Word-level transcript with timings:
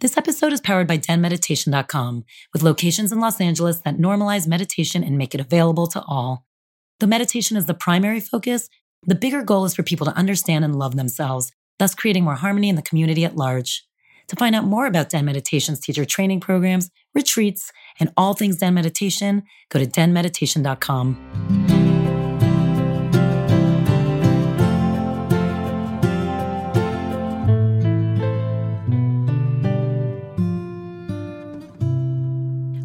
This 0.00 0.18
episode 0.18 0.52
is 0.52 0.60
powered 0.60 0.86
by 0.86 0.98
denmeditation.com, 0.98 2.24
with 2.52 2.62
locations 2.62 3.12
in 3.12 3.20
Los 3.20 3.40
Angeles 3.40 3.80
that 3.80 3.96
normalize 3.96 4.46
meditation 4.46 5.02
and 5.02 5.16
make 5.16 5.34
it 5.34 5.40
available 5.40 5.86
to 5.86 6.02
all. 6.02 6.44
Though 7.00 7.06
meditation 7.06 7.56
is 7.56 7.64
the 7.64 7.72
primary 7.72 8.20
focus, 8.20 8.68
the 9.06 9.14
bigger 9.14 9.42
goal 9.42 9.64
is 9.64 9.74
for 9.74 9.82
people 9.82 10.04
to 10.04 10.14
understand 10.14 10.66
and 10.66 10.76
love 10.76 10.96
themselves, 10.96 11.50
thus 11.78 11.94
creating 11.94 12.24
more 12.24 12.34
harmony 12.34 12.68
in 12.68 12.76
the 12.76 12.82
community 12.82 13.24
at 13.24 13.36
large. 13.36 13.86
To 14.28 14.36
find 14.36 14.54
out 14.54 14.64
more 14.64 14.84
about 14.84 15.08
Den 15.08 15.24
Meditation's 15.24 15.80
teacher 15.80 16.04
training 16.04 16.40
programs, 16.40 16.90
retreats, 17.14 17.72
and 17.98 18.12
all 18.18 18.34
things 18.34 18.58
Den 18.58 18.74
Meditation, 18.74 19.44
go 19.70 19.78
to 19.78 19.86
denmeditation.com. 19.86 21.85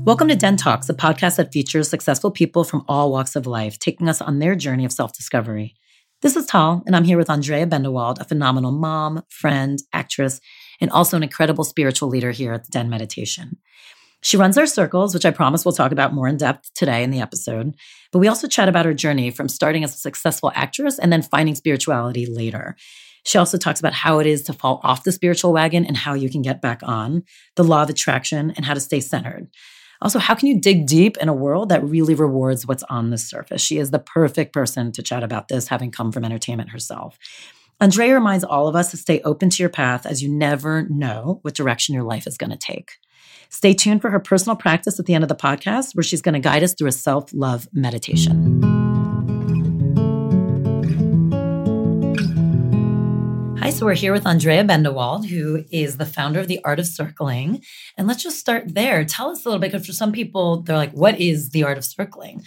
Welcome 0.03 0.29
to 0.29 0.35
Den 0.35 0.57
Talks, 0.57 0.89
a 0.89 0.95
podcast 0.95 1.35
that 1.35 1.53
features 1.53 1.87
successful 1.87 2.31
people 2.31 2.63
from 2.63 2.83
all 2.87 3.11
walks 3.11 3.35
of 3.35 3.45
life, 3.45 3.77
taking 3.77 4.09
us 4.09 4.19
on 4.19 4.39
their 4.39 4.55
journey 4.55 4.83
of 4.83 4.91
self 4.91 5.13
discovery. 5.13 5.75
This 6.21 6.35
is 6.35 6.47
Tal, 6.47 6.81
and 6.87 6.95
I'm 6.95 7.03
here 7.03 7.19
with 7.19 7.29
Andrea 7.29 7.67
Bendewald, 7.67 8.19
a 8.19 8.23
phenomenal 8.23 8.71
mom, 8.71 9.21
friend, 9.29 9.77
actress, 9.93 10.41
and 10.81 10.89
also 10.89 11.17
an 11.17 11.23
incredible 11.23 11.63
spiritual 11.63 12.09
leader 12.09 12.31
here 12.31 12.51
at 12.51 12.63
the 12.63 12.71
Den 12.71 12.89
Meditation. 12.89 13.59
She 14.23 14.37
runs 14.37 14.57
our 14.57 14.65
circles, 14.65 15.13
which 15.13 15.25
I 15.25 15.29
promise 15.29 15.65
we'll 15.65 15.73
talk 15.73 15.91
about 15.91 16.15
more 16.15 16.27
in 16.27 16.37
depth 16.37 16.73
today 16.73 17.03
in 17.03 17.11
the 17.11 17.21
episode. 17.21 17.75
But 18.11 18.19
we 18.19 18.27
also 18.27 18.47
chat 18.47 18.67
about 18.67 18.85
her 18.85 18.95
journey 18.95 19.29
from 19.29 19.49
starting 19.49 19.83
as 19.83 19.93
a 19.93 19.99
successful 19.99 20.51
actress 20.55 20.97
and 20.97 21.13
then 21.13 21.21
finding 21.21 21.53
spirituality 21.53 22.25
later. 22.25 22.75
She 23.23 23.37
also 23.37 23.59
talks 23.59 23.79
about 23.79 23.93
how 23.93 24.17
it 24.17 24.25
is 24.25 24.41
to 24.43 24.53
fall 24.53 24.81
off 24.83 25.03
the 25.03 25.11
spiritual 25.11 25.53
wagon 25.53 25.85
and 25.85 25.95
how 25.95 26.15
you 26.15 26.29
can 26.29 26.41
get 26.41 26.59
back 26.59 26.81
on, 26.81 27.21
the 27.55 27.63
law 27.63 27.83
of 27.83 27.89
attraction, 27.91 28.51
and 28.55 28.65
how 28.65 28.73
to 28.73 28.79
stay 28.79 28.99
centered. 28.99 29.47
Also, 30.01 30.17
how 30.17 30.33
can 30.33 30.47
you 30.47 30.59
dig 30.59 30.87
deep 30.87 31.17
in 31.17 31.29
a 31.29 31.33
world 31.33 31.69
that 31.69 31.83
really 31.83 32.15
rewards 32.15 32.65
what's 32.65 32.83
on 32.83 33.11
the 33.11 33.17
surface? 33.17 33.61
She 33.61 33.77
is 33.77 33.91
the 33.91 33.99
perfect 33.99 34.51
person 34.51 34.91
to 34.93 35.03
chat 35.03 35.23
about 35.23 35.47
this, 35.47 35.67
having 35.67 35.91
come 35.91 36.11
from 36.11 36.25
entertainment 36.25 36.71
herself. 36.71 37.19
Andrea 37.79 38.13
reminds 38.13 38.43
all 38.43 38.67
of 38.67 38.75
us 38.75 38.91
to 38.91 38.97
stay 38.97 39.21
open 39.21 39.49
to 39.49 39.63
your 39.63 39.69
path 39.69 40.05
as 40.05 40.21
you 40.21 40.29
never 40.29 40.87
know 40.89 41.39
what 41.43 41.55
direction 41.55 41.95
your 41.95 42.03
life 42.03 42.27
is 42.27 42.37
going 42.37 42.51
to 42.51 42.57
take. 42.57 42.93
Stay 43.49 43.73
tuned 43.73 44.01
for 44.01 44.09
her 44.09 44.19
personal 44.19 44.55
practice 44.55 44.99
at 44.99 45.05
the 45.05 45.13
end 45.13 45.23
of 45.23 45.27
the 45.27 45.35
podcast, 45.35 45.95
where 45.95 46.03
she's 46.03 46.21
going 46.21 46.33
to 46.33 46.39
guide 46.39 46.63
us 46.63 46.73
through 46.73 46.87
a 46.87 46.91
self 46.91 47.31
love 47.33 47.67
meditation. 47.73 48.61
Hi, 53.61 53.69
so 53.69 53.85
we're 53.85 53.93
here 53.93 54.11
with 54.11 54.25
Andrea 54.25 54.63
Bendewald, 54.63 55.27
who 55.27 55.65
is 55.69 55.97
the 55.97 56.05
founder 56.07 56.39
of 56.39 56.47
the 56.47 56.59
Art 56.65 56.79
of 56.79 56.87
Circling. 56.87 57.63
And 57.95 58.07
let's 58.07 58.23
just 58.23 58.39
start 58.39 58.73
there. 58.73 59.05
Tell 59.05 59.29
us 59.29 59.45
a 59.45 59.49
little 59.49 59.61
bit, 59.61 59.71
because 59.71 59.85
for 59.85 59.93
some 59.93 60.11
people, 60.11 60.63
they're 60.63 60.75
like, 60.75 60.93
what 60.93 61.21
is 61.21 61.51
the 61.51 61.63
Art 61.63 61.77
of 61.77 61.85
Circling? 61.85 62.43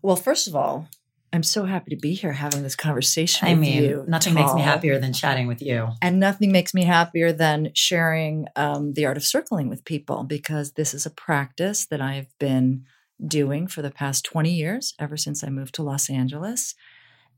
Well, 0.00 0.16
first 0.16 0.48
of 0.48 0.56
all, 0.56 0.88
I'm 1.34 1.42
so 1.42 1.66
happy 1.66 1.94
to 1.94 2.00
be 2.00 2.14
here 2.14 2.32
having 2.32 2.62
this 2.62 2.76
conversation 2.76 3.46
I 3.46 3.50
with 3.50 3.60
mean, 3.60 3.82
you. 3.82 4.04
nothing 4.08 4.32
makes 4.32 4.54
me 4.54 4.62
happier 4.62 4.98
than 4.98 5.12
chatting 5.12 5.48
with 5.48 5.60
you. 5.60 5.88
And 6.00 6.18
nothing 6.18 6.50
makes 6.50 6.72
me 6.72 6.84
happier 6.84 7.30
than 7.30 7.70
sharing 7.74 8.46
um, 8.56 8.94
the 8.94 9.04
art 9.04 9.18
of 9.18 9.24
circling 9.24 9.68
with 9.68 9.84
people 9.84 10.24
because 10.24 10.72
this 10.72 10.94
is 10.94 11.04
a 11.04 11.10
practice 11.10 11.84
that 11.88 12.00
I've 12.00 12.32
been 12.38 12.86
doing 13.22 13.66
for 13.66 13.82
the 13.82 13.90
past 13.90 14.24
20 14.24 14.50
years, 14.50 14.94
ever 14.98 15.18
since 15.18 15.44
I 15.44 15.50
moved 15.50 15.74
to 15.74 15.82
Los 15.82 16.08
Angeles 16.08 16.74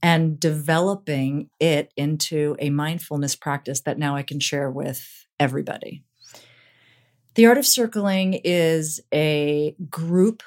and 0.03 0.41
developing 0.41 1.50
it 1.59 1.93
into 1.97 2.56
a 2.59 2.71
mindfulness 2.71 3.37
practice 3.37 3.81
that 3.83 3.99
now 3.99 4.16
I 4.16 4.22
can 4.22 4.41
share 4.41 4.71
with 4.71 5.27
everybody. 5.38 6.05
The 7.34 7.47
Art 7.47 7.59
of 7.59 7.66
Circling 7.66 8.41
is 8.44 9.00
a 9.12 9.75
group 9.89 10.43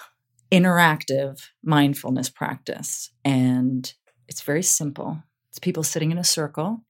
interactive 0.51 1.47
mindfulness 1.63 2.29
practice, 2.29 3.11
and 3.23 3.93
it's 4.27 4.41
very 4.41 4.63
simple. 4.63 5.23
It's 5.49 5.59
people 5.59 5.83
sitting 5.83 6.11
in 6.11 6.17
a 6.17 6.23
circle 6.23 6.83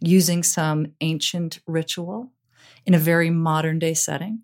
using 0.00 0.42
some 0.42 0.92
ancient 1.00 1.60
ritual 1.66 2.32
in 2.84 2.94
a 2.94 2.98
very 2.98 3.30
modern 3.30 3.78
day 3.78 3.94
setting. 3.94 4.42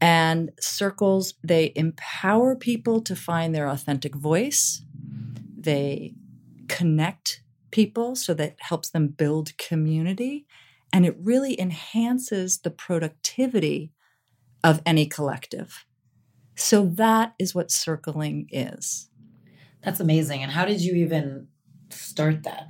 And 0.00 0.50
circles, 0.58 1.34
they 1.44 1.72
empower 1.76 2.56
people 2.56 3.02
to 3.02 3.14
find 3.14 3.54
their 3.54 3.68
authentic 3.68 4.14
voice 4.14 4.82
they 5.62 6.14
connect 6.68 7.42
people 7.70 8.16
so 8.16 8.34
that 8.34 8.56
helps 8.60 8.90
them 8.90 9.08
build 9.08 9.56
community. 9.58 10.46
And 10.92 11.06
it 11.06 11.16
really 11.20 11.58
enhances 11.60 12.58
the 12.58 12.70
productivity 12.70 13.92
of 14.64 14.82
any 14.84 15.06
collective. 15.06 15.84
So 16.56 16.84
that 16.94 17.34
is 17.38 17.54
what 17.54 17.70
circling 17.70 18.48
is. 18.50 19.08
That's 19.82 20.00
amazing. 20.00 20.42
And 20.42 20.52
how 20.52 20.64
did 20.64 20.80
you 20.80 20.94
even 20.96 21.48
start 21.90 22.42
that? 22.44 22.66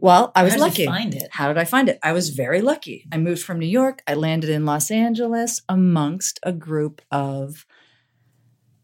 well 0.00 0.30
i 0.36 0.44
was 0.44 0.52
How 0.52 0.58
did 0.58 0.64
lucky. 0.64 0.86
find 0.86 1.12
it? 1.14 1.28
how 1.32 1.48
did 1.48 1.58
i 1.58 1.64
find 1.64 1.88
it? 1.88 1.98
I 2.04 2.12
was 2.12 2.28
very 2.30 2.60
lucky. 2.60 3.04
I 3.10 3.18
moved 3.18 3.42
from 3.42 3.58
new 3.58 3.66
york. 3.66 4.00
I 4.06 4.14
landed 4.14 4.48
in 4.48 4.64
los 4.64 4.90
angeles 4.92 5.60
amongst 5.68 6.38
a 6.44 6.52
group 6.52 7.02
of 7.10 7.66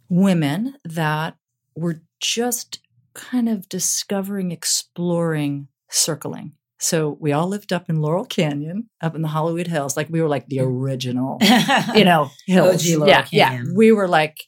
women 0.09 0.75
that 0.84 1.37
were 1.77 2.03
just 2.21 2.81
kind 3.15 3.49
of 3.49 3.69
discovering, 3.69 4.51
exploring 4.51 5.69
circling. 5.89 6.53
So 6.79 7.17
we 7.21 7.33
all 7.33 7.47
lived 7.49 7.73
up 7.73 7.89
in 7.89 8.03
Laurel 8.03 8.27
Canyon, 8.27 8.91
up 9.01 9.15
in 9.15 9.23
the 9.23 9.29
Hollywood 9.29 9.69
Hills. 9.69 9.97
Like 9.97 10.09
we 10.11 10.21
were 10.21 10.29
like 10.29 10.49
the 10.49 10.61
original, 10.61 11.39
you 11.95 12.05
know, 12.05 12.31
hills. 12.47 12.85
OG 12.85 12.99
Laurel 12.99 13.09
yeah, 13.09 13.23
Canyon. 13.23 13.67
yeah. 13.67 13.73
We 13.75 13.93
were 13.93 14.09
like, 14.09 14.45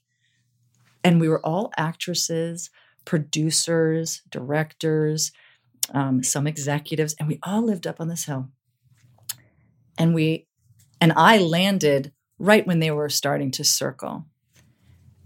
and 1.03 1.21
we 1.21 1.29
were 1.29 1.45
all 1.47 1.73
actresses, 1.77 2.69
producers, 3.05 4.23
directors, 4.29 5.33
um, 5.95 6.23
some 6.23 6.47
executives, 6.47 7.15
and 7.19 7.29
we 7.29 7.39
all 7.45 7.63
lived 7.63 7.87
up 7.87 8.01
on 8.01 8.09
this 8.09 8.25
hill. 8.25 8.49
And 9.97 10.15
we, 10.15 10.47
and 11.01 11.13
I 11.17 11.39
landed 11.39 12.13
right 12.39 12.67
when 12.67 12.81
they 12.81 12.91
were 12.91 13.09
starting 13.09 13.53
to 13.53 13.65
circle, 13.65 14.27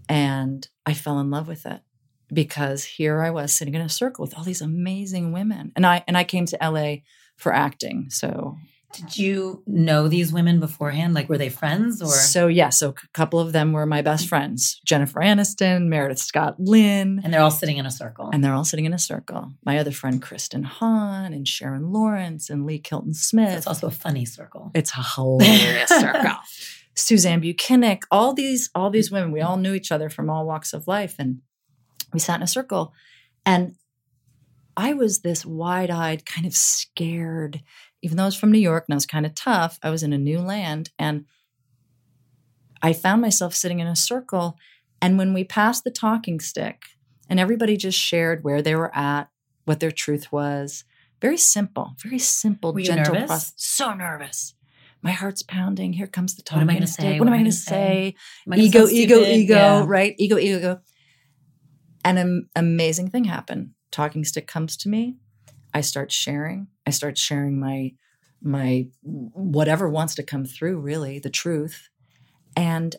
and 0.07 0.65
I 0.85 0.93
fell 0.93 1.19
in 1.19 1.31
love 1.31 1.47
with 1.47 1.65
it 1.65 1.81
because 2.31 2.83
here 2.83 3.21
I 3.21 3.29
was 3.31 3.53
sitting 3.53 3.73
in 3.75 3.81
a 3.81 3.89
circle 3.89 4.23
with 4.23 4.37
all 4.37 4.43
these 4.43 4.61
amazing 4.61 5.31
women, 5.31 5.71
and 5.75 5.85
I 5.85 6.03
and 6.07 6.17
I 6.17 6.23
came 6.23 6.45
to 6.47 6.57
LA 6.61 6.97
for 7.37 7.53
acting. 7.53 8.07
So 8.09 8.57
Did 8.93 9.17
you 9.17 9.63
know 9.65 10.07
these 10.07 10.33
women 10.33 10.59
beforehand? 10.59 11.13
Like, 11.13 11.29
were 11.29 11.37
they 11.37 11.49
friends 11.49 12.01
or? 12.01 12.07
so 12.09 12.47
yeah, 12.47 12.69
so 12.69 12.89
a 12.89 12.93
couple 13.13 13.39
of 13.39 13.51
them 13.53 13.71
were 13.73 13.85
my 13.85 14.01
best 14.01 14.27
friends: 14.27 14.79
Jennifer 14.85 15.19
Aniston, 15.21 15.87
Meredith 15.87 16.19
Scott 16.19 16.55
Lynn, 16.59 17.21
and 17.23 17.33
they're 17.33 17.41
all 17.41 17.51
sitting 17.51 17.77
in 17.77 17.85
a 17.85 17.91
circle. 17.91 18.29
and 18.33 18.43
they're 18.43 18.53
all 18.53 18.65
sitting 18.65 18.85
in 18.85 18.93
a 18.93 18.99
circle. 18.99 19.53
My 19.65 19.77
other 19.79 19.91
friend 19.91 20.21
Kristin 20.21 20.63
Hahn 20.65 21.33
and 21.33 21.47
Sharon 21.47 21.91
Lawrence 21.91 22.49
and 22.49 22.65
Lee 22.65 22.79
Kilton 22.79 23.13
Smith. 23.13 23.57
it's 23.59 23.67
also 23.67 23.87
a 23.87 23.91
funny 23.91 24.25
circle. 24.25 24.71
It's 24.73 24.91
a 24.97 25.03
hilarious 25.15 25.89
circle. 26.05 26.35
Suzanne 26.93 27.39
Buchanan, 27.39 27.99
all 28.11 28.33
these, 28.33 28.69
all 28.75 28.89
these 28.89 29.09
women, 29.09 29.31
we 29.31 29.39
all 29.39 29.55
knew 29.55 29.73
each 29.73 29.91
other 29.93 30.09
from 30.09 30.29
all 30.29 30.45
walks 30.45 30.73
of 30.73 30.87
life. 30.87 31.15
And 31.17 31.39
we 32.13 32.19
sat 32.19 32.37
in 32.37 32.43
a 32.43 32.47
circle. 32.47 32.93
And 33.45 33.75
I 34.77 34.93
was 34.93 35.19
this 35.19 35.45
wide-eyed, 35.45 36.25
kind 36.25 36.45
of 36.47 36.55
scared, 36.55 37.61
even 38.01 38.17
though 38.17 38.23
I 38.23 38.27
was 38.27 38.35
from 38.35 38.51
New 38.51 38.59
York 38.59 38.85
and 38.87 38.93
I 38.93 38.97
was 38.97 39.05
kind 39.05 39.25
of 39.25 39.35
tough, 39.35 39.77
I 39.83 39.89
was 39.89 40.03
in 40.03 40.13
a 40.13 40.17
new 40.17 40.39
land. 40.39 40.91
And 40.97 41.25
I 42.81 42.93
found 42.93 43.21
myself 43.21 43.53
sitting 43.53 43.79
in 43.79 43.87
a 43.87 43.95
circle. 43.95 44.57
And 45.01 45.17
when 45.17 45.33
we 45.33 45.43
passed 45.43 45.83
the 45.83 45.91
talking 45.91 46.39
stick, 46.39 46.83
and 47.29 47.39
everybody 47.39 47.77
just 47.77 47.97
shared 47.97 48.43
where 48.43 48.61
they 48.61 48.75
were 48.75 48.95
at, 48.95 49.29
what 49.65 49.79
their 49.79 49.91
truth 49.91 50.31
was, 50.31 50.83
very 51.21 51.37
simple, 51.37 51.93
very 52.03 52.19
simple, 52.19 52.73
gentle 52.73 53.13
nervous? 53.13 53.27
process. 53.27 53.53
So 53.57 53.93
nervous. 53.93 54.55
My 55.03 55.11
heart's 55.11 55.41
pounding. 55.41 55.93
Here 55.93 56.07
comes 56.07 56.35
the 56.35 56.43
What 56.51 56.61
am 56.61 56.69
I 56.69 56.73
talking 56.73 56.77
gonna 56.79 56.87
stick. 56.87 57.03
say? 57.03 57.19
What 57.19 57.27
am 57.27 57.33
I 57.33 57.37
going 57.37 57.45
to 57.45 57.51
say? 57.51 58.15
I 58.51 58.55
Ego, 58.57 58.87
ego, 58.87 59.23
ego, 59.23 59.55
Yeah. 59.55 59.83
right? 59.87 60.13
Ego, 60.17 60.37
ego, 60.37 60.57
ego. 60.57 60.81
And 62.03 62.19
an 62.19 62.49
amazing 62.55 63.09
thing 63.09 63.25
happened. 63.25 63.71
Talking 63.91 64.23
stick 64.23 64.47
comes 64.47 64.77
to 64.77 64.89
me. 64.89 65.17
I 65.73 65.81
start 65.81 66.11
sharing. 66.11 66.67
I 66.85 66.91
start 66.91 67.17
sharing 67.17 67.59
my 67.59 67.93
my 68.43 68.87
whatever 69.03 69.87
wants 69.87 70.15
to 70.15 70.23
come 70.23 70.45
through, 70.45 70.79
really, 70.79 71.19
the 71.19 71.29
truth. 71.29 71.89
And 72.55 72.95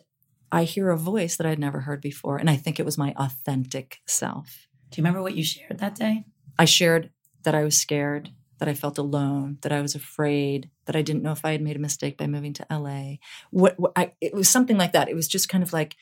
I 0.51 0.63
hear 0.63 0.89
a 0.89 0.97
voice 0.97 1.35
that 1.35 1.45
I'd 1.45 1.59
never 1.59 1.81
heard 1.81 1.99
before. 1.99 2.37
And 2.37 2.49
I 2.49 2.55
think 2.55 2.79
it 2.79 2.85
was 2.85 2.97
my 2.97 3.13
authentic 3.17 3.99
self. 4.05 4.67
Do 4.89 4.99
you 4.99 5.03
remember 5.03 5.21
what 5.21 5.35
you 5.35 5.43
shared 5.43 5.79
that 5.79 5.95
day? 5.95 6.25
I 6.57 6.65
shared 6.65 7.09
that 7.43 7.55
I 7.55 7.63
was 7.63 7.77
scared, 7.77 8.29
that 8.59 8.69
I 8.69 8.73
felt 8.73 8.97
alone, 8.97 9.57
that 9.61 9.71
I 9.71 9.81
was 9.81 9.95
afraid, 9.95 10.69
that 10.85 10.95
I 10.95 11.01
didn't 11.01 11.23
know 11.23 11.31
if 11.31 11.43
I 11.43 11.51
had 11.51 11.61
made 11.61 11.75
a 11.75 11.79
mistake 11.79 12.17
by 12.17 12.27
moving 12.27 12.53
to 12.53 12.65
LA. 12.69 13.15
What, 13.51 13.77
what 13.79 13.91
I, 13.95 14.13
it 14.21 14.33
was 14.33 14.47
something 14.47 14.77
like 14.77 14.93
that. 14.93 15.09
It 15.09 15.15
was 15.15 15.27
just 15.27 15.49
kind 15.49 15.63
of 15.63 15.73
like, 15.73 15.95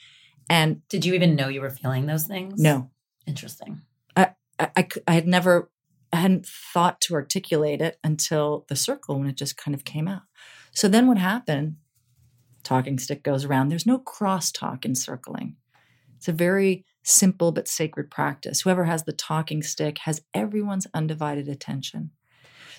and 0.50 0.88
did 0.90 1.06
you 1.06 1.14
even 1.14 1.36
know 1.36 1.48
you 1.48 1.62
were 1.62 1.70
feeling 1.70 2.06
those 2.06 2.26
things? 2.26 2.62
No. 2.62 2.90
Interesting. 3.26 3.82
I, 4.16 4.32
I, 4.60 4.88
I 5.08 5.14
had 5.14 5.28
never, 5.28 5.70
I 6.12 6.18
hadn't 6.18 6.46
thought 6.46 7.00
to 7.02 7.14
articulate 7.14 7.82
it 7.82 7.98
until 8.04 8.66
the 8.68 8.76
circle 8.76 9.20
when 9.20 9.30
it 9.30 9.38
just 9.38 9.58
kind 9.58 9.74
of 9.76 9.86
came 9.86 10.08
out. 10.08 10.24
So 10.74 10.88
then 10.88 11.08
what 11.08 11.18
happened? 11.18 11.78
Talking 12.64 13.00
stick 13.00 13.24
goes 13.24 13.46
around. 13.46 13.70
There's 13.70 13.86
no 13.86 14.00
crosstalk 14.00 14.86
in 14.86 14.96
circling. 14.96 15.56
It's 16.18 16.28
a 16.28 16.34
very 16.34 16.86
simple 17.04 17.52
but 17.52 17.68
sacred 17.68 18.12
practice. 18.12 18.62
Whoever 18.62 18.84
has 18.84 19.04
the 19.04 19.14
talking 19.14 19.64
stick 19.64 20.00
has 20.00 20.22
everyone's 20.34 20.88
undivided 20.94 21.48
attention. 21.48 22.12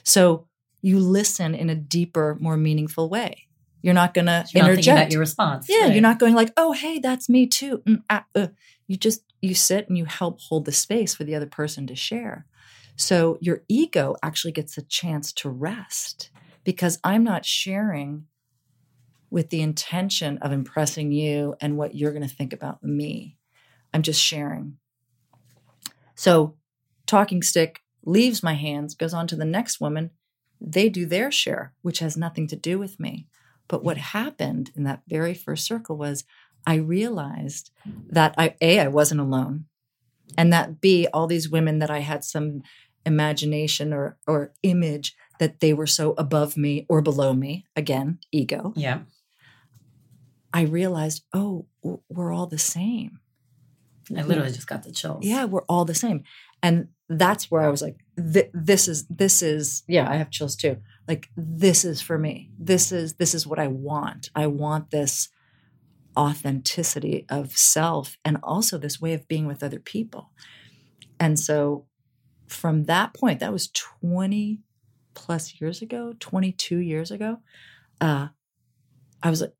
So 0.04 0.46
you 0.80 0.98
listen 0.98 1.54
in 1.54 1.70
a 1.70 1.74
deeper, 1.74 2.36
more 2.40 2.56
meaningful 2.56 3.08
way. 3.08 3.46
You're 3.82 3.94
not 3.94 4.14
going 4.14 4.26
to 4.26 4.44
interject 4.54 5.12
your 5.12 5.20
response. 5.20 5.66
Yeah, 5.68 5.82
right. 5.82 5.92
you're 5.92 6.02
not 6.02 6.18
going 6.18 6.34
like, 6.34 6.52
"Oh, 6.56 6.72
hey, 6.72 6.98
that's 7.00 7.28
me 7.28 7.46
too." 7.46 7.82
Mm, 7.86 8.02
ah, 8.08 8.24
uh. 8.34 8.48
You 8.86 8.96
just 8.96 9.22
you 9.40 9.54
sit 9.54 9.88
and 9.88 9.96
you 9.96 10.04
help 10.04 10.40
hold 10.40 10.64
the 10.64 10.72
space 10.72 11.14
for 11.14 11.24
the 11.24 11.34
other 11.34 11.46
person 11.46 11.86
to 11.86 11.96
share. 11.96 12.46
So 12.96 13.38
your 13.40 13.62
ego 13.68 14.16
actually 14.22 14.52
gets 14.52 14.76
a 14.76 14.82
chance 14.82 15.32
to 15.34 15.48
rest 15.48 16.30
because 16.64 16.98
I'm 17.02 17.24
not 17.24 17.44
sharing 17.44 18.26
with 19.30 19.48
the 19.48 19.62
intention 19.62 20.38
of 20.38 20.52
impressing 20.52 21.10
you 21.10 21.54
and 21.60 21.78
what 21.78 21.94
you're 21.94 22.12
going 22.12 22.28
to 22.28 22.34
think 22.34 22.52
about 22.52 22.84
me. 22.84 23.38
I'm 23.94 24.02
just 24.02 24.22
sharing. 24.22 24.76
So, 26.14 26.56
talking 27.06 27.42
stick 27.42 27.80
leaves 28.04 28.42
my 28.42 28.54
hands, 28.54 28.94
goes 28.94 29.14
on 29.14 29.26
to 29.28 29.36
the 29.36 29.46
next 29.46 29.80
woman. 29.80 30.10
They 30.60 30.88
do 30.90 31.06
their 31.06 31.32
share, 31.32 31.72
which 31.80 32.00
has 32.00 32.16
nothing 32.16 32.46
to 32.48 32.56
do 32.56 32.78
with 32.78 33.00
me. 33.00 33.26
But 33.72 33.82
what 33.82 33.96
mm-hmm. 33.96 34.18
happened 34.18 34.70
in 34.76 34.84
that 34.84 35.00
very 35.08 35.32
first 35.32 35.64
circle 35.64 35.96
was 35.96 36.24
I 36.66 36.74
realized 36.74 37.70
that 38.10 38.34
I, 38.36 38.54
A, 38.60 38.80
I 38.80 38.88
wasn't 38.88 39.22
alone. 39.22 39.64
And 40.36 40.52
that 40.52 40.82
B, 40.82 41.08
all 41.10 41.26
these 41.26 41.48
women 41.48 41.78
that 41.78 41.90
I 41.90 42.00
had 42.00 42.22
some 42.22 42.62
imagination 43.06 43.94
or, 43.94 44.18
or 44.26 44.52
image 44.62 45.16
that 45.38 45.60
they 45.60 45.72
were 45.72 45.86
so 45.86 46.12
above 46.18 46.54
me 46.54 46.84
or 46.86 47.00
below 47.00 47.32
me, 47.32 47.64
again, 47.74 48.18
ego. 48.30 48.74
Yeah. 48.76 49.00
I 50.52 50.62
realized, 50.62 51.24
oh, 51.32 51.64
we're 52.10 52.32
all 52.32 52.46
the 52.46 52.58
same. 52.58 53.20
I 54.14 54.20
literally 54.20 54.52
just 54.52 54.66
got 54.66 54.82
the 54.82 54.92
chills. 54.92 55.24
Yeah, 55.24 55.46
we're 55.46 55.62
all 55.62 55.86
the 55.86 55.94
same. 55.94 56.24
And 56.62 56.88
that's 57.08 57.50
where 57.50 57.62
I 57.62 57.70
was 57.70 57.80
like, 57.80 57.96
this 58.16 58.86
is, 58.86 59.06
this 59.08 59.40
is, 59.40 59.82
yeah, 59.88 60.10
I 60.10 60.16
have 60.16 60.28
chills 60.30 60.56
too. 60.56 60.76
Like, 61.08 61.28
this 61.36 61.84
is 61.84 62.00
for 62.00 62.18
me. 62.18 62.50
This 62.58 62.92
is, 62.92 63.14
this 63.14 63.34
is 63.34 63.46
what 63.46 63.58
I 63.58 63.66
want. 63.66 64.30
I 64.34 64.46
want 64.46 64.90
this 64.90 65.28
authenticity 66.16 67.26
of 67.28 67.56
self 67.56 68.18
and 68.24 68.38
also 68.42 68.78
this 68.78 69.00
way 69.00 69.14
of 69.14 69.26
being 69.28 69.46
with 69.46 69.62
other 69.62 69.80
people. 69.80 70.30
And 71.18 71.38
so 71.38 71.86
from 72.46 72.84
that 72.84 73.14
point, 73.14 73.40
that 73.40 73.52
was 73.52 73.68
20 73.68 74.60
plus 75.14 75.60
years 75.60 75.82
ago, 75.82 76.14
22 76.20 76.78
years 76.78 77.10
ago, 77.10 77.38
uh, 78.00 78.28
I 79.22 79.30
was 79.30 79.40
like, 79.40 79.54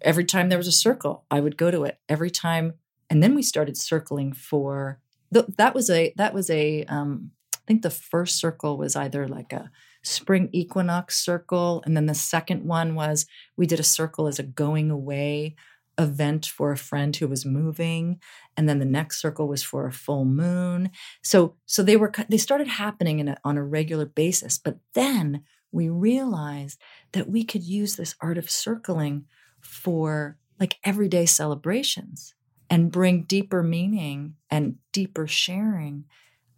every 0.00 0.24
time 0.24 0.48
there 0.48 0.58
was 0.58 0.68
a 0.68 0.72
circle, 0.72 1.24
I 1.30 1.40
would 1.40 1.56
go 1.56 1.70
to 1.70 1.84
it. 1.84 1.98
Every 2.08 2.30
time, 2.30 2.74
and 3.10 3.22
then 3.22 3.34
we 3.34 3.42
started 3.42 3.76
circling 3.76 4.32
for 4.32 5.00
th- 5.32 5.46
that 5.56 5.74
was 5.74 5.90
a 5.90 6.12
that 6.16 6.34
was 6.34 6.50
a 6.50 6.84
um, 6.84 7.32
I 7.54 7.60
think 7.66 7.82
the 7.82 7.90
first 7.90 8.38
circle 8.38 8.76
was 8.76 8.96
either 8.96 9.26
like 9.26 9.52
a 9.52 9.70
spring 10.08 10.48
equinox 10.52 11.16
circle, 11.22 11.82
and 11.84 11.96
then 11.96 12.06
the 12.06 12.14
second 12.14 12.64
one 12.64 12.94
was 12.94 13.26
we 13.56 13.66
did 13.66 13.80
a 13.80 13.84
circle 13.84 14.26
as 14.26 14.38
a 14.38 14.44
going 14.44 14.90
away 14.90 15.54
event 15.98 16.46
for 16.46 16.70
a 16.70 16.76
friend 16.76 17.16
who 17.16 17.26
was 17.26 17.44
moving 17.44 18.20
and 18.56 18.68
then 18.68 18.78
the 18.78 18.84
next 18.84 19.20
circle 19.20 19.48
was 19.48 19.64
for 19.64 19.86
a 19.86 19.92
full 19.92 20.24
moon. 20.24 20.90
So 21.22 21.56
so 21.66 21.82
they 21.82 21.96
were 21.96 22.12
they 22.28 22.36
started 22.36 22.68
happening 22.68 23.28
a, 23.28 23.36
on 23.44 23.56
a 23.56 23.64
regular 23.64 24.06
basis 24.06 24.58
but 24.58 24.78
then 24.94 25.42
we 25.72 25.88
realized 25.88 26.80
that 27.12 27.28
we 27.28 27.44
could 27.44 27.64
use 27.64 27.96
this 27.96 28.14
art 28.20 28.38
of 28.38 28.48
circling 28.48 29.24
for 29.60 30.38
like 30.60 30.78
everyday 30.84 31.26
celebrations 31.26 32.34
and 32.70 32.92
bring 32.92 33.24
deeper 33.24 33.62
meaning 33.62 34.34
and 34.50 34.76
deeper 34.92 35.26
sharing 35.26 36.04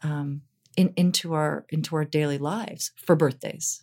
um, 0.03 0.43
in, 0.76 0.93
into 0.96 1.34
our 1.34 1.67
into 1.70 1.96
our 1.96 2.05
daily 2.05 2.38
lives 2.38 2.93
for 2.96 3.17
birthdays 3.17 3.82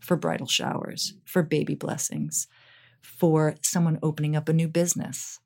for 0.00 0.16
bridal 0.16 0.46
showers 0.46 1.14
for 1.24 1.42
baby 1.42 1.74
blessings 1.74 2.46
for 3.04 3.54
someone 3.62 3.98
opening 4.02 4.34
up 4.34 4.48
a 4.48 4.52
new 4.52 4.66
business, 4.66 5.38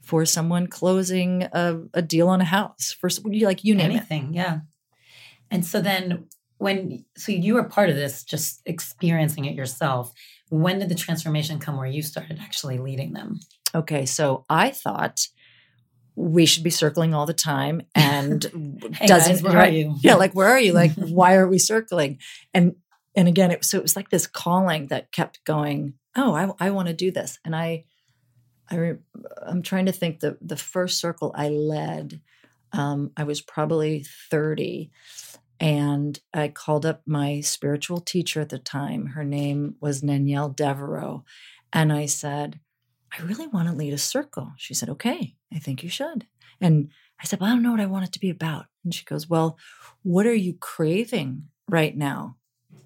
for 0.00 0.24
someone 0.24 0.66
closing 0.66 1.44
a, 1.52 1.80
a 1.94 2.02
deal 2.02 2.28
on 2.28 2.40
a 2.40 2.44
house, 2.44 2.96
for 2.98 3.08
like 3.24 3.62
you 3.62 3.74
name 3.74 3.90
anything, 3.90 4.34
it. 4.34 4.36
yeah. 4.36 4.60
And 5.50 5.64
so 5.64 5.80
then 5.80 6.26
when 6.58 7.04
so 7.16 7.32
you 7.32 7.54
were 7.54 7.64
part 7.64 7.90
of 7.90 7.96
this, 7.96 8.24
just 8.24 8.62
experiencing 8.64 9.44
it 9.44 9.54
yourself. 9.54 10.12
When 10.48 10.78
did 10.78 10.88
the 10.88 10.94
transformation 10.94 11.58
come 11.58 11.76
where 11.76 11.86
you 11.86 12.02
started 12.02 12.38
actually 12.40 12.78
leading 12.78 13.12
them? 13.12 13.40
Okay, 13.74 14.06
so 14.06 14.44
I 14.48 14.70
thought 14.70 15.26
we 16.14 16.46
should 16.46 16.64
be 16.64 16.70
circling 16.70 17.14
all 17.14 17.26
the 17.26 17.32
time 17.32 17.82
and 17.94 18.44
hey 18.94 19.06
doesn't 19.06 19.36
guys, 19.36 19.42
where 19.42 19.54
right, 19.54 19.72
are 19.72 19.76
you 19.76 19.94
yeah 20.02 20.14
like 20.14 20.34
where 20.34 20.48
are 20.48 20.60
you 20.60 20.72
like 20.72 20.92
why 20.96 21.34
are 21.34 21.48
we 21.48 21.58
circling 21.58 22.18
and 22.52 22.74
and 23.16 23.28
again 23.28 23.50
it 23.50 23.64
so 23.64 23.78
it 23.78 23.82
was 23.82 23.96
like 23.96 24.10
this 24.10 24.26
calling 24.26 24.88
that 24.88 25.10
kept 25.12 25.42
going 25.44 25.94
oh, 26.16 26.34
I, 26.34 26.66
I 26.66 26.70
want 26.70 26.88
to 26.88 26.94
do 26.94 27.10
this. 27.10 27.38
And 27.44 27.54
I, 27.54 27.84
I 28.70 28.76
re, 28.76 28.94
I'm 29.44 29.62
trying 29.62 29.86
to 29.86 29.92
think 29.92 30.20
the 30.20 30.38
the 30.40 30.56
first 30.56 30.98
circle 30.98 31.32
I 31.34 31.48
led, 31.48 32.20
um, 32.72 33.10
I 33.16 33.24
was 33.24 33.40
probably 33.40 34.04
30, 34.30 34.90
and 35.60 36.18
I 36.32 36.48
called 36.48 36.86
up 36.86 37.02
my 37.06 37.40
spiritual 37.40 38.00
teacher 38.00 38.40
at 38.40 38.48
the 38.48 38.58
time. 38.58 39.06
Her 39.08 39.24
name 39.24 39.76
was 39.80 40.02
Nanielle 40.02 40.50
Devereaux, 40.50 41.24
and 41.72 41.92
I 41.92 42.06
said, 42.06 42.60
I 43.16 43.22
really 43.22 43.46
want 43.46 43.68
to 43.68 43.74
lead 43.74 43.92
a 43.92 43.98
circle. 43.98 44.52
She 44.56 44.74
said, 44.74 44.88
Okay, 44.88 45.34
I 45.52 45.58
think 45.58 45.82
you 45.82 45.90
should. 45.90 46.26
And 46.60 46.90
I 47.20 47.24
said, 47.24 47.40
Well, 47.40 47.50
I 47.50 47.52
don't 47.52 47.62
know 47.62 47.70
what 47.70 47.80
I 47.80 47.86
want 47.86 48.06
it 48.06 48.12
to 48.12 48.20
be 48.20 48.30
about. 48.30 48.66
And 48.84 48.94
she 48.94 49.04
goes, 49.04 49.28
Well, 49.28 49.58
what 50.02 50.26
are 50.26 50.34
you 50.34 50.54
craving 50.54 51.48
right 51.68 51.96
now 51.96 52.36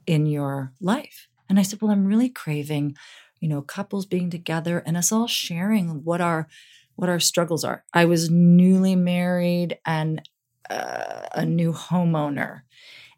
in 0.07 0.27
your 0.27 0.73
life? 0.81 1.29
And 1.49 1.59
I 1.59 1.63
said, 1.63 1.81
Well, 1.81 1.91
I'm 1.91 2.07
really 2.07 2.29
craving, 2.29 2.97
you 3.41 3.49
know, 3.49 3.63
couples 3.63 4.07
being 4.07 4.31
together 4.31 4.83
and 4.85 4.97
us 4.97 5.13
all 5.13 5.27
sharing 5.27 6.05
what 6.05 6.21
our 6.21 6.49
what 6.97 7.11
our 7.11 7.21
struggles 7.21 7.63
are. 7.63 7.85
I 7.93 8.07
was 8.07 8.31
newly 8.31 8.97
married 8.97 9.79
and 9.85 10.23
uh, 10.69 11.27
a 11.33 11.45
new 11.45 11.73
homeowner. 11.73 12.63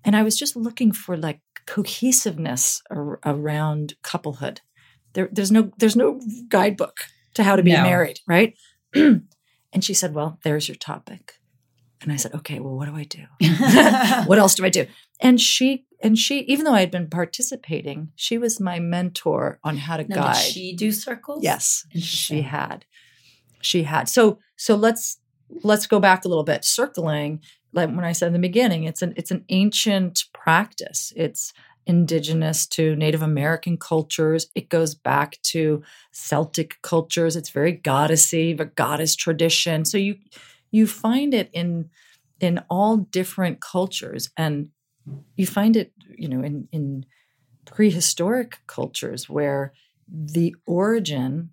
And 0.04 0.16
I 0.16 0.22
was 0.22 0.36
just 0.36 0.56
looking 0.56 0.92
for 0.92 1.16
like 1.16 1.40
cohesiveness 1.66 2.82
ar- 2.90 3.20
around 3.24 3.94
couplehood. 4.02 4.60
There, 5.18 5.28
there's 5.32 5.50
no 5.50 5.72
there's 5.78 5.96
no 5.96 6.20
guidebook 6.48 7.00
to 7.34 7.42
how 7.42 7.56
to 7.56 7.62
be 7.64 7.72
no. 7.72 7.82
married, 7.82 8.20
right? 8.24 8.56
and 8.94 9.24
she 9.80 9.92
said, 9.92 10.14
"Well, 10.14 10.38
there's 10.44 10.68
your 10.68 10.76
topic." 10.76 11.40
And 12.00 12.12
I 12.12 12.16
said, 12.16 12.34
"Okay, 12.34 12.60
well, 12.60 12.76
what 12.76 12.86
do 12.86 12.94
I 12.94 13.02
do? 13.02 13.24
what 14.28 14.38
else 14.38 14.54
do 14.54 14.64
I 14.64 14.68
do?" 14.68 14.86
And 15.20 15.40
she 15.40 15.86
and 16.00 16.16
she, 16.16 16.42
even 16.42 16.64
though 16.64 16.72
I 16.72 16.78
had 16.78 16.92
been 16.92 17.10
participating, 17.10 18.12
she 18.14 18.38
was 18.38 18.60
my 18.60 18.78
mentor 18.78 19.58
on 19.64 19.78
how 19.78 19.96
to 19.96 20.04
now, 20.04 20.22
guide. 20.22 20.34
Did 20.36 20.52
she 20.52 20.72
do 20.72 20.92
circles? 20.92 21.42
Yes, 21.42 21.84
she 21.96 22.42
had. 22.42 22.84
She 23.60 23.82
had. 23.82 24.08
So 24.08 24.38
so 24.54 24.76
let's 24.76 25.18
let's 25.64 25.88
go 25.88 25.98
back 25.98 26.24
a 26.26 26.28
little 26.28 26.44
bit. 26.44 26.64
Circling, 26.64 27.40
like 27.72 27.88
when 27.88 28.04
I 28.04 28.12
said 28.12 28.28
in 28.28 28.34
the 28.34 28.38
beginning, 28.38 28.84
it's 28.84 29.02
an 29.02 29.14
it's 29.16 29.32
an 29.32 29.44
ancient 29.48 30.26
practice. 30.32 31.12
It's 31.16 31.52
indigenous 31.88 32.66
to 32.66 32.94
Native 32.94 33.22
American 33.22 33.76
cultures. 33.76 34.48
It 34.54 34.68
goes 34.68 34.94
back 34.94 35.40
to 35.44 35.82
Celtic 36.12 36.76
cultures. 36.82 37.34
It's 37.34 37.50
very 37.50 37.76
goddessy, 37.76 38.58
a 38.60 38.66
goddess 38.66 39.16
tradition. 39.16 39.84
So 39.84 39.98
you 39.98 40.16
you 40.70 40.86
find 40.86 41.34
it 41.34 41.50
in 41.52 41.90
in 42.40 42.62
all 42.70 42.98
different 42.98 43.60
cultures 43.60 44.30
and 44.36 44.70
you 45.36 45.46
find 45.46 45.76
it, 45.76 45.92
you 46.16 46.28
know, 46.28 46.42
in, 46.42 46.68
in 46.72 47.06
prehistoric 47.64 48.58
cultures 48.66 49.28
where 49.28 49.72
the 50.06 50.54
origin, 50.66 51.50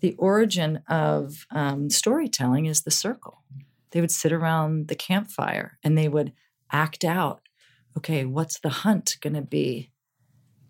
the 0.00 0.14
origin 0.18 0.82
of 0.88 1.46
um, 1.50 1.90
storytelling 1.90 2.66
is 2.66 2.82
the 2.82 2.90
circle. 2.90 3.42
They 3.90 4.00
would 4.00 4.10
sit 4.10 4.32
around 4.32 4.88
the 4.88 4.94
campfire 4.94 5.78
and 5.82 5.96
they 5.96 6.08
would 6.08 6.32
act 6.70 7.04
out, 7.04 7.47
okay, 7.96 8.24
what's 8.24 8.60
the 8.60 8.68
hunt 8.68 9.16
going 9.20 9.34
to 9.34 9.42
be 9.42 9.90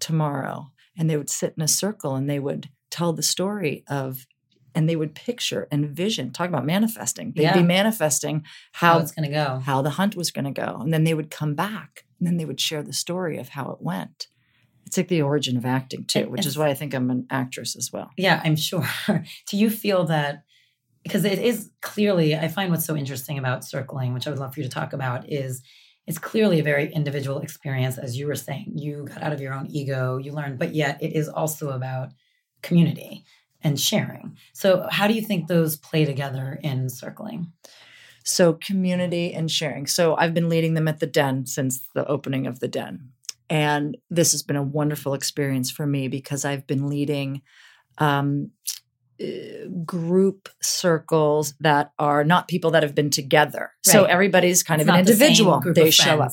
tomorrow? 0.00 0.70
and 1.00 1.08
they 1.08 1.16
would 1.16 1.30
sit 1.30 1.54
in 1.56 1.62
a 1.62 1.68
circle 1.68 2.16
and 2.16 2.28
they 2.28 2.40
would 2.40 2.70
tell 2.90 3.12
the 3.12 3.22
story 3.22 3.84
of 3.88 4.26
and 4.74 4.88
they 4.88 4.96
would 4.96 5.14
picture 5.14 5.68
and 5.70 5.88
vision 5.90 6.32
talk 6.32 6.48
about 6.48 6.66
manifesting 6.66 7.32
they'd 7.36 7.42
Yeah. 7.44 7.54
be 7.56 7.62
manifesting 7.62 8.42
How 8.72 8.94
how 8.94 8.98
it's 8.98 9.12
going 9.12 9.28
to 9.28 9.32
go. 9.32 9.60
how 9.64 9.80
the 9.80 9.90
hunt 9.90 10.16
was 10.16 10.32
going 10.32 10.46
to 10.46 10.50
go 10.50 10.78
and 10.80 10.92
then 10.92 11.04
they 11.04 11.14
would 11.14 11.30
come 11.30 11.54
back 11.54 12.04
and 12.18 12.26
then 12.26 12.36
they 12.36 12.44
would 12.44 12.58
share 12.60 12.82
the 12.82 12.92
story 12.92 13.38
of 13.38 13.50
how 13.50 13.70
it 13.70 13.80
went 13.80 14.26
it's 14.86 14.96
like 14.96 15.06
the 15.06 15.22
origin 15.22 15.56
of 15.56 15.64
acting 15.64 16.04
too 16.04 16.20
And- 16.22 16.30
which 16.32 16.46
is 16.46 16.58
why 16.58 16.66
i 16.68 16.74
think 16.74 16.92
i'm 16.94 17.10
an 17.10 17.26
actress 17.30 17.76
as 17.76 17.92
well 17.92 18.10
Yeah, 18.16 18.40
I'm 18.44 18.56
sure. 18.56 18.88
Do 19.48 19.56
you 19.56 19.70
feel 19.70 20.04
that? 20.06 20.42
Because 21.04 21.24
it 21.24 21.38
is 21.38 21.70
clearly, 21.80 22.34
I 22.34 22.48
find 22.48 22.72
what's 22.72 22.84
so 22.84 22.96
interesting 22.96 23.38
about 23.38 23.64
circling, 23.64 24.14
which 24.14 24.26
I 24.26 24.30
would 24.30 24.40
love 24.40 24.52
for 24.52 24.58
you 24.60 24.64
to 24.66 24.72
talk 24.80 24.92
about, 24.92 25.30
is 25.30 25.62
it's 26.08 26.18
clearly 26.18 26.58
a 26.58 26.62
very 26.62 26.90
individual 26.90 27.40
experience. 27.40 27.98
As 27.98 28.18
you 28.18 28.26
were 28.26 28.34
saying, 28.34 28.72
you 28.74 29.04
got 29.04 29.22
out 29.22 29.34
of 29.34 29.42
your 29.42 29.52
own 29.52 29.66
ego, 29.68 30.16
you 30.16 30.32
learned, 30.32 30.58
but 30.58 30.74
yet 30.74 31.02
it 31.02 31.14
is 31.14 31.28
also 31.28 31.68
about 31.68 32.12
community 32.62 33.26
and 33.62 33.78
sharing. 33.78 34.38
So, 34.54 34.88
how 34.90 35.06
do 35.06 35.12
you 35.12 35.20
think 35.20 35.46
those 35.46 35.76
play 35.76 36.06
together 36.06 36.58
in 36.62 36.88
circling? 36.88 37.52
So, 38.24 38.54
community 38.54 39.34
and 39.34 39.50
sharing. 39.50 39.86
So, 39.86 40.16
I've 40.16 40.32
been 40.32 40.48
leading 40.48 40.72
them 40.72 40.88
at 40.88 41.00
the 41.00 41.06
Den 41.06 41.44
since 41.44 41.86
the 41.94 42.06
opening 42.06 42.46
of 42.46 42.60
the 42.60 42.68
Den. 42.68 43.10
And 43.50 43.98
this 44.08 44.32
has 44.32 44.42
been 44.42 44.56
a 44.56 44.62
wonderful 44.62 45.12
experience 45.12 45.70
for 45.70 45.86
me 45.86 46.08
because 46.08 46.46
I've 46.46 46.66
been 46.66 46.88
leading 46.88 47.42
um, 47.98 48.50
Uh, 49.20 49.66
group 49.84 50.48
circles 50.62 51.54
that 51.58 51.92
are 51.98 52.22
not 52.22 52.46
people 52.46 52.70
that 52.70 52.84
have 52.84 52.94
been 52.94 53.10
together. 53.10 53.72
So, 53.84 54.02
Right. 54.02 54.10
everybody's 54.10 54.62
kind 54.62 54.80
It's 54.80 54.88
of 54.88 54.94
an 54.94 54.98
not 55.00 55.06
the 55.06 55.12
individual. 55.12 55.60
They 55.74 55.90
show 55.90 56.20
up. 56.20 56.32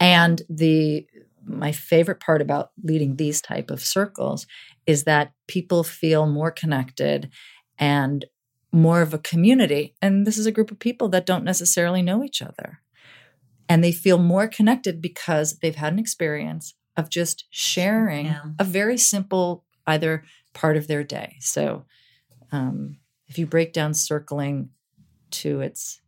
And 0.00 0.42
the 0.48 1.06
my 1.44 1.72
favorite 1.72 2.20
part 2.20 2.40
about 2.40 2.70
leading 2.84 3.16
these 3.16 3.40
type 3.40 3.70
of 3.72 3.80
circles 3.84 4.46
is 4.86 5.02
that 5.04 5.32
people 5.48 5.82
feel 5.82 6.26
more 6.26 6.52
connected 6.52 7.30
and 7.78 8.24
more 8.70 9.02
of 9.02 9.12
a 9.12 9.18
community. 9.18 9.96
And 10.00 10.24
this 10.24 10.38
is 10.38 10.46
a 10.46 10.52
group 10.52 10.70
of 10.70 10.78
people 10.78 11.08
that 11.08 11.26
don't 11.26 11.42
necessarily 11.44 12.00
know 12.00 12.22
each 12.22 12.40
other. 12.40 12.80
And 13.68 13.82
they 13.82 13.90
feel 13.90 14.18
more 14.18 14.46
connected 14.46 15.02
because 15.02 15.58
they've 15.58 15.74
had 15.74 15.92
an 15.92 15.98
experience 15.98 16.74
of 16.96 17.10
just 17.10 17.46
sharing 17.50 18.26
Yeah. 18.26 18.42
a 18.60 18.64
very 18.64 18.96
simple 18.96 19.64
either 19.86 20.22
part 20.52 20.76
of 20.76 20.86
their 20.88 21.04
day. 21.04 21.36
So 21.40 21.84
um, 22.50 22.98
if 23.26 23.38
you 23.38 23.46
break 23.46 23.72
down 23.72 23.94
circling 23.94 24.70
to 25.30 25.60
its 25.60 26.00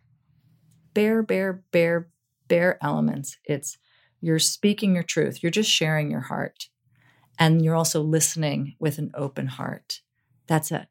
bare, 0.92 1.22
bare, 1.22 1.64
bare, 1.72 2.08
bare 2.48 2.78
elements, 2.82 3.38
it's 3.44 3.78
you're 4.20 4.38
speaking 4.38 4.94
your 4.94 5.02
truth, 5.02 5.42
you're 5.42 5.50
just 5.50 5.70
sharing 5.70 6.10
your 6.10 6.20
heart, 6.20 6.68
and 7.38 7.64
you're 7.64 7.74
also 7.74 8.00
listening 8.02 8.74
with 8.78 8.98
an 8.98 9.10
open 9.14 9.46
heart. 9.46 10.00
That's 10.46 10.70
it. 10.70 10.86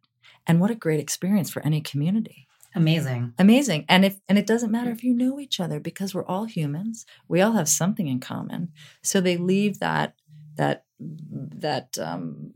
And 0.45 0.59
what 0.59 0.71
a 0.71 0.75
great 0.75 0.99
experience 0.99 1.49
for 1.49 1.65
any 1.65 1.81
community. 1.81 2.47
Amazing. 2.75 3.33
Amazing. 3.37 3.85
And 3.87 4.03
if 4.03 4.19
and 4.27 4.37
it 4.37 4.47
doesn't 4.47 4.71
matter 4.71 4.89
if 4.89 5.03
you 5.03 5.13
know 5.13 5.39
each 5.39 5.59
other 5.59 5.79
because 5.79 6.13
we're 6.13 6.25
all 6.25 6.45
humans. 6.45 7.05
We 7.27 7.41
all 7.41 7.51
have 7.51 7.69
something 7.69 8.07
in 8.07 8.19
common. 8.19 8.71
So 9.03 9.21
they 9.21 9.37
leave 9.37 9.79
that 9.79 10.15
that 10.55 10.85
that 10.99 11.97
um 11.99 12.53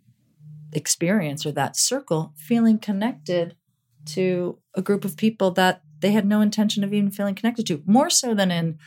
experience 0.78 1.46
or 1.46 1.52
that 1.52 1.76
circle 1.76 2.34
feeling 2.38 2.80
connected 2.80 3.56
to 4.06 4.60
a 4.76 4.82
group 4.82 5.04
of 5.04 5.18
people 5.18 5.52
that 5.52 5.82
they 6.00 6.12
had 6.12 6.26
no 6.26 6.42
intention 6.42 6.84
of 6.84 6.94
even 6.94 7.12
feeling 7.12 7.36
connected 7.36 7.66
to. 7.68 7.84
More 7.86 8.10
so 8.10 8.34
than 8.34 8.52
in 8.52 8.78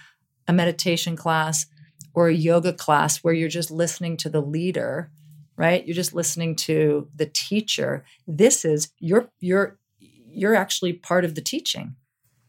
a 0.49 0.52
meditation 0.52 1.16
class 1.16 1.66
or 2.14 2.28
a 2.28 2.35
yoga 2.35 2.73
class 2.73 3.18
where 3.18 3.35
you're 3.35 3.49
just 3.49 3.70
listening 3.70 4.16
to 4.18 4.28
the 4.28 4.40
leader, 4.40 5.11
right? 5.56 5.85
You're 5.87 5.94
just 5.94 6.14
listening 6.14 6.56
to 6.56 7.09
the 7.14 7.26
teacher. 7.26 8.04
This 8.26 8.64
is 8.64 8.92
you're 8.99 9.30
you're 9.40 9.78
you're 10.32 10.54
actually 10.54 10.92
part 10.92 11.25
of 11.25 11.35
the 11.35 11.40
teaching 11.40 11.97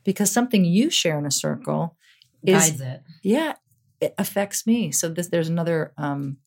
because 0.03 0.31
something 0.31 0.63
you 0.65 0.89
share 0.89 1.17
in 1.17 1.25
a 1.25 1.31
circle 1.31 1.97
is 2.43 2.71
Guides 2.71 2.81
it. 2.81 3.03
yeah 3.23 3.53
it 3.99 4.13
affects 4.17 4.65
me 4.65 4.91
so 4.91 5.09
this 5.09 5.27
there's 5.27 5.49
another 5.49 5.93
um, 5.97 6.37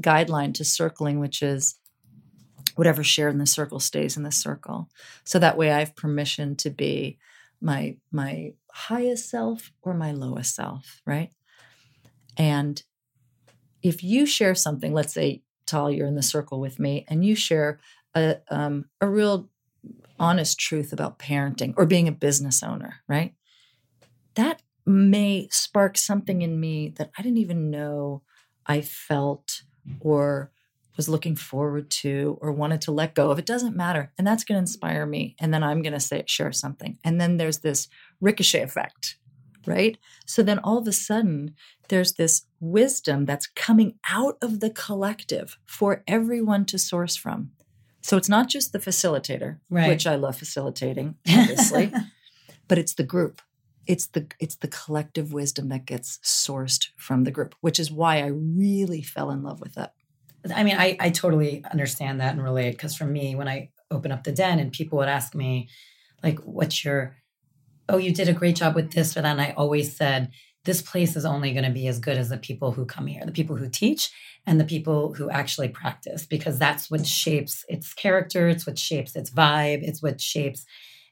guideline 0.00 0.52
to 0.54 0.64
circling 0.64 1.20
which 1.20 1.42
is 1.42 1.76
whatever 2.76 3.02
shared 3.02 3.32
in 3.32 3.38
the 3.38 3.46
circle 3.46 3.80
stays 3.80 4.16
in 4.16 4.22
the 4.22 4.30
circle. 4.30 4.88
So 5.24 5.38
that 5.38 5.56
way 5.56 5.72
i 5.72 5.80
have 5.80 5.96
permission 5.96 6.56
to 6.56 6.70
be 6.70 7.18
my 7.60 7.96
my 8.12 8.52
highest 8.72 9.28
self 9.30 9.72
or 9.82 9.94
my 9.94 10.12
lowest 10.12 10.54
self 10.54 11.02
right? 11.04 11.32
And 12.38 12.82
if 13.82 14.04
you 14.04 14.26
share 14.26 14.54
something 14.54 14.92
let's 14.92 15.14
say 15.14 15.42
tal 15.66 15.90
you're 15.90 16.06
in 16.06 16.14
the 16.14 16.22
circle 16.22 16.60
with 16.60 16.78
me 16.78 17.04
and 17.08 17.24
you 17.24 17.34
share 17.34 17.80
a 18.14 18.36
um, 18.50 18.86
a 19.00 19.08
real 19.08 19.48
honest 20.18 20.58
truth 20.58 20.92
about 20.92 21.18
parenting 21.18 21.74
or 21.76 21.86
being 21.86 22.08
a 22.08 22.12
business 22.12 22.62
owner 22.62 23.02
right? 23.08 23.34
That 24.34 24.62
may 24.84 25.48
spark 25.50 25.96
something 25.98 26.42
in 26.42 26.60
me 26.60 26.90
that 26.96 27.10
I 27.18 27.22
didn't 27.22 27.38
even 27.38 27.70
know 27.70 28.22
I 28.66 28.82
felt 28.82 29.62
or 30.00 30.52
was 30.96 31.08
looking 31.08 31.36
forward 31.36 31.90
to 31.90 32.38
or 32.40 32.52
wanted 32.52 32.80
to 32.82 32.92
let 32.92 33.14
go 33.14 33.30
of. 33.30 33.38
It 33.38 33.46
doesn't 33.46 33.76
matter. 33.76 34.12
And 34.18 34.26
that's 34.26 34.44
going 34.44 34.56
to 34.56 34.60
inspire 34.60 35.06
me. 35.06 35.36
And 35.38 35.52
then 35.52 35.62
I'm 35.62 35.82
going 35.82 35.92
to 35.92 36.00
say, 36.00 36.24
share 36.26 36.52
something. 36.52 36.98
And 37.04 37.20
then 37.20 37.36
there's 37.36 37.58
this 37.58 37.88
ricochet 38.20 38.62
effect, 38.62 39.18
right? 39.66 39.98
So 40.26 40.42
then 40.42 40.58
all 40.58 40.78
of 40.78 40.86
a 40.88 40.92
sudden, 40.92 41.54
there's 41.88 42.14
this 42.14 42.46
wisdom 42.60 43.24
that's 43.26 43.46
coming 43.46 43.94
out 44.10 44.38
of 44.42 44.60
the 44.60 44.70
collective 44.70 45.58
for 45.66 46.02
everyone 46.06 46.64
to 46.66 46.78
source 46.78 47.16
from. 47.16 47.50
So 48.00 48.16
it's 48.16 48.28
not 48.28 48.48
just 48.48 48.72
the 48.72 48.78
facilitator, 48.78 49.58
Right. 49.68 49.88
which 49.88 50.06
I 50.06 50.14
love 50.14 50.36
facilitating, 50.36 51.16
obviously, 51.28 51.92
but 52.68 52.78
it's 52.78 52.94
the 52.94 53.04
group 53.04 53.42
it's 53.86 54.06
the 54.08 54.26
it's 54.40 54.56
the 54.56 54.66
collective 54.68 55.32
wisdom 55.32 55.68
that 55.68 55.84
gets 55.86 56.18
sourced 56.24 56.88
from 56.96 57.22
the 57.22 57.30
group 57.30 57.54
which 57.60 57.78
is 57.78 57.88
why 57.88 58.16
i 58.16 58.26
really 58.26 59.00
fell 59.00 59.30
in 59.30 59.44
love 59.44 59.60
with 59.60 59.76
it 59.78 59.90
I 60.54 60.64
mean, 60.64 60.76
I, 60.76 60.96
I 61.00 61.10
totally 61.10 61.64
understand 61.70 62.20
that 62.20 62.34
and 62.34 62.42
relate 62.42 62.72
because 62.72 62.96
for 62.96 63.06
me, 63.06 63.34
when 63.34 63.48
I 63.48 63.70
open 63.90 64.12
up 64.12 64.24
the 64.24 64.32
den 64.32 64.58
and 64.58 64.72
people 64.72 64.98
would 64.98 65.08
ask 65.08 65.34
me, 65.34 65.68
like, 66.22 66.40
what's 66.40 66.84
your, 66.84 67.16
oh, 67.88 67.98
you 67.98 68.12
did 68.12 68.28
a 68.28 68.32
great 68.32 68.56
job 68.56 68.74
with 68.74 68.92
this 68.92 69.16
or 69.16 69.22
that. 69.22 69.30
And 69.30 69.40
I 69.40 69.54
always 69.56 69.96
said, 69.96 70.30
this 70.64 70.82
place 70.82 71.14
is 71.14 71.24
only 71.24 71.52
going 71.52 71.64
to 71.64 71.70
be 71.70 71.86
as 71.86 72.00
good 72.00 72.18
as 72.18 72.28
the 72.28 72.36
people 72.36 72.72
who 72.72 72.84
come 72.84 73.06
here, 73.06 73.24
the 73.24 73.30
people 73.30 73.54
who 73.54 73.68
teach 73.68 74.10
and 74.44 74.58
the 74.58 74.64
people 74.64 75.14
who 75.14 75.30
actually 75.30 75.68
practice, 75.68 76.26
because 76.26 76.58
that's 76.58 76.90
what 76.90 77.06
shapes 77.06 77.64
its 77.68 77.94
character. 77.94 78.48
It's 78.48 78.66
what 78.66 78.78
shapes 78.78 79.14
its 79.14 79.30
vibe. 79.30 79.82
It's 79.82 80.02
what 80.02 80.20
shapes 80.20 80.66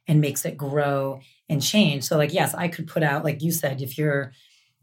and 0.08 0.20
makes 0.20 0.44
it 0.44 0.56
grow 0.56 1.20
and 1.48 1.62
change. 1.62 2.04
So, 2.04 2.16
like, 2.16 2.32
yes, 2.32 2.52
I 2.54 2.66
could 2.66 2.88
put 2.88 3.04
out, 3.04 3.24
like 3.24 3.42
you 3.42 3.52
said, 3.52 3.80
if 3.80 3.96
you're, 3.96 4.32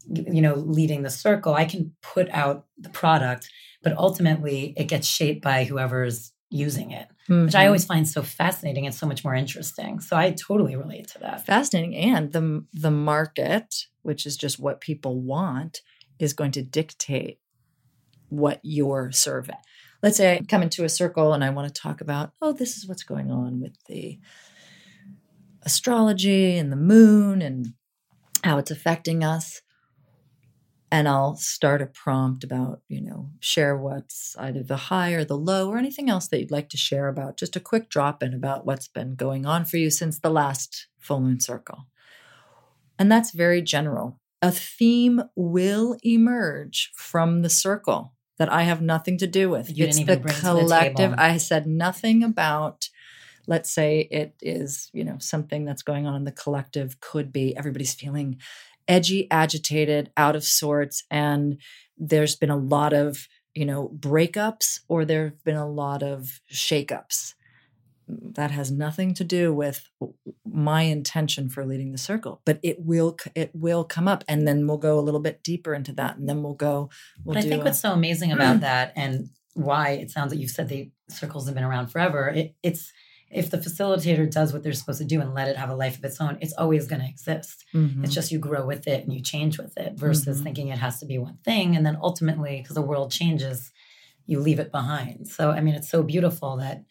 you 0.08 0.40
know, 0.40 0.54
leading 0.54 1.02
the 1.02 1.10
circle, 1.10 1.54
I 1.54 1.64
can 1.64 1.94
put 2.02 2.30
out 2.30 2.64
the 2.78 2.88
product, 2.88 3.50
but 3.82 3.96
ultimately 3.96 4.74
it 4.76 4.84
gets 4.88 5.06
shaped 5.06 5.42
by 5.42 5.64
whoever's 5.64 6.32
using 6.50 6.90
it, 6.90 7.08
which 7.28 7.54
I 7.54 7.64
Mhm. 7.64 7.66
always 7.66 7.84
find 7.86 8.06
so 8.06 8.22
fascinating 8.22 8.84
and 8.86 8.94
so 8.94 9.06
much 9.06 9.24
more 9.24 9.34
interesting. 9.34 10.00
So 10.00 10.16
I 10.16 10.32
totally 10.32 10.76
relate 10.76 11.08
to 11.08 11.18
that. 11.20 11.46
fascinating 11.46 11.94
and 11.96 12.32
the 12.32 12.64
the 12.72 12.90
market 12.90 13.86
which 14.02 14.26
is 14.26 14.36
just 14.36 14.58
what 14.58 14.80
people 14.80 15.20
want 15.20 15.80
is 16.18 16.32
going 16.32 16.50
to 16.52 16.62
dictate 16.62 17.38
what 18.28 18.60
you're 18.62 19.10
serving 19.12 19.56
let's 20.02 20.16
say 20.16 20.36
i 20.36 20.40
come 20.48 20.62
into 20.62 20.84
a 20.84 20.88
circle 20.88 21.32
and 21.34 21.44
i 21.44 21.50
want 21.50 21.66
to 21.72 21.80
talk 21.82 22.00
about 22.00 22.32
oh 22.40 22.52
this 22.52 22.76
is 22.76 22.86
what's 22.88 23.02
going 23.04 23.30
on 23.30 23.60
with 23.60 23.76
the 23.88 24.18
astrology 25.62 26.56
and 26.58 26.72
the 26.72 26.76
moon 26.76 27.40
and 27.42 27.74
how 28.44 28.58
it's 28.58 28.70
affecting 28.70 29.22
us 29.22 29.60
and 30.92 31.08
I'll 31.08 31.36
start 31.36 31.80
a 31.80 31.86
prompt 31.86 32.44
about, 32.44 32.82
you 32.86 33.00
know, 33.00 33.30
share 33.40 33.74
what's 33.74 34.36
either 34.38 34.62
the 34.62 34.76
high 34.76 35.12
or 35.12 35.24
the 35.24 35.38
low 35.38 35.70
or 35.70 35.78
anything 35.78 36.10
else 36.10 36.28
that 36.28 36.38
you'd 36.38 36.50
like 36.50 36.68
to 36.68 36.76
share 36.76 37.08
about, 37.08 37.38
just 37.38 37.56
a 37.56 37.60
quick 37.60 37.88
drop 37.88 38.22
in 38.22 38.34
about 38.34 38.66
what's 38.66 38.88
been 38.88 39.14
going 39.14 39.46
on 39.46 39.64
for 39.64 39.78
you 39.78 39.88
since 39.88 40.18
the 40.18 40.28
last 40.28 40.88
full 40.98 41.20
moon 41.20 41.40
circle. 41.40 41.86
And 42.98 43.10
that's 43.10 43.30
very 43.30 43.62
general. 43.62 44.20
A 44.42 44.50
theme 44.52 45.22
will 45.34 45.96
emerge 46.04 46.92
from 46.94 47.40
the 47.40 47.48
circle 47.48 48.12
that 48.36 48.52
I 48.52 48.64
have 48.64 48.82
nothing 48.82 49.16
to 49.18 49.26
do 49.26 49.48
with. 49.48 49.74
You 49.74 49.86
it's 49.86 49.96
didn't 49.96 50.08
the 50.08 50.12
even 50.12 50.22
bring 50.24 50.34
to 50.34 50.42
the 50.42 50.48
collective. 50.50 50.96
table. 50.96 51.14
I 51.16 51.38
said 51.38 51.66
nothing 51.66 52.22
about 52.22 52.90
let's 53.46 53.72
say 53.72 54.06
it 54.10 54.34
is, 54.40 54.88
you 54.92 55.04
know, 55.04 55.16
something 55.18 55.64
that's 55.64 55.82
going 55.82 56.06
on 56.06 56.14
in 56.14 56.24
the 56.24 56.32
collective 56.32 57.00
could 57.00 57.32
be 57.32 57.56
everybody's 57.56 57.94
feeling 57.94 58.38
edgy, 58.88 59.30
agitated, 59.30 60.10
out 60.16 60.36
of 60.36 60.44
sorts, 60.44 61.04
and 61.10 61.58
there's 61.98 62.36
been 62.36 62.50
a 62.50 62.56
lot 62.56 62.92
of, 62.92 63.28
you 63.54 63.64
know, 63.64 63.90
breakups 63.98 64.80
or 64.88 65.04
there've 65.04 65.42
been 65.44 65.56
a 65.56 65.68
lot 65.68 66.02
of 66.02 66.40
shakeups. 66.52 67.34
that 68.08 68.50
has 68.50 68.70
nothing 68.70 69.14
to 69.14 69.24
do 69.24 69.54
with 69.54 69.88
my 70.44 70.82
intention 70.82 71.48
for 71.48 71.64
leading 71.64 71.92
the 71.92 71.98
circle 71.98 72.42
but 72.44 72.58
it 72.62 72.76
will 72.80 73.16
it 73.34 73.50
will 73.54 73.84
come 73.84 74.06
up 74.06 74.22
and 74.28 74.46
then 74.46 74.66
we'll 74.66 74.76
go 74.76 74.98
a 74.98 75.00
little 75.00 75.20
bit 75.20 75.42
deeper 75.42 75.72
into 75.72 75.92
that 75.92 76.16
and 76.18 76.28
then 76.28 76.42
we'll 76.42 76.52
go 76.52 76.90
we'll 77.24 77.34
but 77.34 77.44
i 77.44 77.48
think 77.48 77.62
a, 77.62 77.64
what's 77.64 77.80
so 77.80 77.92
amazing 77.92 78.32
about 78.32 78.60
that 78.68 78.92
and 78.96 79.30
why 79.54 79.90
it 79.90 80.10
sounds 80.10 80.30
like 80.30 80.40
you've 80.40 80.50
said 80.50 80.68
the 80.68 80.90
circles 81.08 81.46
have 81.46 81.54
been 81.54 81.64
around 81.64 81.86
forever 81.86 82.28
it, 82.28 82.54
it's 82.62 82.92
if 83.32 83.50
the 83.50 83.58
facilitator 83.58 84.30
does 84.30 84.52
what 84.52 84.62
they're 84.62 84.72
supposed 84.72 84.98
to 85.00 85.04
do 85.04 85.20
and 85.20 85.34
let 85.34 85.48
it 85.48 85.56
have 85.56 85.70
a 85.70 85.74
life 85.74 85.98
of 85.98 86.04
its 86.04 86.20
own 86.20 86.38
it's 86.40 86.54
always 86.54 86.86
going 86.86 87.00
to 87.00 87.08
exist 87.08 87.64
mm-hmm. 87.74 88.04
it's 88.04 88.14
just 88.14 88.30
you 88.32 88.38
grow 88.38 88.64
with 88.66 88.86
it 88.86 89.04
and 89.04 89.12
you 89.12 89.20
change 89.20 89.58
with 89.58 89.76
it 89.76 89.94
versus 89.94 90.36
mm-hmm. 90.36 90.44
thinking 90.44 90.68
it 90.68 90.78
has 90.78 91.00
to 91.00 91.06
be 91.06 91.18
one 91.18 91.38
thing 91.44 91.76
and 91.76 91.84
then 91.84 91.98
ultimately 92.02 92.60
because 92.60 92.74
the 92.74 92.82
world 92.82 93.10
changes 93.10 93.70
you 94.26 94.38
leave 94.38 94.60
it 94.60 94.70
behind 94.70 95.26
so 95.28 95.50
i 95.50 95.60
mean 95.60 95.74
it's 95.74 95.90
so 95.90 96.02
beautiful 96.02 96.56
that 96.56 96.84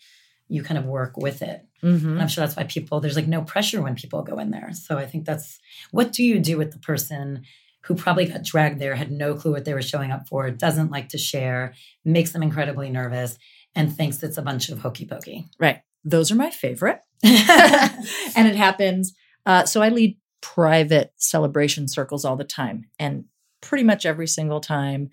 you 0.52 0.62
kind 0.62 0.78
of 0.78 0.86
work 0.86 1.16
with 1.16 1.42
it. 1.42 1.66
Mm-hmm. 1.82 2.20
I'm 2.20 2.28
sure 2.28 2.46
that's 2.46 2.58
why 2.58 2.66
people, 2.66 3.00
there's 3.00 3.16
like 3.16 3.28
no 3.28 3.42
pressure 3.42 3.82
when 3.82 3.96
people 3.96 4.22
go 4.22 4.38
in 4.38 4.52
there. 4.52 4.72
So 4.74 4.98
I 4.98 5.06
think 5.06 5.26
that's 5.26 5.60
what 5.92 6.12
do 6.12 6.24
you 6.26 6.40
do 6.40 6.58
with 6.58 6.74
the 6.74 6.78
person 6.78 7.44
who 7.84 7.96
probably 7.96 8.26
got 8.26 8.44
dragged 8.44 8.78
there, 8.78 8.94
had 8.94 9.12
no 9.12 9.34
clue 9.34 9.54
what 9.54 9.64
they 9.64 9.74
were 9.74 9.82
showing 9.82 10.12
up 10.12 10.28
for, 10.28 10.52
doesn't 10.52 10.92
like 10.92 11.10
to 11.10 11.18
share, 11.18 11.74
makes 12.04 12.34
them 12.34 12.44
incredibly 12.44 12.90
nervous, 12.90 13.38
and 13.74 13.96
thinks 13.96 14.22
it's 14.22 14.38
a 14.38 14.42
bunch 14.42 14.70
of 14.70 14.80
hokey 14.80 15.06
pokey. 15.06 15.48
Right. 15.58 15.82
Those 16.04 16.32
are 16.32 16.36
my 16.36 16.50
favorite. 16.50 17.00
and 17.24 18.48
it 18.48 18.56
happens. 18.56 19.14
Uh, 19.46 19.66
so 19.66 19.82
I 19.82 19.90
lead 19.90 20.18
private 20.42 21.14
celebration 21.18 21.88
circles 21.88 22.26
all 22.26 22.36
the 22.36 22.44
time. 22.44 22.86
And 23.00 23.26
pretty 23.62 23.84
much 23.84 24.06
every 24.06 24.28
single 24.28 24.60
time, 24.60 25.10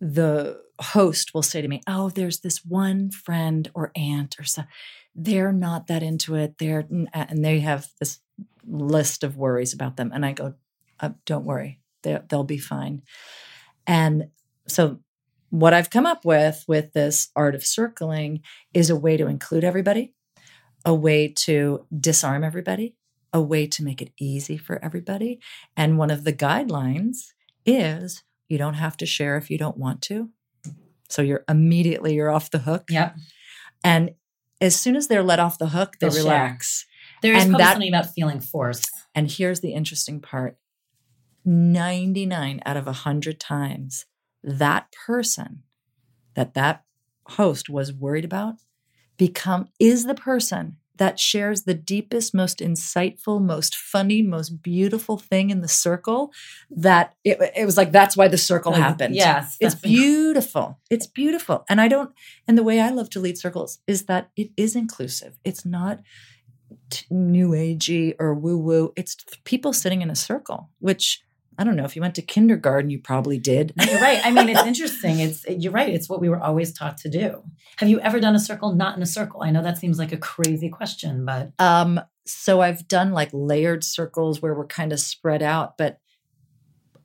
the 0.00 0.60
host 0.80 1.34
will 1.34 1.42
say 1.42 1.60
to 1.60 1.68
me, 1.68 1.82
"Oh, 1.86 2.08
there's 2.08 2.40
this 2.40 2.64
one 2.64 3.10
friend 3.10 3.70
or 3.74 3.92
aunt 3.94 4.36
or 4.38 4.44
so 4.44 4.62
they're 5.14 5.52
not 5.52 5.88
that 5.88 6.02
into 6.02 6.36
it. 6.36 6.56
They're 6.58 6.86
and 7.12 7.44
they 7.44 7.60
have 7.60 7.88
this 7.98 8.20
list 8.66 9.24
of 9.24 9.36
worries 9.36 9.74
about 9.74 9.96
them." 9.96 10.10
And 10.14 10.24
I 10.24 10.32
go, 10.32 10.54
uh, 11.00 11.10
"Don't 11.26 11.44
worry, 11.44 11.80
they, 12.02 12.18
they'll 12.28 12.44
be 12.44 12.58
fine." 12.58 13.02
And 13.86 14.28
so, 14.66 15.00
what 15.50 15.74
I've 15.74 15.90
come 15.90 16.06
up 16.06 16.24
with 16.24 16.64
with 16.68 16.92
this 16.92 17.28
art 17.36 17.54
of 17.54 17.66
circling 17.66 18.42
is 18.72 18.88
a 18.88 18.96
way 18.96 19.16
to 19.16 19.26
include 19.26 19.64
everybody, 19.64 20.14
a 20.84 20.94
way 20.94 21.28
to 21.28 21.86
disarm 21.98 22.44
everybody, 22.44 22.94
a 23.32 23.40
way 23.40 23.66
to 23.66 23.82
make 23.84 24.00
it 24.00 24.12
easy 24.18 24.56
for 24.56 24.82
everybody. 24.84 25.40
And 25.76 25.98
one 25.98 26.10
of 26.10 26.24
the 26.24 26.32
guidelines 26.32 27.32
is 27.66 28.22
you 28.48 28.58
don't 28.58 28.74
have 28.74 28.96
to 28.98 29.06
share 29.06 29.36
if 29.36 29.50
you 29.50 29.58
don't 29.58 29.76
want 29.76 30.02
to. 30.02 30.30
So 31.08 31.22
you're 31.22 31.44
immediately 31.48 32.14
you're 32.14 32.30
off 32.30 32.50
the 32.50 32.58
hook. 32.58 32.84
Yep. 32.88 33.16
And 33.82 34.12
as 34.60 34.78
soon 34.78 34.96
as 34.96 35.08
they're 35.08 35.22
let 35.22 35.38
off 35.38 35.58
the 35.58 35.68
hook, 35.68 35.96
they 36.00 36.08
They'll 36.08 36.24
relax. 36.24 36.80
Share. 36.80 36.86
There 37.22 37.34
is 37.34 37.44
probably 37.44 37.58
that, 37.58 37.72
something 37.72 37.88
about 37.88 38.14
feeling 38.14 38.40
forced. 38.40 38.90
And 39.14 39.30
here's 39.30 39.60
the 39.60 39.74
interesting 39.74 40.20
part 40.20 40.56
99 41.44 42.60
out 42.64 42.76
of 42.76 42.86
100 42.86 43.40
times, 43.40 44.06
that 44.42 44.92
person 45.06 45.62
that 46.34 46.54
that 46.54 46.84
host 47.26 47.68
was 47.68 47.92
worried 47.92 48.24
about 48.24 48.56
become 49.20 49.68
is 49.78 50.06
the 50.06 50.14
person 50.14 50.78
that 50.96 51.20
shares 51.20 51.62
the 51.62 51.74
deepest, 51.74 52.34
most 52.34 52.58
insightful, 52.58 53.40
most 53.40 53.76
funny, 53.76 54.22
most 54.22 54.62
beautiful 54.62 55.18
thing 55.18 55.50
in 55.50 55.60
the 55.60 55.68
circle. 55.68 56.32
That 56.70 57.14
it, 57.22 57.38
it 57.54 57.66
was 57.66 57.76
like, 57.76 57.92
that's 57.92 58.16
why 58.16 58.28
the 58.28 58.38
circle 58.38 58.72
happened. 58.72 59.14
Yes. 59.14 59.58
It's 59.60 59.74
beautiful. 59.74 60.78
It's 60.90 61.06
beautiful. 61.06 61.64
And 61.68 61.82
I 61.82 61.88
don't, 61.88 62.12
and 62.48 62.56
the 62.56 62.62
way 62.62 62.80
I 62.80 62.88
love 62.88 63.10
to 63.10 63.20
lead 63.20 63.36
circles 63.36 63.78
is 63.86 64.06
that 64.06 64.30
it 64.36 64.50
is 64.56 64.74
inclusive. 64.74 65.38
It's 65.44 65.66
not 65.66 66.00
new 67.10 67.50
agey 67.50 68.14
or 68.18 68.34
woo 68.34 68.58
woo. 68.58 68.92
It's 68.96 69.16
people 69.44 69.72
sitting 69.74 70.00
in 70.02 70.10
a 70.10 70.16
circle, 70.16 70.70
which 70.78 71.22
I 71.60 71.64
don't 71.64 71.76
know 71.76 71.84
if 71.84 71.94
you 71.94 72.00
went 72.00 72.14
to 72.14 72.22
kindergarten, 72.22 72.88
you 72.88 72.98
probably 72.98 73.36
did. 73.36 73.74
No, 73.76 73.84
you're 73.84 74.00
right. 74.00 74.18
I 74.24 74.30
mean, 74.30 74.48
it's 74.48 74.64
interesting. 74.64 75.20
It's 75.20 75.44
you're 75.46 75.72
right. 75.72 75.92
It's 75.92 76.08
what 76.08 76.18
we 76.18 76.30
were 76.30 76.40
always 76.40 76.72
taught 76.72 76.96
to 76.98 77.10
do. 77.10 77.42
Have 77.76 77.90
you 77.90 78.00
ever 78.00 78.18
done 78.18 78.34
a 78.34 78.40
circle 78.40 78.72
not 78.74 78.96
in 78.96 79.02
a 79.02 79.06
circle? 79.06 79.42
I 79.42 79.50
know 79.50 79.62
that 79.62 79.76
seems 79.76 79.98
like 79.98 80.10
a 80.10 80.16
crazy 80.16 80.70
question, 80.70 81.26
but 81.26 81.52
um, 81.58 82.00
so 82.24 82.62
I've 82.62 82.88
done 82.88 83.12
like 83.12 83.28
layered 83.34 83.84
circles 83.84 84.40
where 84.40 84.54
we're 84.54 84.66
kind 84.66 84.90
of 84.90 85.00
spread 85.00 85.42
out, 85.42 85.76
but 85.76 86.00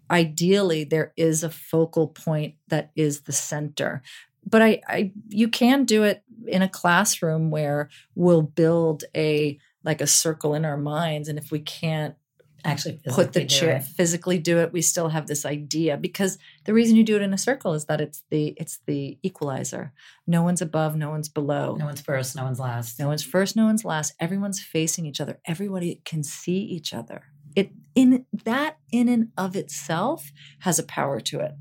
ideally 0.09 0.85
there 0.85 1.11
is 1.17 1.43
a 1.43 1.49
focal 1.49 2.07
point 2.07 2.55
that 2.69 2.91
is 2.95 3.23
the 3.23 3.33
center. 3.33 4.03
But 4.49 4.61
I, 4.61 4.81
I 4.87 5.11
you 5.27 5.49
can 5.49 5.83
do 5.83 6.03
it 6.03 6.23
in 6.47 6.61
a 6.61 6.69
classroom 6.69 7.51
where 7.51 7.89
we'll 8.15 8.41
build 8.41 9.03
a 9.13 9.59
like 9.83 9.99
a 9.99 10.07
circle 10.07 10.53
in 10.53 10.63
our 10.63 10.77
minds, 10.77 11.27
and 11.27 11.37
if 11.37 11.51
we 11.51 11.59
can't 11.59 12.15
actually 12.65 12.99
put 13.08 13.34
the 13.34 13.45
chair 13.45 13.82
physically 13.82 14.38
do 14.38 14.60
it. 14.60 14.71
We 14.71 14.82
still 14.82 15.10
have 15.10 15.28
this 15.28 15.45
idea 15.45 15.97
because 15.97 16.38
the 16.65 16.73
reason 16.73 16.95
you 16.95 17.04
do 17.04 17.15
it 17.15 17.21
in 17.21 17.34
a 17.34 17.38
circle 17.38 17.73
is 17.73 17.86
that 17.86 18.01
it's 18.01 18.23
the 18.30 18.54
it's 18.58 18.80
the 18.86 19.17
equalizer. 19.23 19.93
No 20.28 20.43
one's 20.43 20.62
above 20.62 20.95
no 20.95 21.10
one's 21.10 21.30
below. 21.30 21.75
No 21.78 21.86
one's 21.86 22.01
first 22.01 22.36
no 22.36 22.43
one's 22.43 22.60
last. 22.60 22.99
No 22.99 23.08
one's 23.08 23.23
first 23.23 23.56
no 23.56 23.65
one's 23.65 23.86
last. 23.86 24.13
Everyone's 24.19 24.62
facing 24.62 25.06
each 25.06 25.21
other. 25.21 25.39
Everybody 25.45 26.01
can 26.06 26.23
see 26.23 26.58
each 26.58 26.93
other. 26.93 27.23
It 27.56 27.71
in 27.93 28.25
that 28.43 28.78
in 28.91 29.08
and 29.08 29.30
of 29.38 29.56
itself 29.56 30.32
has 30.60 30.80
a 30.80 30.84
power 30.84 31.19
to 31.21 31.39
it. 31.39 31.54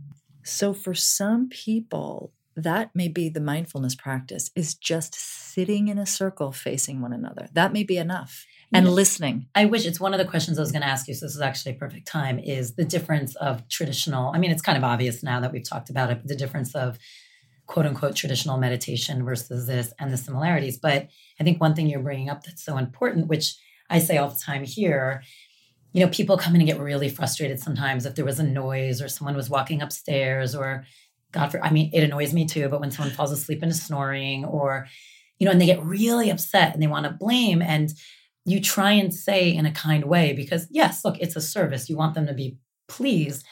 So 0.43 0.75
for 0.75 0.95
some 0.95 1.49
people 1.49 2.33
that 2.57 2.91
may 2.95 3.09
be 3.09 3.29
the 3.29 3.41
mindfulness 3.41 3.95
practice 3.95 4.51
is 4.55 4.75
just 4.75 5.15
sitting 5.15 5.89
in 5.89 5.99
a 5.99 6.07
circle 6.07 6.53
facing 6.53 7.01
one 7.01 7.13
another. 7.13 7.49
That 7.53 7.73
may 7.73 7.83
be 7.83 7.97
enough 7.99 8.47
and 8.73 8.89
listening. 8.89 9.47
I 9.55 9.67
wish 9.67 9.87
it's 9.87 10.01
one 10.01 10.15
of 10.15 10.19
the 10.19 10.25
questions 10.25 10.59
I 10.59 10.63
was 10.63 10.73
going 10.73 10.83
to 10.83 10.89
ask 10.89 11.07
you. 11.09 11.15
So 11.15 11.27
this 11.27 11.35
is 11.35 11.41
actually 11.41 11.73
a 11.73 11.79
perfect 11.79 12.07
time. 12.07 12.39
Is 12.39 12.75
the 12.75 12.85
difference 12.85 13.37
of 13.37 13.69
traditional? 13.69 14.33
I 14.35 14.39
mean, 14.39 14.51
it's 14.51 14.63
kind 14.63 14.79
of 14.79 14.85
obvious 14.85 15.23
now 15.23 15.41
that 15.41 15.53
we've 15.53 15.69
talked 15.69 15.91
about 15.91 16.11
it. 16.11 16.19
But 16.19 16.29
the 16.29 16.37
difference 16.37 16.75
of 16.75 16.99
quote 17.67 17.87
unquote 17.87 18.17
traditional 18.17 18.59
meditation 18.59 19.25
versus 19.25 19.67
this, 19.67 19.93
and 19.99 20.13
the 20.13 20.17
similarities. 20.17 20.79
But 20.79 21.09
I 21.41 21.45
think 21.45 21.61
one 21.61 21.75
thing 21.75 21.89
you're 21.89 22.01
bringing 22.01 22.29
up 22.29 22.45
that's 22.45 22.65
so 22.65 22.77
important, 22.77 23.29
which 23.29 23.57
I 23.91 23.99
say 23.99 24.19
all 24.19 24.29
the 24.29 24.39
time 24.39 24.65
here. 24.65 25.23
You 25.93 26.05
know, 26.05 26.11
people 26.11 26.37
come 26.37 26.57
in 26.57 26.61
and 26.61 26.69
get 26.69 26.81
really 26.81 27.09
frustrated 27.09 27.61
sometimes 27.61 28.05
if 28.05 28.17
there 28.17 28.25
was 28.25 28.41
a 28.41 28.45
noise 28.45 29.01
or 29.01 29.09
someone 29.09 29.37
was 29.37 29.49
walking 29.49 29.81
upstairs 29.81 30.55
or 30.55 30.85
God 31.31 31.51
for 31.53 31.65
I 31.65 31.71
mean, 31.71 31.91
it 31.93 32.03
annoys 32.03 32.35
me 32.35 32.47
too, 32.47 32.69
but 32.69 32.81
when 32.81 32.91
someone 32.91 33.15
falls 33.15 33.33
asleep 33.33 33.63
into 33.63 33.75
snoring 33.75 34.45
or, 34.45 34.87
you 35.39 35.45
know, 35.45 35.53
and 35.53 35.61
they 35.61 35.67
get 35.67 35.83
really 35.83 36.31
upset 36.31 36.75
and 36.75 36.83
they 36.83 36.89
want 36.89 37.05
to 37.05 37.13
blame. 37.13 37.63
And 37.63 37.93
you 38.45 38.61
try 38.61 38.93
and 38.93 39.15
say 39.15 39.55
in 39.55 39.67
a 39.67 39.73
kind 39.73 40.05
way 40.05 40.33
because 40.33 40.67
yes 40.71 41.05
look 41.05 41.19
it's 41.19 41.37
a 41.37 41.41
service. 41.41 41.89
You 41.89 41.97
want 41.97 42.15
them 42.15 42.27
to 42.27 42.35
be 42.35 42.59
pleased 42.89 43.45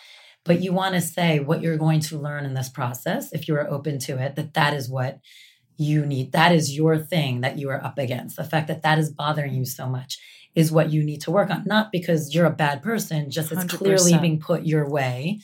but 0.45 0.61
you 0.61 0.73
want 0.73 0.95
to 0.95 1.01
say 1.01 1.39
what 1.39 1.63
you're 1.63 1.77
going 1.77 2.01
to 2.01 2.19
learn 2.19 2.45
in 2.45 2.55
this 2.55 2.69
process 2.69 3.33
if 3.33 3.47
you're 3.47 3.71
open 3.71 3.99
to 4.01 4.19
it 4.19 4.37
that 4.37 4.55
that 4.55 4.75
is 4.75 4.89
what 4.89 5.21
you 5.77 6.05
need 6.05 6.33
that 6.33 6.53
is 6.53 6.77
your 6.77 6.99
thing 6.99 7.41
that 7.41 7.59
you 7.59 7.71
are 7.71 7.83
up 7.83 7.99
against. 7.99 8.37
The 8.37 8.45
fact 8.45 8.69
that 8.69 8.83
that 8.83 8.99
is 8.99 9.11
bothering 9.11 9.55
you 9.55 9.65
so 9.65 9.87
much 9.89 10.19
is 10.55 10.71
what 10.71 10.91
you 10.91 11.03
need 11.03 11.23
to 11.23 11.31
work 11.31 11.51
on 11.51 11.65
not 11.65 11.91
because 11.91 12.35
you're 12.35 12.47
a 12.47 12.51
bad 12.51 12.83
person 12.83 13.31
just 13.31 13.51
it's 13.53 13.65
100%. 13.65 13.79
clearly 13.79 14.19
being 14.19 14.39
put 14.39 14.67
your 14.67 14.89
way 14.89 15.41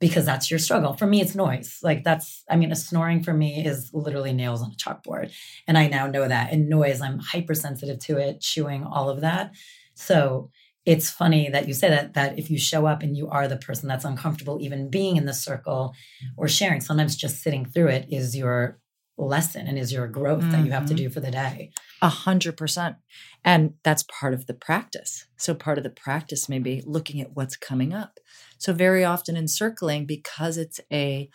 because 0.00 0.24
that's 0.24 0.50
your 0.50 0.58
struggle. 0.58 0.94
For 0.94 1.06
me, 1.06 1.20
it's 1.20 1.34
noise. 1.34 1.80
Like 1.82 2.04
that's, 2.04 2.44
I 2.48 2.56
mean, 2.56 2.70
a 2.70 2.76
snoring 2.76 3.22
for 3.22 3.32
me 3.32 3.64
is 3.64 3.90
literally 3.92 4.32
nails 4.32 4.62
on 4.62 4.72
a 4.72 4.76
chalkboard. 4.76 5.32
And 5.66 5.76
I 5.76 5.88
now 5.88 6.06
know 6.06 6.28
that. 6.28 6.52
And 6.52 6.68
noise, 6.68 7.00
I'm 7.00 7.18
hypersensitive 7.18 7.98
to 8.00 8.18
it, 8.18 8.40
chewing, 8.40 8.84
all 8.84 9.10
of 9.10 9.20
that. 9.22 9.52
So 9.94 10.50
it's 10.86 11.10
funny 11.10 11.50
that 11.50 11.68
you 11.68 11.74
say 11.74 11.90
that, 11.90 12.14
that 12.14 12.38
if 12.38 12.50
you 12.50 12.58
show 12.58 12.86
up 12.86 13.02
and 13.02 13.16
you 13.16 13.28
are 13.28 13.48
the 13.48 13.56
person 13.56 13.88
that's 13.88 14.04
uncomfortable, 14.04 14.58
even 14.62 14.88
being 14.88 15.16
in 15.16 15.26
the 15.26 15.34
circle 15.34 15.94
or 16.36 16.48
sharing, 16.48 16.80
sometimes 16.80 17.16
just 17.16 17.42
sitting 17.42 17.66
through 17.66 17.88
it 17.88 18.06
is 18.08 18.36
your 18.36 18.78
lesson 19.18 19.66
and 19.66 19.78
is 19.78 19.92
your 19.92 20.06
growth 20.06 20.40
mm-hmm. 20.40 20.52
that 20.52 20.64
you 20.64 20.70
have 20.70 20.86
to 20.86 20.94
mm-hmm. 20.94 21.04
do 21.04 21.10
for 21.10 21.20
the 21.20 21.30
day. 21.30 21.72
A 22.00 22.08
hundred 22.08 22.56
percent. 22.56 22.96
And 23.44 23.74
that's 23.82 24.04
part 24.04 24.32
of 24.32 24.46
the 24.46 24.54
practice. 24.54 25.26
So 25.36 25.54
part 25.54 25.76
of 25.76 25.84
the 25.84 25.90
practice 25.90 26.48
may 26.48 26.60
be 26.60 26.82
looking 26.86 27.20
at 27.20 27.32
what's 27.34 27.56
coming 27.56 27.92
up. 27.92 28.20
So 28.58 28.72
very 28.72 29.04
often 29.04 29.36
in 29.36 29.48
circling, 29.48 30.04
because 30.04 30.58
it's 30.58 30.80
a 30.92 31.30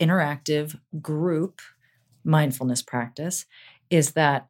interactive 0.00 0.78
group 1.00 1.60
mindfulness 2.24 2.82
practice, 2.82 3.46
is 3.90 4.12
that 4.12 4.48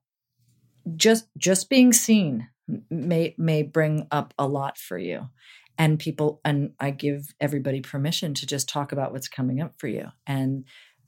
just 0.97 1.27
just 1.37 1.69
being 1.69 1.93
seen 1.93 2.49
may 2.91 3.35
may 3.39 3.63
bring 3.63 4.07
up 4.11 4.33
a 4.39 4.47
lot 4.47 4.79
for 4.79 4.99
you. 4.99 5.29
And 5.77 5.99
people 5.99 6.41
and 6.45 6.73
i 6.79 6.91
give 6.91 7.35
everybody 7.41 7.81
permission 7.81 8.35
to 8.35 8.47
just 8.47 8.69
talk 8.69 8.93
about 8.93 9.13
what's 9.13 9.29
coming 9.29 9.61
up 9.61 9.75
for 9.79 9.89
you. 9.89 10.09
And 10.27 10.65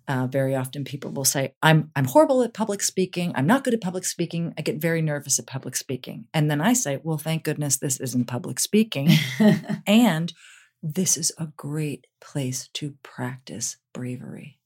uh, 0.09 0.29
very 0.29 0.55
often 0.55 0.85
people 0.85 1.11
will 1.11 1.25
say 1.25 1.55
i'm 1.63 1.91
i'm 1.97 2.05
horrible 2.05 2.43
at 2.43 2.55
public 2.55 2.83
speaking. 2.83 3.33
I'm 3.35 3.47
not 3.47 3.65
good 3.65 3.75
at 3.75 3.81
public 3.81 4.05
speaking. 4.05 4.55
I 4.59 4.63
get 4.63 4.77
very 4.81 5.03
nervous 5.03 5.39
at 5.39 5.47
public 5.47 5.77
speaking. 5.77 6.27
And 6.35 6.51
then 6.51 6.61
i 6.61 6.73
say 6.73 7.01
well 7.03 7.19
thank 7.19 7.45
goodness 7.45 7.77
this 7.77 8.01
isn't 8.01 8.27
public 8.27 8.59
speaking. 8.59 9.11
And 9.87 10.33
this 10.95 11.17
is 11.17 11.33
a 11.37 11.49
great 11.57 12.07
place 12.21 12.69
to 12.75 12.95
practice 13.03 13.79
bravery 13.93 14.61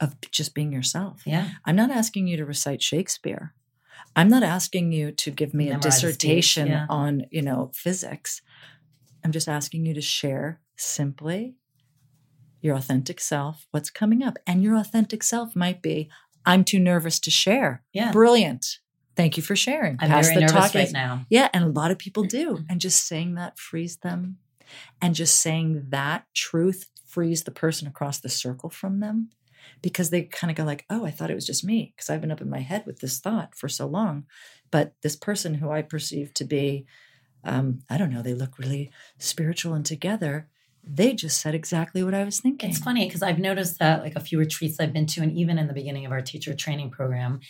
of 0.00 0.20
just 0.30 0.54
being 0.54 0.72
yourself. 0.72 1.22
Yeah. 1.24 1.50
I'm 1.64 1.76
not 1.76 1.90
asking 1.90 2.26
you 2.26 2.36
to 2.36 2.44
recite 2.44 2.82
Shakespeare. 2.82 3.54
I'm 4.14 4.28
not 4.28 4.42
asking 4.42 4.92
you 4.92 5.12
to 5.12 5.30
give 5.30 5.54
me 5.54 5.66
Memorize 5.66 5.84
a 5.84 5.88
dissertation 5.88 6.66
yeah. 6.66 6.86
on, 6.90 7.24
you 7.30 7.40
know, 7.40 7.70
physics. 7.74 8.42
I'm 9.24 9.32
just 9.32 9.48
asking 9.48 9.86
you 9.86 9.94
to 9.94 10.02
share 10.02 10.60
simply 10.76 11.54
your 12.60 12.76
authentic 12.76 13.20
self, 13.20 13.66
what's 13.70 13.90
coming 13.90 14.22
up. 14.22 14.38
And 14.46 14.62
your 14.62 14.76
authentic 14.76 15.22
self 15.22 15.56
might 15.56 15.80
be, 15.80 16.10
I'm 16.44 16.64
too 16.64 16.78
nervous 16.78 17.18
to 17.20 17.30
share. 17.30 17.82
Yeah. 17.94 18.12
Brilliant. 18.12 18.78
Thank 19.16 19.36
you 19.36 19.42
for 19.42 19.56
sharing. 19.56 19.96
I'm 20.00 20.08
Pass 20.08 20.26
very 20.26 20.40
the 20.40 20.52
nervous 20.52 20.74
right 20.74 20.92
now. 20.92 21.26
Yeah, 21.30 21.48
and 21.52 21.64
a 21.64 21.68
lot 21.68 21.90
of 21.90 21.98
people 21.98 22.24
do. 22.24 22.64
And 22.68 22.80
just 22.80 23.06
saying 23.06 23.34
that 23.34 23.58
frees 23.58 23.98
them. 23.98 24.38
And 25.00 25.14
just 25.14 25.40
saying 25.40 25.86
that 25.88 26.26
truth 26.34 26.86
frees 27.06 27.44
the 27.44 27.50
person 27.50 27.86
across 27.86 28.18
the 28.18 28.28
circle 28.28 28.70
from 28.70 29.00
them 29.00 29.30
because 29.80 30.10
they 30.10 30.22
kind 30.22 30.50
of 30.50 30.56
go 30.56 30.64
like, 30.64 30.84
"Oh, 30.88 31.04
I 31.04 31.10
thought 31.10 31.30
it 31.30 31.34
was 31.34 31.46
just 31.46 31.64
me 31.64 31.92
because 31.94 32.10
I've 32.10 32.20
been 32.20 32.32
up 32.32 32.40
in 32.40 32.50
my 32.50 32.60
head 32.60 32.84
with 32.86 33.00
this 33.00 33.18
thought 33.18 33.54
for 33.54 33.68
so 33.68 33.86
long." 33.86 34.24
But 34.70 34.94
this 35.02 35.16
person 35.16 35.54
who 35.54 35.70
I 35.70 35.82
perceive 35.82 36.32
to 36.34 36.44
be 36.44 36.86
um, 37.44 37.80
I 37.90 37.98
don't 37.98 38.10
know, 38.10 38.22
they 38.22 38.34
look 38.34 38.58
really 38.58 38.90
spiritual 39.18 39.74
and 39.74 39.84
together. 39.84 40.48
They 40.84 41.12
just 41.12 41.40
said 41.40 41.54
exactly 41.54 42.02
what 42.02 42.14
I 42.14 42.24
was 42.24 42.40
thinking. 42.40 42.70
It's 42.70 42.78
funny 42.78 43.06
because 43.06 43.22
I've 43.22 43.38
noticed 43.38 43.78
that 43.78 44.02
like 44.02 44.16
a 44.16 44.20
few 44.20 44.38
retreats 44.38 44.80
I've 44.80 44.92
been 44.92 45.06
to, 45.06 45.22
and 45.22 45.32
even 45.32 45.58
in 45.58 45.68
the 45.68 45.74
beginning 45.74 46.06
of 46.06 46.12
our 46.12 46.22
teacher 46.22 46.54
training 46.54 46.90
program, 46.90 47.40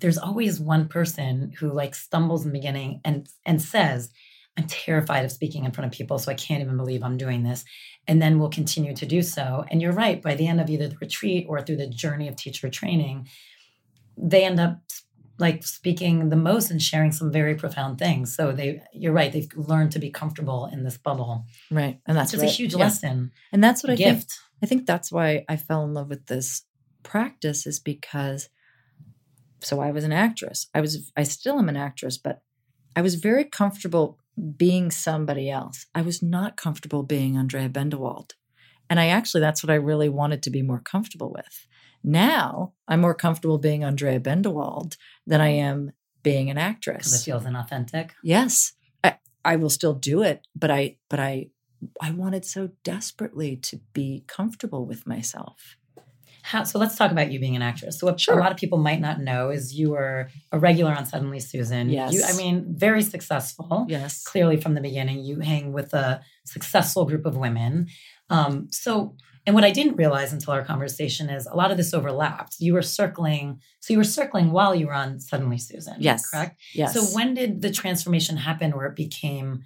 there's 0.00 0.18
always 0.18 0.60
one 0.60 0.88
person 0.88 1.52
who 1.58 1.72
like 1.72 1.94
stumbles 1.94 2.44
in 2.44 2.52
the 2.52 2.58
beginning 2.58 3.00
and 3.04 3.28
and 3.46 3.62
says, 3.62 4.10
I'm 4.58 4.66
terrified 4.66 5.24
of 5.24 5.32
speaking 5.32 5.64
in 5.64 5.72
front 5.72 5.90
of 5.90 5.96
people, 5.96 6.18
so 6.18 6.30
I 6.30 6.34
can't 6.34 6.62
even 6.62 6.76
believe 6.76 7.02
I'm 7.02 7.16
doing 7.16 7.42
this. 7.42 7.64
And 8.06 8.20
then 8.20 8.38
we'll 8.38 8.50
continue 8.50 8.94
to 8.94 9.06
do 9.06 9.22
so. 9.22 9.64
And 9.70 9.80
you're 9.80 9.92
right, 9.92 10.20
by 10.20 10.34
the 10.34 10.46
end 10.46 10.60
of 10.60 10.68
either 10.68 10.88
the 10.88 10.98
retreat 11.00 11.46
or 11.48 11.62
through 11.62 11.76
the 11.76 11.88
journey 11.88 12.28
of 12.28 12.36
teacher 12.36 12.68
training, 12.68 13.28
they 14.16 14.44
end 14.44 14.60
up 14.60 14.82
like 15.38 15.64
speaking 15.64 16.28
the 16.28 16.36
most 16.36 16.70
and 16.70 16.80
sharing 16.80 17.12
some 17.12 17.32
very 17.32 17.54
profound 17.54 17.98
things. 17.98 18.34
So 18.34 18.52
they 18.52 18.82
you're 18.92 19.12
right, 19.12 19.32
they've 19.32 19.48
learned 19.56 19.92
to 19.92 19.98
be 19.98 20.10
comfortable 20.10 20.68
in 20.72 20.84
this 20.84 20.98
bubble. 20.98 21.46
right. 21.70 21.98
And 22.06 22.16
that's 22.16 22.32
just 22.32 22.44
a 22.44 22.46
huge 22.46 22.72
yeah. 22.72 22.80
lesson. 22.80 23.32
And 23.52 23.64
that's 23.64 23.82
what 23.82 23.90
I 23.90 23.96
think. 23.96 24.24
I 24.62 24.66
think 24.66 24.86
that's 24.86 25.10
why 25.10 25.44
I 25.48 25.56
fell 25.56 25.82
in 25.84 25.94
love 25.94 26.08
with 26.08 26.26
this 26.26 26.62
practice 27.02 27.66
is 27.66 27.80
because 27.80 28.48
so 29.60 29.80
I 29.80 29.90
was 29.90 30.04
an 30.04 30.12
actress. 30.12 30.68
I 30.74 30.80
was 30.80 31.10
I 31.16 31.22
still 31.22 31.58
am 31.58 31.68
an 31.68 31.76
actress, 31.76 32.18
but 32.18 32.42
I 32.94 33.00
was 33.00 33.14
very 33.14 33.44
comfortable 33.44 34.18
being 34.56 34.90
somebody 34.90 35.50
else. 35.50 35.86
I 35.94 36.02
was 36.02 36.22
not 36.22 36.56
comfortable 36.56 37.02
being 37.02 37.36
Andrea 37.36 37.68
Bendewald. 37.68 38.32
And 38.88 38.98
I 39.00 39.08
actually 39.08 39.40
that's 39.40 39.62
what 39.62 39.70
I 39.70 39.76
really 39.76 40.08
wanted 40.08 40.42
to 40.42 40.50
be 40.50 40.62
more 40.62 40.80
comfortable 40.80 41.32
with. 41.32 41.66
Now, 42.04 42.72
I'm 42.88 43.00
more 43.00 43.14
comfortable 43.14 43.58
being 43.58 43.84
Andrea 43.84 44.20
Bendewald 44.20 44.96
than 45.26 45.40
I 45.40 45.48
am 45.48 45.92
being 46.22 46.50
an 46.50 46.58
actress. 46.58 47.20
it 47.20 47.24
feels 47.24 47.44
inauthentic. 47.44 48.10
Yes. 48.22 48.72
I, 49.04 49.18
I 49.44 49.56
will 49.56 49.70
still 49.70 49.94
do 49.94 50.22
it, 50.22 50.46
but 50.54 50.70
I 50.70 50.96
but 51.08 51.20
I 51.20 51.48
I 52.00 52.10
wanted 52.12 52.44
so 52.44 52.70
desperately 52.84 53.56
to 53.56 53.80
be 53.92 54.24
comfortable 54.26 54.86
with 54.86 55.06
myself. 55.06 55.76
How, 56.42 56.64
so 56.64 56.78
let's 56.78 56.96
talk 56.96 57.12
about 57.12 57.30
you 57.30 57.38
being 57.38 57.54
an 57.54 57.62
actress. 57.62 58.00
So 58.00 58.06
what 58.06 58.20
Sure. 58.20 58.36
a 58.36 58.40
lot 58.40 58.50
of 58.50 58.58
people 58.58 58.78
might 58.78 59.00
not 59.00 59.20
know 59.20 59.50
is 59.50 59.74
you 59.74 59.90
were 59.90 60.28
a 60.50 60.58
regular 60.58 60.92
on 60.92 61.06
Suddenly 61.06 61.38
Susan. 61.40 61.88
Yes. 61.88 62.12
You, 62.12 62.24
I 62.24 62.32
mean, 62.36 62.66
very 62.76 63.02
successful. 63.02 63.86
Yes. 63.88 64.24
Clearly 64.24 64.56
from 64.56 64.74
the 64.74 64.80
beginning, 64.80 65.24
you 65.24 65.38
hang 65.40 65.72
with 65.72 65.94
a 65.94 66.20
successful 66.44 67.04
group 67.04 67.26
of 67.26 67.36
women. 67.36 67.86
Um, 68.28 68.68
so, 68.70 69.16
and 69.46 69.54
what 69.54 69.64
I 69.64 69.70
didn't 69.70 69.96
realize 69.96 70.32
until 70.32 70.52
our 70.52 70.64
conversation 70.64 71.30
is 71.30 71.46
a 71.46 71.54
lot 71.54 71.70
of 71.70 71.76
this 71.76 71.94
overlapped. 71.94 72.56
You 72.58 72.74
were 72.74 72.82
circling, 72.82 73.60
so 73.80 73.92
you 73.92 73.98
were 73.98 74.04
circling 74.04 74.50
while 74.50 74.74
you 74.74 74.86
were 74.86 74.94
on 74.94 75.20
Suddenly 75.20 75.58
Susan. 75.58 75.96
Yes. 76.00 76.28
Correct? 76.28 76.60
Yes. 76.74 76.92
So 76.94 77.04
when 77.16 77.34
did 77.34 77.62
the 77.62 77.70
transformation 77.70 78.36
happen 78.36 78.72
where 78.72 78.86
it 78.86 78.96
became 78.96 79.62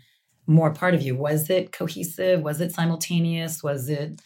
more 0.46 0.72
part 0.72 0.94
of 0.94 1.02
you? 1.02 1.16
Was 1.16 1.48
it 1.48 1.72
cohesive? 1.72 2.42
Was 2.42 2.60
it 2.60 2.72
simultaneous? 2.72 3.62
Was 3.62 3.88
it 3.88 4.20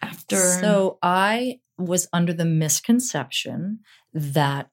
after? 0.00 0.36
So 0.36 0.98
I 1.02 1.60
was 1.82 2.08
under 2.12 2.32
the 2.32 2.44
misconception 2.44 3.80
that 4.12 4.70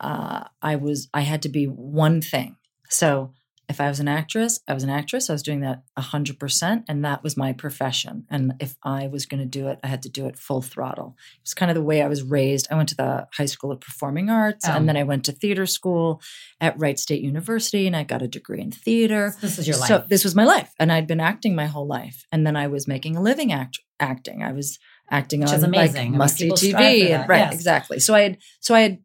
uh, 0.00 0.44
I 0.62 0.76
was 0.76 1.08
I 1.12 1.22
had 1.22 1.42
to 1.42 1.48
be 1.48 1.64
one 1.64 2.20
thing. 2.20 2.56
So 2.88 3.32
if 3.68 3.82
I 3.82 3.88
was 3.90 4.00
an 4.00 4.08
actress, 4.08 4.60
I 4.66 4.72
was 4.72 4.82
an 4.82 4.88
actress. 4.88 5.28
I 5.28 5.34
was 5.34 5.42
doing 5.42 5.60
that 5.60 5.82
hundred 5.98 6.38
percent, 6.40 6.84
and 6.88 7.04
that 7.04 7.22
was 7.22 7.36
my 7.36 7.52
profession. 7.52 8.24
And 8.30 8.54
if 8.60 8.76
I 8.82 9.08
was 9.08 9.26
going 9.26 9.40
to 9.40 9.46
do 9.46 9.68
it, 9.68 9.78
I 9.84 9.88
had 9.88 10.02
to 10.04 10.08
do 10.08 10.26
it 10.26 10.38
full 10.38 10.62
throttle. 10.62 11.16
It 11.36 11.42
was 11.44 11.52
kind 11.54 11.70
of 11.70 11.74
the 11.74 11.82
way 11.82 12.00
I 12.00 12.06
was 12.08 12.22
raised. 12.22 12.66
I 12.70 12.76
went 12.76 12.88
to 12.90 12.94
the 12.96 13.26
High 13.34 13.44
School 13.44 13.70
of 13.70 13.80
Performing 13.80 14.30
Arts, 14.30 14.66
Oh. 14.66 14.72
and 14.72 14.88
then 14.88 14.96
I 14.96 15.02
went 15.02 15.24
to 15.26 15.32
theater 15.32 15.66
school 15.66 16.22
at 16.62 16.78
Wright 16.78 16.98
State 16.98 17.22
University, 17.22 17.86
and 17.86 17.94
I 17.94 18.04
got 18.04 18.22
a 18.22 18.28
degree 18.28 18.62
in 18.62 18.70
theater. 18.70 19.34
this 19.42 19.58
is 19.58 19.68
your 19.68 19.76
life. 19.76 19.88
So 19.88 20.04
this 20.08 20.24
was 20.24 20.34
my 20.34 20.44
life, 20.44 20.72
and 20.78 20.90
I'd 20.90 21.06
been 21.06 21.20
acting 21.20 21.54
my 21.54 21.66
whole 21.66 21.86
life, 21.86 22.24
and 22.32 22.46
then 22.46 22.56
I 22.56 22.68
was 22.68 22.88
making 22.88 23.16
a 23.16 23.20
living 23.22 23.52
act- 23.52 23.80
acting. 24.00 24.42
I 24.42 24.52
was 24.52 24.78
acting 25.10 25.40
Which 25.40 25.50
on 25.50 25.56
is 25.56 25.62
amazing. 25.62 25.94
Like 25.94 26.10
mean, 26.10 26.18
musty 26.18 26.44
people 26.44 26.56
strive 26.56 26.74
for 26.74 26.80
TV, 26.80 27.10
and, 27.10 27.28
right? 27.28 27.38
yes. 27.38 27.54
Exactly. 27.54 28.00
So 28.00 28.14
I 28.14 28.20
had, 28.22 28.38
so 28.60 28.74
I 28.74 28.80
had, 28.80 28.98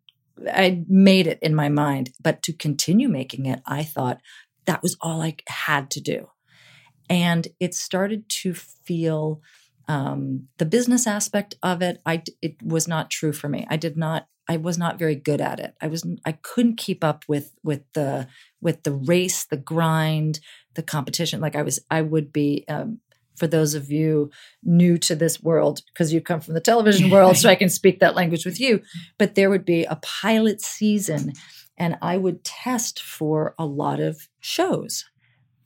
I 0.52 0.84
made 0.88 1.28
it 1.28 1.40
in 1.42 1.54
my 1.56 1.70
mind, 1.70 2.12
but 2.22 2.42
to 2.44 2.54
continue 2.54 3.08
making 3.08 3.46
it, 3.46 3.62
I 3.66 3.84
thought 3.84 4.20
that 4.66 4.82
was 4.82 4.98
all 5.02 5.22
I 5.22 5.36
had 5.48 5.92
to 5.92 6.02
do, 6.02 6.30
and 7.10 7.48
it 7.60 7.76
started 7.76 8.28
to 8.30 8.54
feel 8.54 9.42
um, 9.88 10.48
the 10.58 10.66
business 10.66 11.08
aspect 11.08 11.56
of 11.62 11.82
it. 11.82 12.02
I 12.06 12.24
it 12.42 12.62
was 12.64 12.88
not 12.88 13.10
true 13.10 13.34
for 13.34 13.50
me. 13.50 13.66
I 13.70 13.78
did 13.78 13.98
not. 13.98 14.28
I 14.48 14.58
was 14.58 14.78
not 14.78 15.00
very 15.00 15.16
good 15.16 15.42
at 15.42 15.60
it. 15.60 15.74
I 15.82 15.88
was. 15.88 16.06
I 16.26 16.34
couldn't 16.34 16.78
keep 16.78 17.04
up 17.04 17.26
with 17.28 17.54
with 17.64 17.82
the 17.94 18.28
with 18.62 18.84
the 18.84 18.94
race, 18.94 19.46
the 19.46 19.58
grind, 19.58 20.40
the 20.76 20.84
competition. 20.84 21.42
Like 21.42 21.56
I 21.56 21.62
was. 21.64 21.80
I 21.90 22.02
would 22.02 22.32
be. 22.32 22.66
Um, 22.68 23.00
for 23.36 23.48
those 23.48 23.74
of 23.74 23.92
you 23.92 24.30
new 24.64 24.98
to 25.00 25.16
this 25.16 25.42
world, 25.42 25.82
because 25.94 26.14
you 26.14 26.22
come 26.22 26.40
from 26.40 26.54
the 26.54 26.62
television 26.62 27.10
world, 27.12 27.38
so 27.38 27.50
I 27.50 27.56
can 27.56 27.70
speak 27.70 28.00
that 28.00 28.16
language 28.16 28.46
with 28.46 28.60
you. 28.60 28.82
But 29.18 29.36
there 29.36 29.50
would 29.50 29.66
be 29.66 29.86
a 29.86 30.00
pilot 30.02 30.62
season, 30.62 31.34
and 31.78 31.98
I 32.02 32.18
would 32.18 32.44
test 32.44 33.02
for 33.02 33.56
a 33.58 33.66
lot 33.66 34.00
of 34.00 34.28
shows, 34.40 35.06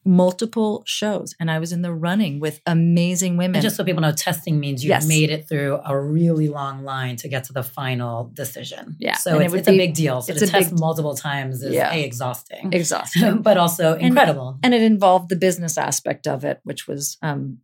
multiple 0.07 0.83
shows, 0.85 1.35
and 1.39 1.51
I 1.51 1.59
was 1.59 1.71
in 1.71 1.81
the 1.81 1.93
running 1.93 2.39
with 2.39 2.61
amazing 2.65 3.37
women. 3.37 3.55
And 3.57 3.61
just 3.63 3.75
so 3.75 3.83
people 3.83 4.01
know, 4.01 4.11
testing 4.11 4.59
means 4.59 4.83
you've 4.83 4.89
Yes. 4.89 5.07
made 5.07 5.29
it 5.29 5.47
through 5.47 5.79
a 5.85 5.99
really 5.99 6.47
long 6.47 6.83
line 6.83 7.15
to 7.17 7.27
get 7.27 7.43
to 7.45 7.53
the 7.53 7.63
final 7.63 8.31
decision. 8.33 8.95
Yeah. 8.99 9.17
So 9.17 9.33
And 9.33 9.41
it 9.43 9.45
it's, 9.47 9.53
it's 9.55 9.67
a 9.67 9.77
big 9.77 9.93
deal. 9.93 10.21
So 10.21 10.31
it's 10.31 10.39
to 10.41 10.47
a 10.47 10.49
test 10.49 10.71
big- 10.71 10.79
multiple 10.79 11.15
times 11.15 11.61
is 11.61 11.73
Yeah. 11.73 11.93
a 11.93 12.03
exhausting, 12.03 12.71
exhausting. 12.73 13.41
but 13.41 13.57
also 13.57 13.95
incredible. 13.95 14.57
and 14.63 14.73
it 14.73 14.81
involved 14.81 15.29
the 15.29 15.35
business 15.35 15.77
aspect 15.77 16.25
of 16.27 16.43
it, 16.43 16.59
which 16.63 16.87
was 16.87 17.17
um, 17.21 17.59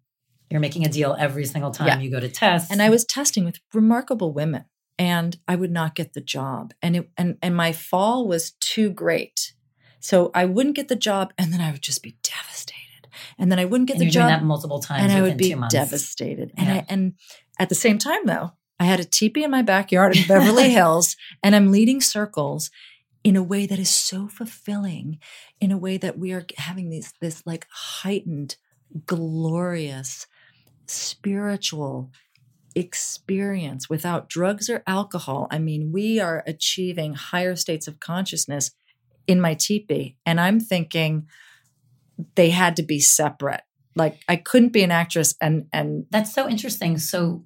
You're 0.49 0.59
making 0.59 0.85
a 0.85 0.89
deal 0.89 1.15
every 1.17 1.45
single 1.45 1.71
time 1.71 1.87
Yeah. 1.87 1.99
you 1.99 2.11
go 2.11 2.19
to 2.19 2.29
test. 2.29 2.71
and 2.71 2.81
I 2.81 2.89
was 2.89 3.05
testing 3.05 3.45
with 3.45 3.59
remarkable 3.73 4.33
women, 4.33 4.65
and 4.99 5.37
I 5.47 5.55
would 5.55 5.71
not 5.71 5.95
get 5.95 6.13
the 6.13 6.21
job, 6.21 6.73
and 6.81 6.95
it 6.97 7.09
and 7.17 7.37
and 7.41 7.55
my 7.55 7.71
fall 7.71 8.27
was 8.27 8.51
too 8.59 8.89
great, 8.91 9.53
so 10.03 10.31
I 10.35 10.43
wouldn't 10.43 10.75
get 10.75 10.89
the 10.89 10.97
job, 10.97 11.31
and 11.37 11.53
then 11.53 11.61
I 11.61 11.71
would 11.71 11.81
just 11.81 12.03
be 12.03 12.17
devastated, 12.23 13.07
and 13.39 13.49
then 13.49 13.57
I 13.57 13.63
wouldn't 13.63 13.87
get 13.87 13.93
and 13.93 14.01
the 14.01 14.05
you're 14.05 14.11
doing 14.11 14.27
job, 14.27 14.41
that 14.41 14.45
multiple 14.45 14.79
times 14.79 15.03
and 15.03 15.11
I 15.13 15.21
would 15.21 15.37
be 15.37 15.55
devastated, 15.69 16.51
and 16.57 16.67
Yeah. 16.67 16.73
I 16.75 16.85
and 16.89 17.13
at 17.57 17.69
the 17.69 17.75
same 17.75 17.97
time 17.97 18.25
though, 18.25 18.51
I 18.81 18.83
had 18.83 18.99
a 18.99 19.05
teepee 19.05 19.45
in 19.45 19.51
my 19.51 19.61
backyard 19.61 20.17
in 20.17 20.27
Beverly 20.27 20.69
Hills, 20.71 21.15
and 21.41 21.55
I'm 21.55 21.71
leading 21.71 22.01
circles. 22.01 22.69
In 23.23 23.37
a 23.37 23.43
way 23.53 23.65
that 23.65 23.79
is 23.79 23.89
so 23.89 24.27
fulfilling, 24.27 25.17
in 25.61 25.71
a 25.71 25.77
way 25.77 25.95
that 25.95 26.19
we 26.19 26.33
are 26.33 26.45
having 26.57 26.89
these 26.89 27.13
this 27.21 27.41
like 27.45 27.65
heightened, 27.71 28.57
glorious, 29.05 30.27
spiritual 30.87 32.11
experience 32.75 33.89
without 33.89 34.27
drugs 34.27 34.69
or 34.69 34.83
alcohol. 34.85 35.47
I 35.49 35.59
mean, 35.59 35.91
we 35.93 36.19
are 36.19 36.43
achieving 36.45 37.13
higher 37.13 37.55
states 37.55 37.87
of 37.87 38.01
consciousness 38.01 38.71
in 39.27 39.41
my 39.41 39.53
teepee. 39.53 40.17
And 40.25 40.39
I'm 40.39 40.59
thinking 40.59 41.27
they 42.35 42.49
had 42.49 42.75
to 42.77 42.83
be 42.83 42.99
separate. 42.99 43.61
Like 43.95 44.19
I 44.27 44.35
couldn't 44.37 44.73
be 44.73 44.83
an 44.83 44.91
actress 44.91 45.35
and 45.39 45.67
and 45.71 46.05
That's 46.09 46.33
so 46.33 46.49
interesting. 46.49 46.97
So, 46.97 47.45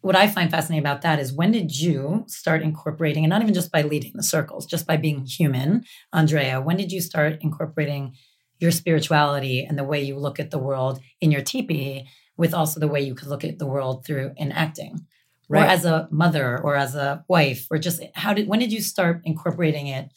what 0.00 0.16
I 0.16 0.26
find 0.26 0.50
fascinating 0.50 0.84
about 0.84 1.02
that 1.02 1.20
is 1.20 1.32
when 1.32 1.52
did 1.52 1.78
you 1.78 2.24
start 2.26 2.62
incorporating, 2.62 3.24
and 3.24 3.30
not 3.30 3.42
even 3.42 3.54
just 3.54 3.70
by 3.70 3.82
leading 3.82 4.12
the 4.14 4.22
circles, 4.22 4.66
just 4.66 4.86
by 4.86 4.96
being 4.96 5.26
human, 5.26 5.84
Andrea, 6.12 6.60
when 6.60 6.76
did 6.76 6.90
you 6.90 7.00
start 7.00 7.38
incorporating 7.40 8.16
your 8.58 8.70
spirituality 8.70 9.64
and 9.64 9.78
the 9.78 9.84
way 9.84 10.02
you 10.02 10.16
look 10.16 10.40
at 10.40 10.50
the 10.50 10.58
world 10.58 11.00
in 11.20 11.30
your 11.30 11.42
teepee 11.42 12.08
with 12.36 12.54
also 12.54 12.80
the 12.80 12.88
way 12.88 13.00
you 13.00 13.14
could 13.14 13.28
look 13.28 13.44
at 13.44 13.58
the 13.58 13.66
world 13.66 14.04
through 14.04 14.32
in 14.36 14.50
acting? 14.50 15.06
Or 15.66 15.70
as 15.70 15.84
a 15.84 16.08
mother 16.10 16.58
or 16.58 16.76
as 16.76 16.94
a 16.94 17.24
wife, 17.28 17.66
or 17.70 17.78
just 17.78 18.02
how 18.14 18.32
did 18.32 18.48
when 18.48 18.60
did 18.60 18.72
you 18.72 18.80
start 18.80 19.20
incorporating 19.24 19.86
it 19.86 20.10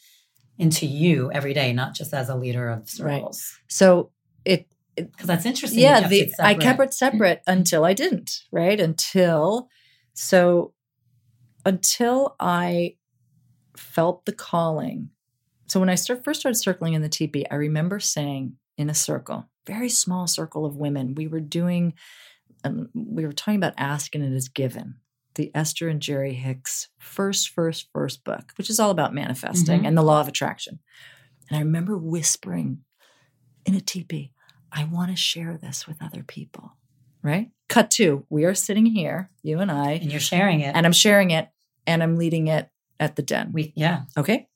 into 0.58 0.86
you 0.86 1.30
every 1.32 1.52
day, 1.54 1.72
not 1.72 1.94
just 1.94 2.14
as 2.14 2.28
a 2.28 2.34
leader 2.34 2.68
of 2.68 2.78
Right. 3.00 3.18
circles? 3.20 3.58
so 3.68 4.10
it 4.44 4.66
Because 4.96 5.26
that's 5.26 5.44
interesting. 5.46 5.80
yeah, 5.80 6.06
the 6.08 6.32
I 6.40 6.54
kept 6.54 6.80
it 6.80 6.94
separate 6.94 7.42
until 7.46 7.84
I 7.84 7.92
didn't, 7.92 8.40
right? 8.50 8.80
Until 8.80 9.68
so 10.14 10.72
until 11.66 12.36
I 12.40 12.96
felt 13.76 14.24
the 14.24 14.32
calling 14.32 15.10
So 15.68 15.80
when 15.80 15.88
I 15.90 15.96
start, 15.96 16.22
first 16.24 16.40
started 16.40 16.56
circling 16.58 16.94
in 16.94 17.02
the 17.02 17.08
teepee, 17.08 17.44
I 17.50 17.56
remember 17.56 17.98
saying 17.98 18.54
in 18.78 18.88
a 18.88 18.94
circle, 18.94 19.48
very 19.66 19.88
small 19.88 20.28
circle 20.28 20.64
of 20.64 20.76
women, 20.76 21.14
we 21.16 21.26
were 21.26 21.40
doing, 21.40 21.94
um, 22.62 22.88
we 22.94 23.26
were 23.26 23.32
talking 23.32 23.56
about 23.56 23.74
Ask 23.76 24.14
and 24.14 24.22
It 24.22 24.32
Is 24.32 24.48
Given. 24.48 24.94
The 25.36 25.50
Esther 25.54 25.88
and 25.88 26.00
Jerry 26.02 26.34
Hicks 26.34 26.88
first, 26.98 27.50
first, 27.50 27.88
first 27.92 28.24
book, 28.24 28.52
which 28.58 28.68
is 28.68 28.80
all 28.80 28.90
about 28.90 29.14
manifesting 29.14 29.82
Mhm. 29.82 29.86
and 29.88 29.96
the 29.96 30.02
law 30.02 30.20
of 30.20 30.28
attraction. 30.28 30.80
And 31.48 31.56
I 31.58 31.60
remember 31.62 31.96
whispering 31.96 32.84
in 33.64 33.74
a 33.74 33.80
teepee, 33.80 34.32
I 34.72 34.84
want 34.84 35.10
to 35.10 35.16
share 35.16 35.56
this 35.56 35.86
with 35.86 36.02
other 36.02 36.22
people. 36.22 36.72
Right? 37.22 37.50
Cut 37.68 37.90
to, 37.92 38.24
we 38.30 38.44
are 38.44 38.54
sitting 38.54 38.86
here, 38.86 39.30
you 39.42 39.58
and 39.58 39.70
I, 39.70 39.92
And 39.94 40.10
you're 40.12 40.20
sharing 40.20 40.60
it. 40.60 40.74
and 40.76 40.86
I'm 40.86 40.92
sharing 40.92 41.30
it 41.32 41.48
and 41.86 42.02
I'm 42.02 42.16
leading 42.16 42.46
it 42.48 42.68
at 43.00 43.16
the 43.16 43.22
den. 43.22 43.50
we, 43.52 43.72
yeah. 43.76 44.04
Okay. 44.16 44.48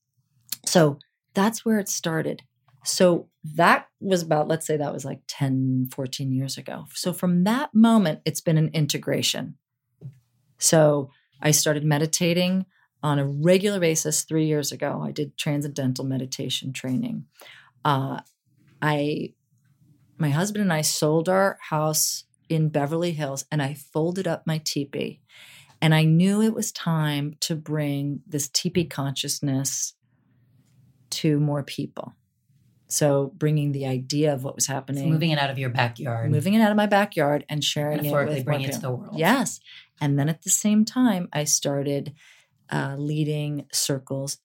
So 0.67 0.99
that's 1.35 1.65
where 1.65 1.79
it 1.79 1.89
started. 1.89 2.43
So 2.85 3.29
that 3.45 3.89
was 4.01 4.23
about, 4.23 4.47
let's 4.49 4.67
say 4.67 4.77
that 4.77 4.93
was 4.93 5.05
like 5.05 5.21
10, 5.27 5.89
14 5.91 6.33
years 6.33 6.57
ago. 6.57 6.87
So 6.95 7.13
from 7.13 7.45
that 7.45 7.75
moment, 7.75 8.21
it's 8.25 8.41
been 8.41 8.57
an 8.59 8.69
integration. 8.73 9.57
So 10.61 11.11
I 11.43 11.51
started 11.51 11.85
meditating 11.85 12.67
on 13.03 13.19
a 13.19 13.27
regular 13.27 13.81
basis 13.81 14.23
three 14.23 14.47
years 14.47 14.71
ago. 14.71 15.03
I 15.03 15.11
did 15.11 15.37
transcendental 15.37 16.05
meditation 16.05 16.73
training. 16.73 17.25
Uh, 17.85 18.21
I, 18.81 19.33
my 20.19 20.29
husband 20.31 20.63
and 20.63 20.73
I 20.73 20.83
sold 20.83 21.29
our 21.29 21.59
house 21.71 22.25
in 22.49 22.69
Beverly 22.69 23.13
Hills 23.13 23.47
and 23.51 23.63
I 23.63 23.75
folded 23.75 24.29
up 24.29 24.47
my 24.47 24.59
teepee. 24.59 25.21
And 25.83 25.95
I 25.95 26.05
knew 26.05 26.43
it 26.43 26.55
was 26.55 26.73
time 26.73 27.37
to 27.41 27.57
bring 27.57 28.21
this 28.27 28.49
teepee 28.49 28.85
consciousness 28.85 29.95
to 31.11 31.41
more 31.41 31.63
people. 31.63 32.15
So 32.89 33.33
bringing 33.37 33.73
the 33.73 33.87
idea 33.87 34.35
of 34.35 34.43
what 34.43 34.57
was 34.57 34.67
So 34.67 34.75
happening, 34.75 35.11
moving 35.11 35.31
it 35.31 35.39
out 35.39 35.49
of 35.49 35.59
your 35.59 35.71
backyard. 35.71 36.31
moving 36.31 36.55
it 36.55 36.61
out 36.61 36.71
of 36.71 36.77
my 36.77 36.87
backyard 36.87 37.47
and 37.49 37.63
sharing 37.63 37.99
it 37.99 38.03
Metaphorically 38.03 38.35
with 38.37 38.45
bringing 38.45 38.69
it 38.69 38.73
to 38.73 38.81
the 38.81 38.91
world. 38.91 39.17
Yes, 39.17 39.61
and 40.01 40.19
then 40.19 40.29
at 40.29 40.43
the 40.43 40.51
same 40.51 40.85
time, 40.85 41.29
I 41.33 41.45
started 41.45 42.15
uh, 42.71 42.97
leading 42.99 43.67
circles 43.73 44.39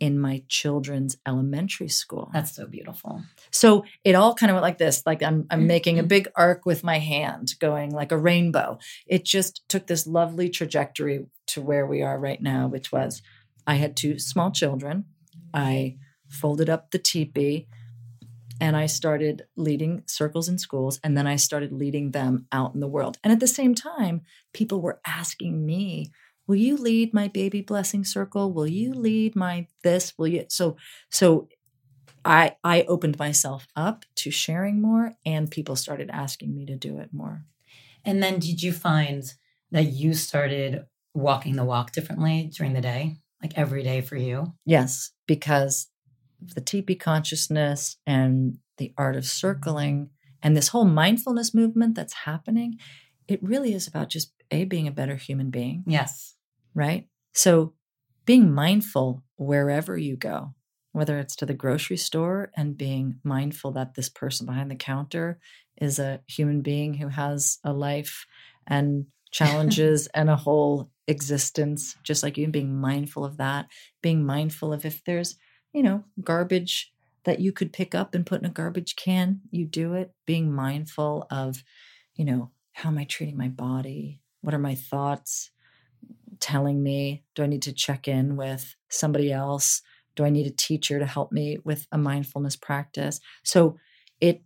in 0.00 0.18
my 0.18 0.42
children's 0.48 1.16
elementary 1.26 1.88
school. 1.88 2.28
That's 2.32 2.54
so 2.56 2.66
beautiful. 2.66 3.22
So 3.50 3.84
it 4.02 4.14
all 4.14 4.34
kind 4.34 4.50
of 4.50 4.54
went 4.54 4.62
like 4.64 4.78
this, 4.78 5.02
like 5.06 5.22
I'm 5.22 5.46
I'm 5.50 5.66
making 5.66 5.98
a 5.98 6.02
Mm-hmm. 6.02 6.08
big 6.08 6.28
arc 6.36 6.66
with 6.66 6.82
my 6.84 6.98
hand, 6.98 7.54
going 7.60 7.90
like 7.90 8.12
a 8.12 8.18
rainbow. 8.18 8.78
It 9.06 9.24
just 9.24 9.62
took 9.68 9.86
this 9.86 10.06
lovely 10.06 10.48
trajectory 10.50 11.26
to 11.48 11.62
where 11.62 11.86
we 11.86 12.02
are 12.02 12.18
right 12.18 12.42
now, 12.42 12.66
which 12.66 12.90
was 12.92 13.22
I 13.66 13.76
had 13.76 13.96
two 13.96 14.18
small 14.18 14.50
children. 14.50 15.04
I 15.54 15.96
folded 16.28 16.68
up 16.68 16.90
the 16.90 16.98
teepee 16.98 17.68
and 18.60 18.76
I 18.76 18.86
started 18.86 19.46
leading 19.56 20.02
circles 20.06 20.48
in 20.48 20.58
schools 20.58 21.00
and 21.02 21.16
then 21.16 21.26
I 21.26 21.36
started 21.36 21.72
leading 21.72 22.12
them 22.12 22.46
out 22.52 22.74
in 22.74 22.80
the 22.80 22.88
world. 22.88 23.18
And 23.22 23.32
at 23.32 23.40
the 23.40 23.46
same 23.46 23.74
time, 23.74 24.22
people 24.52 24.80
were 24.80 25.00
asking 25.06 25.66
me, 25.66 26.10
"Will 26.46 26.56
you 26.56 26.76
lead 26.76 27.12
my 27.14 27.28
baby 27.28 27.62
blessing 27.62 28.04
circle? 28.04 28.52
Will 28.52 28.66
you 28.66 28.92
lead 28.92 29.34
my 29.34 29.66
this? 29.82 30.16
Will 30.18 30.28
you?" 30.28 30.46
So 30.48 30.76
so 31.10 31.48
I 32.24 32.56
I 32.64 32.82
opened 32.82 33.18
myself 33.18 33.66
up 33.76 34.04
to 34.16 34.30
sharing 34.30 34.80
more 34.80 35.14
and 35.26 35.50
people 35.50 35.76
started 35.76 36.10
asking 36.10 36.54
me 36.54 36.64
to 36.66 36.76
do 36.76 36.98
it 36.98 37.12
more. 37.12 37.44
And 38.04 38.22
then 38.22 38.38
did 38.38 38.62
you 38.62 38.72
find 38.72 39.24
that 39.70 39.92
you 39.92 40.14
started 40.14 40.84
walking 41.14 41.56
the 41.56 41.64
walk 41.64 41.92
differently 41.92 42.50
during 42.54 42.72
the 42.72 42.80
day? 42.80 43.16
Like 43.42 43.58
every 43.58 43.82
day 43.82 44.00
for 44.00 44.16
you? 44.16 44.54
Yes, 44.64 45.10
because 45.26 45.88
the 46.54 46.60
teepee 46.60 46.96
consciousness 46.96 47.96
and 48.06 48.58
the 48.78 48.92
art 48.98 49.16
of 49.16 49.24
circling 49.24 50.10
and 50.42 50.56
this 50.56 50.68
whole 50.68 50.84
mindfulness 50.84 51.54
movement 51.54 51.94
that's 51.94 52.12
happening, 52.12 52.78
it 53.28 53.42
really 53.42 53.72
is 53.72 53.86
about 53.86 54.10
just 54.10 54.32
a 54.50 54.64
being 54.64 54.86
a 54.86 54.92
better 54.92 55.16
human 55.16 55.50
being, 55.50 55.84
Yes. 55.86 56.34
right? 56.74 57.08
So 57.32 57.74
being 58.26 58.52
mindful 58.52 59.24
wherever 59.36 59.96
you 59.96 60.16
go, 60.16 60.54
whether 60.92 61.18
it's 61.18 61.36
to 61.36 61.46
the 61.46 61.54
grocery 61.54 61.96
store 61.96 62.50
and 62.56 62.76
being 62.76 63.20
mindful 63.24 63.72
that 63.72 63.94
this 63.94 64.08
person 64.08 64.46
behind 64.46 64.70
the 64.70 64.76
counter 64.76 65.38
is 65.80 65.98
a 65.98 66.20
human 66.26 66.60
being 66.60 66.94
who 66.94 67.08
has 67.08 67.58
a 67.64 67.72
life 67.72 68.26
and 68.66 69.06
challenges 69.32 70.06
and 70.14 70.30
a 70.30 70.36
whole 70.36 70.90
existence, 71.08 71.96
just 72.04 72.22
like 72.22 72.36
you, 72.38 72.44
and 72.44 72.52
being 72.52 72.80
mindful 72.80 73.24
of 73.24 73.38
that, 73.38 73.66
being 74.02 74.24
mindful 74.24 74.72
of 74.72 74.84
if 74.84 75.02
there's, 75.04 75.36
you 75.74 75.82
know, 75.82 76.04
garbage 76.22 76.92
that 77.24 77.40
you 77.40 77.52
could 77.52 77.72
pick 77.72 77.94
up 77.94 78.14
and 78.14 78.24
put 78.24 78.40
in 78.40 78.46
a 78.46 78.50
garbage 78.50 78.96
can, 78.96 79.40
you 79.50 79.66
do 79.66 79.94
it, 79.94 80.12
being 80.26 80.52
mindful 80.52 81.26
of, 81.30 81.64
you 82.14 82.24
know, 82.24 82.50
how 82.72 82.88
am 82.88 82.98
I 82.98 83.04
treating 83.04 83.36
my 83.36 83.48
body? 83.48 84.20
What 84.40 84.54
are 84.54 84.58
my 84.58 84.74
thoughts 84.74 85.50
telling 86.40 86.82
me? 86.82 87.24
Do 87.34 87.42
I 87.42 87.46
need 87.46 87.62
to 87.62 87.72
check 87.72 88.06
in 88.08 88.36
with 88.36 88.76
somebody 88.88 89.32
else? 89.32 89.82
Do 90.16 90.24
I 90.24 90.30
need 90.30 90.46
a 90.46 90.50
teacher 90.50 90.98
to 90.98 91.06
help 91.06 91.32
me 91.32 91.58
with 91.64 91.86
a 91.90 91.98
mindfulness 91.98 92.56
practice? 92.56 93.20
So 93.42 93.76
it 94.20 94.42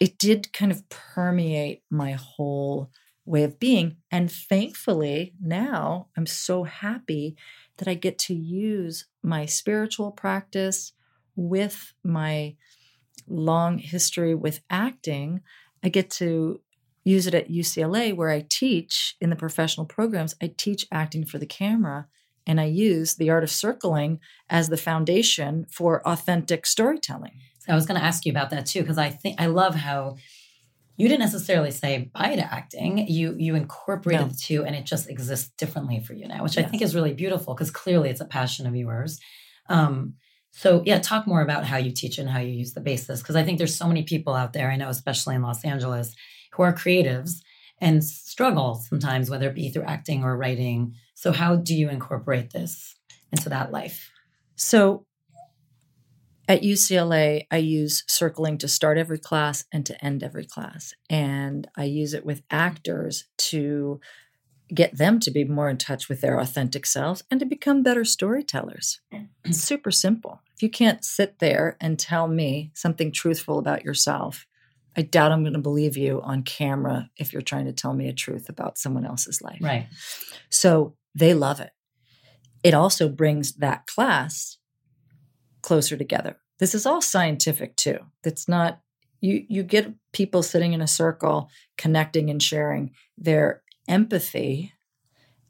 it 0.00 0.18
did 0.18 0.52
kind 0.52 0.72
of 0.72 0.88
permeate 0.88 1.82
my 1.90 2.12
whole 2.12 2.90
way 3.32 3.42
of 3.42 3.58
being. 3.58 3.96
And 4.10 4.30
thankfully, 4.30 5.32
now 5.40 6.08
I'm 6.16 6.26
so 6.26 6.64
happy 6.64 7.34
that 7.78 7.88
I 7.88 7.94
get 7.94 8.18
to 8.20 8.34
use 8.34 9.06
my 9.22 9.46
spiritual 9.46 10.10
practice 10.12 10.92
with 11.34 11.94
my 12.04 12.56
long 13.26 13.78
history 13.78 14.34
with 14.34 14.60
acting. 14.68 15.40
I 15.82 15.88
get 15.88 16.10
to 16.10 16.60
use 17.04 17.26
it 17.26 17.34
at 17.34 17.50
UCLA 17.50 18.14
where 18.14 18.28
I 18.28 18.46
teach 18.48 19.16
in 19.20 19.30
the 19.30 19.36
professional 19.36 19.86
programs. 19.86 20.36
I 20.42 20.52
teach 20.56 20.86
acting 20.92 21.24
for 21.24 21.38
the 21.38 21.46
camera 21.46 22.06
and 22.46 22.60
I 22.60 22.64
use 22.64 23.14
the 23.14 23.30
art 23.30 23.44
of 23.44 23.50
circling 23.50 24.20
as 24.50 24.68
the 24.68 24.76
foundation 24.76 25.64
for 25.70 26.06
authentic 26.06 26.66
storytelling. 26.66 27.40
I 27.66 27.74
was 27.74 27.86
going 27.86 27.98
to 27.98 28.04
ask 28.04 28.26
you 28.26 28.32
about 28.32 28.50
that 28.50 28.66
too, 28.66 28.80
because 28.80 28.98
I 28.98 29.08
think 29.08 29.40
I 29.40 29.46
love 29.46 29.74
how 29.74 30.16
you 30.96 31.08
didn't 31.08 31.20
necessarily 31.20 31.70
say 31.70 32.10
bye 32.14 32.36
to 32.36 32.54
acting. 32.54 32.98
You 33.08 33.34
you 33.38 33.54
incorporated 33.54 34.26
No. 34.26 34.28
the 34.28 34.36
two, 34.36 34.64
and 34.64 34.76
it 34.76 34.84
just 34.84 35.08
exists 35.08 35.50
differently 35.58 36.00
for 36.00 36.12
you 36.12 36.28
now, 36.28 36.42
which 36.42 36.58
I 36.58 36.62
think 36.62 36.82
is 36.82 36.94
really 36.94 37.12
beautiful 37.14 37.54
because 37.54 37.70
clearly 37.70 38.10
it's 38.10 38.20
a 38.20 38.26
passion 38.26 38.66
of 38.66 38.76
yours. 38.76 39.18
Um, 39.68 40.14
so 40.50 40.82
yeah, 40.84 40.98
talk 40.98 41.26
more 41.26 41.40
about 41.40 41.64
how 41.64 41.78
you 41.78 41.92
teach 41.92 42.18
and 42.18 42.28
how 42.28 42.38
you 42.40 42.52
use 42.52 42.74
the 42.74 42.80
basis 42.80 43.20
because 43.22 43.36
I 43.36 43.42
think 43.42 43.56
there's 43.58 43.74
so 43.74 43.88
many 43.88 44.02
people 44.02 44.34
out 44.34 44.52
there. 44.52 44.70
I 44.70 44.76
know, 44.76 44.90
especially 44.90 45.34
in 45.34 45.42
Los 45.42 45.64
Angeles, 45.64 46.14
who 46.52 46.62
are 46.62 46.74
creatives 46.74 47.40
and 47.78 48.04
struggle 48.04 48.74
sometimes, 48.74 49.30
whether 49.30 49.48
it 49.48 49.54
be 49.54 49.70
through 49.70 49.84
acting 49.84 50.22
or 50.24 50.36
writing. 50.36 50.94
So 51.14 51.32
how 51.32 51.56
do 51.56 51.74
you 51.74 51.88
incorporate 51.88 52.52
this 52.52 52.94
into 53.32 53.48
that 53.48 53.72
life? 53.72 54.10
So 54.56 55.06
at 56.48 56.62
UCLA, 56.62 57.46
I 57.50 57.58
use 57.58 58.04
circling 58.08 58.58
to 58.58 58.68
start 58.68 58.98
every 58.98 59.18
class 59.18 59.64
and 59.72 59.86
to 59.86 60.04
end 60.04 60.22
every 60.22 60.44
class. 60.44 60.92
And 61.08 61.68
I 61.76 61.84
use 61.84 62.14
it 62.14 62.26
with 62.26 62.42
actors 62.50 63.24
to 63.38 64.00
get 64.74 64.96
them 64.96 65.20
to 65.20 65.30
be 65.30 65.44
more 65.44 65.68
in 65.68 65.76
touch 65.76 66.08
with 66.08 66.20
their 66.20 66.38
authentic 66.38 66.86
selves 66.86 67.22
and 67.30 67.38
to 67.38 67.46
become 67.46 67.82
better 67.82 68.04
storytellers. 68.04 69.00
It's 69.44 69.58
super 69.58 69.90
simple. 69.90 70.40
If 70.54 70.62
you 70.62 70.70
can't 70.70 71.04
sit 71.04 71.38
there 71.38 71.76
and 71.80 71.98
tell 71.98 72.26
me 72.26 72.70
something 72.74 73.12
truthful 73.12 73.58
about 73.58 73.84
yourself, 73.84 74.46
I 74.96 75.02
doubt 75.02 75.32
I'm 75.32 75.42
going 75.42 75.52
to 75.54 75.58
believe 75.58 75.96
you 75.96 76.20
on 76.22 76.42
camera 76.42 77.10
if 77.16 77.32
you're 77.32 77.42
trying 77.42 77.66
to 77.66 77.72
tell 77.72 77.92
me 77.94 78.08
a 78.08 78.12
truth 78.12 78.48
about 78.48 78.78
someone 78.78 79.06
else's 79.06 79.42
life. 79.42 79.60
Right. 79.60 79.88
So 80.50 80.96
they 81.14 81.34
love 81.34 81.60
it. 81.60 81.70
It 82.62 82.74
also 82.74 83.08
brings 83.08 83.54
that 83.54 83.86
class 83.86 84.58
closer 85.62 85.96
together. 85.96 86.36
This 86.58 86.74
is 86.74 86.86
all 86.86 87.00
scientific 87.00 87.76
too. 87.76 87.98
It's 88.24 88.48
not 88.48 88.80
you 89.20 89.44
you 89.48 89.62
get 89.62 89.92
people 90.12 90.42
sitting 90.42 90.72
in 90.72 90.82
a 90.82 90.86
circle 90.86 91.48
connecting 91.78 92.28
and 92.30 92.42
sharing 92.42 92.92
their 93.16 93.62
empathy 93.88 94.72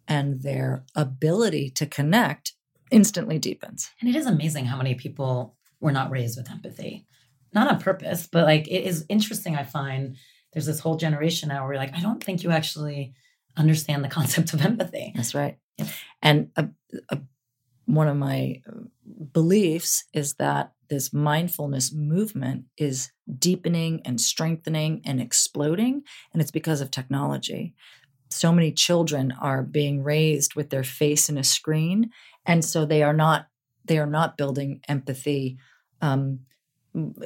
and 0.07 0.42
their 0.42 0.85
ability 0.94 1.70
to 1.70 1.87
connect 1.87 2.53
instantly 2.90 3.38
deepens. 3.38 3.90
And 4.01 4.09
it 4.09 4.16
is 4.16 4.27
amazing 4.27 4.66
how 4.66 4.77
many 4.77 4.94
people 4.94 5.57
were 5.81 5.92
not 5.92 6.11
raised 6.11 6.38
with 6.38 6.51
empathy. 6.51 7.07
Not 7.55 7.70
on 7.70 7.81
purpose, 7.81 8.29
but 8.31 8.44
like 8.44 8.68
it 8.68 8.85
is 8.85 9.05
interesting. 9.09 9.57
I 9.57 9.64
find 9.64 10.16
there's 10.53 10.66
this 10.66 10.81
whole 10.81 10.96
generation 10.96 11.48
now 11.48 11.64
where 11.64 11.75
you're 11.75 11.83
like, 11.83 11.96
I 11.96 12.01
don't 12.01 12.22
think 12.22 12.42
you 12.42 12.51
actually 12.51 13.14
understand 13.57 14.05
the 14.05 14.09
concept 14.09 14.53
of 14.53 14.62
empathy. 14.62 15.12
That's 15.14 15.35
right. 15.35 15.59
And 16.20 16.51
a, 16.57 16.68
a, 17.09 17.20
one 17.87 18.09
of 18.09 18.16
my 18.16 18.62
beliefs 19.33 20.05
is 20.12 20.35
that 20.35 20.73
this 20.88 21.12
mindfulness 21.12 21.92
movement 21.92 22.64
is 22.77 23.11
deepening 23.38 24.03
and 24.05 24.21
strengthening 24.21 25.01
and 25.05 25.21
exploding. 25.21 26.03
And 26.33 26.42
it's 26.42 26.51
because 26.51 26.81
of 26.81 26.90
technology. 26.90 27.75
So 28.31 28.53
many 28.53 28.73
children 28.73 29.33
are 29.40 29.62
being 29.62 30.03
raised 30.03 30.55
with 30.55 30.71
their 30.71 30.85
face 30.85 31.29
in 31.29 31.38
a 31.38 31.45
screen. 31.45 32.11
And 32.45 32.64
so 32.64 32.85
they 32.85 33.03
are 33.03 33.14
not 33.14 33.47
they 33.85 33.99
are 33.99 34.07
not 34.07 34.37
building 34.37 34.81
empathy 34.88 35.59
um, 36.01 36.40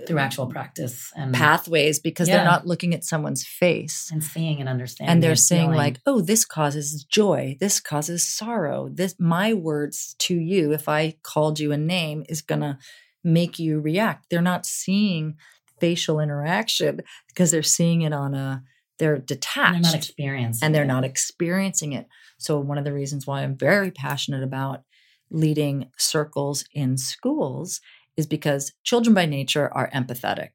through 0.06 0.18
actual 0.18 0.46
practice 0.46 1.10
and 1.16 1.34
pathways 1.34 1.98
because 1.98 2.28
Yeah. 2.28 2.36
they're 2.36 2.44
not 2.44 2.66
looking 2.68 2.94
at 2.94 3.04
someone's 3.04 3.44
face 3.44 4.08
and 4.12 4.22
seeing 4.22 4.60
and 4.60 4.68
understanding. 4.68 5.10
and 5.12 5.22
they're 5.22 5.30
and 5.32 5.40
saying 5.40 5.62
feeling. 5.70 5.76
like 5.78 6.00
oh 6.06 6.20
this 6.20 6.44
causes 6.44 7.02
joy 7.04 7.56
this 7.58 7.80
causes 7.80 8.24
sorrow 8.24 8.88
this 8.92 9.16
my 9.18 9.52
words 9.52 10.14
to 10.20 10.34
you 10.36 10.72
if 10.72 10.88
i 10.88 11.16
called 11.24 11.58
you 11.58 11.72
a 11.72 11.76
name 11.76 12.24
is 12.28 12.42
gonna 12.42 12.78
make 13.24 13.58
you 13.58 13.80
react 13.80 14.26
they're 14.30 14.40
not 14.40 14.66
seeing 14.66 15.34
facial 15.80 16.20
interaction 16.20 17.00
because 17.26 17.50
they're 17.50 17.62
seeing 17.62 18.02
it 18.02 18.12
on 18.12 18.34
a 18.34 18.62
they're 18.98 19.18
detached 19.18 19.72
they're 19.72 19.80
not 19.82 19.94
experiencing, 19.96 20.64
and 20.64 20.74
they're 20.74 20.84
it. 20.84 20.86
not 20.86 21.04
experiencing 21.04 21.92
it 21.92 22.06
so 22.38 22.60
one 22.60 22.78
of 22.78 22.84
the 22.84 22.92
reasons 22.92 23.26
why 23.26 23.42
i'm 23.42 23.56
very 23.56 23.90
passionate 23.90 24.44
about 24.44 24.82
leading 25.28 25.90
circles 25.98 26.64
in 26.72 26.96
schools 26.96 27.80
is 28.16 28.26
because 28.26 28.72
children 28.84 29.14
by 29.14 29.26
nature 29.26 29.72
are 29.72 29.90
empathetic 29.94 30.50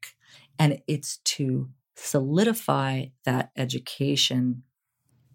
and 0.58 0.80
it's 0.86 1.18
to 1.24 1.68
solidify 1.96 3.06
that 3.24 3.50
education 3.56 4.62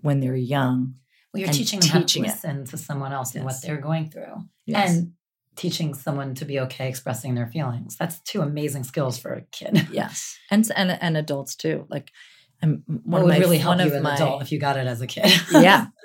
when 0.02 0.20
they're 0.20 0.36
young 0.36 0.96
Well, 1.34 1.42
you're 1.42 1.52
teaching 1.54 1.80
them 1.80 2.04
teaching 2.04 2.24
how 2.26 2.30
to 2.32 2.36
listen 2.36 2.66
to 2.66 2.78
someone 2.78 3.12
else 3.14 3.36
and 3.36 3.44
what 3.46 3.56
they're 3.62 3.78
going 3.82 4.10
through, 4.10 4.44
Yes. 4.66 4.90
and 4.96 5.14
teaching 5.56 5.94
someone 5.96 6.36
to 6.36 6.46
be 6.46 6.60
okay 6.60 6.88
expressing 6.88 7.34
their 7.36 7.48
feelings. 7.48 7.96
That's 7.98 8.20
two 8.22 8.42
amazing 8.42 8.84
skills 8.84 9.18
for 9.18 9.34
a 9.34 9.42
kid. 9.52 9.88
yes 9.92 10.38
and 10.52 10.70
and 10.76 10.92
and 11.02 11.18
adults 11.18 11.56
too 11.56 11.86
like 11.90 12.12
i'm 12.62 12.84
What 12.88 13.02
one 13.06 13.24
would 13.24 13.32
of 13.34 13.38
my, 13.38 13.44
really 13.44 13.58
help 13.58 13.80
you 13.80 13.94
an 13.94 14.06
adult 14.06 14.42
if 14.44 14.52
you 14.52 14.60
got 14.60 14.78
it 14.78 14.88
as 14.88 15.02
a 15.02 15.08
kid? 15.08 15.32
yeah 15.52 15.88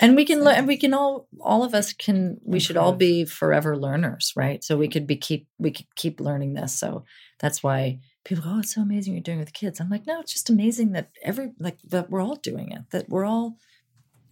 and 0.00 0.16
we 0.16 0.24
can 0.24 0.42
learn 0.42 0.56
and 0.56 0.66
we 0.66 0.76
can 0.76 0.94
all 0.94 1.28
all 1.40 1.62
of 1.62 1.74
us 1.74 1.92
can 1.92 2.38
we 2.44 2.60
should 2.60 2.76
all 2.76 2.92
be 2.92 3.24
forever 3.24 3.76
learners 3.76 4.32
right? 4.36 4.62
So 4.62 4.76
we 4.76 4.88
could 4.88 5.06
be 5.06 5.16
keep 5.16 5.46
we 5.58 5.70
could 5.70 5.86
keep 5.96 6.20
learning 6.20 6.54
this. 6.54 6.72
So 6.72 7.04
that's 7.40 7.62
why 7.62 8.00
people 8.24 8.44
go 8.44 8.50
oh 8.54 8.58
it's 8.60 8.74
so 8.74 8.82
amazing 8.82 9.14
you're 9.14 9.22
doing 9.22 9.38
it 9.38 9.42
with 9.42 9.52
kids. 9.52 9.80
I'm 9.80 9.90
like 9.90 10.06
no 10.06 10.20
it's 10.20 10.32
just 10.32 10.50
amazing 10.50 10.92
that 10.92 11.10
every 11.22 11.52
like 11.58 11.78
that 11.82 12.10
we're 12.10 12.22
all 12.22 12.36
doing 12.36 12.70
it 12.70 12.82
that 12.90 13.08
we're 13.08 13.26
all 13.26 13.56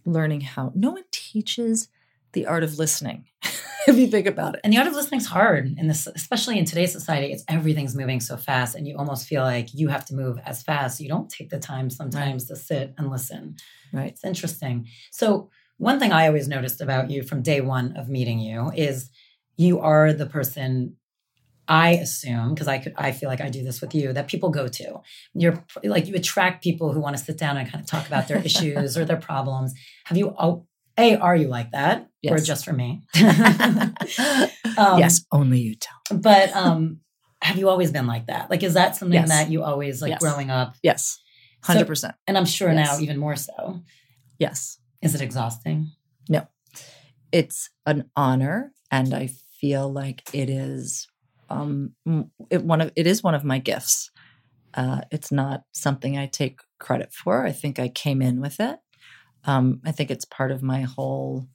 learning 0.05 0.41
how 0.41 0.71
no 0.75 0.91
one 0.91 1.03
teaches 1.11 1.87
the 2.33 2.45
art 2.45 2.63
of 2.63 2.77
listening 2.77 3.25
if 3.87 3.97
you 3.97 4.07
think 4.07 4.27
about 4.27 4.55
it 4.55 4.61
And 4.63 4.73
the 4.73 4.77
art 4.77 4.87
of 4.87 4.93
listening 4.93 5.19
is 5.19 5.27
hard 5.27 5.73
in 5.77 5.87
this, 5.87 6.07
especially 6.07 6.57
in 6.57 6.65
today's 6.65 6.91
society. 6.91 7.31
It's 7.31 7.43
everything's 7.47 7.95
moving 7.95 8.19
so 8.19 8.37
fast, 8.37 8.75
and 8.75 8.87
you 8.87 8.97
almost 8.97 9.27
feel 9.27 9.43
like 9.43 9.73
you 9.73 9.89
have 9.89 10.05
to 10.05 10.15
move 10.15 10.39
as 10.45 10.63
fast. 10.63 10.99
You 10.99 11.09
don't 11.09 11.29
take 11.29 11.49
the 11.49 11.59
time 11.59 11.89
sometimes 11.89 12.47
to 12.47 12.55
sit 12.55 12.93
and 12.97 13.09
listen. 13.09 13.55
right 13.91 14.11
It's 14.11 14.23
interesting. 14.23 14.87
So, 15.11 15.49
one 15.77 15.99
thing 15.99 16.11
I 16.11 16.27
always 16.27 16.47
noticed 16.47 16.81
about 16.81 17.09
you 17.09 17.23
from 17.23 17.41
day 17.41 17.61
one 17.61 17.97
of 17.97 18.07
meeting 18.07 18.39
you 18.39 18.71
is 18.75 19.09
you 19.57 19.79
are 19.79 20.13
the 20.13 20.27
person 20.27 20.95
I 21.67 21.91
assume 21.91 22.53
because 22.53 22.67
I 22.67 22.77
could 22.77 22.93
I 22.97 23.11
feel 23.11 23.29
like 23.29 23.41
I 23.41 23.49
do 23.49 23.63
this 23.63 23.81
with 23.81 23.95
you 23.95 24.13
that 24.13 24.27
people 24.27 24.49
go 24.49 24.67
to. 24.67 25.01
You're 25.33 25.63
like 25.83 26.07
you 26.07 26.15
attract 26.15 26.63
people 26.63 26.91
who 26.91 26.99
want 26.99 27.17
to 27.17 27.23
sit 27.23 27.37
down 27.37 27.57
and 27.57 27.69
kind 27.69 27.81
of 27.81 27.89
talk 27.89 28.07
about 28.07 28.27
their 28.27 28.37
issues 28.45 28.97
or 28.97 29.05
their 29.05 29.17
problems. 29.17 29.73
Have 30.05 30.17
you 30.17 30.35
a 30.97 31.15
are 31.17 31.35
you 31.35 31.47
like 31.47 31.71
that 31.71 32.07
or 32.29 32.37
just 32.37 32.65
for 32.65 32.73
me? 32.73 33.01
Um, 34.75 34.97
yes 34.97 35.23
only 35.31 35.59
you 35.59 35.75
tell 35.75 36.17
but 36.17 36.51
um 36.55 36.99
have 37.43 37.57
you 37.57 37.67
always 37.69 37.91
been 37.91 38.07
like 38.07 38.25
that? 38.27 38.49
Like 38.49 38.63
is 38.63 38.73
that 38.75 38.95
something 38.95 39.19
Yes. 39.19 39.29
that 39.29 39.51
you 39.51 39.61
always 39.63 40.01
like 40.01 40.09
Yes. 40.11 40.19
growing 40.21 40.49
up? 40.49 40.75
yes 40.81 41.19
So- 41.63 41.73
100% 41.75 42.13
and 42.27 42.37
I'm 42.37 42.45
sure 42.45 42.71
Yes. 42.71 42.87
now 42.97 42.99
even 43.03 43.17
more 43.19 43.35
so. 43.35 43.81
yes 44.39 44.79
Is 45.01 45.13
it 45.13 45.21
exhausting? 45.21 45.91
No, 46.29 46.47
it's 47.31 47.69
an 47.85 48.09
honor 48.15 48.71
and 48.89 49.13
i 49.13 49.27
feel 49.59 49.91
like 49.91 50.23
it 50.33 50.49
is 50.49 51.07
um, 51.49 51.93
it 52.49 52.63
one 52.63 52.81
of 52.81 52.91
it 52.95 53.05
is 53.05 53.21
one 53.21 53.35
of 53.35 53.43
my 53.43 53.59
gifts 53.59 54.09
uh 54.73 55.01
it's 55.11 55.31
not 55.31 55.63
something 55.71 56.17
i 56.17 56.25
take 56.25 56.59
credit 56.79 57.13
for 57.13 57.45
i 57.45 57.51
think 57.51 57.77
i 57.79 57.87
came 57.89 58.21
in 58.21 58.41
with 58.41 58.59
it 58.59 58.79
um 59.45 59.81
i 59.85 59.91
think 59.91 60.11
it's 60.11 60.25
part 60.25 60.51
of 60.51 60.61
my 60.63 60.81
whole 60.81 61.47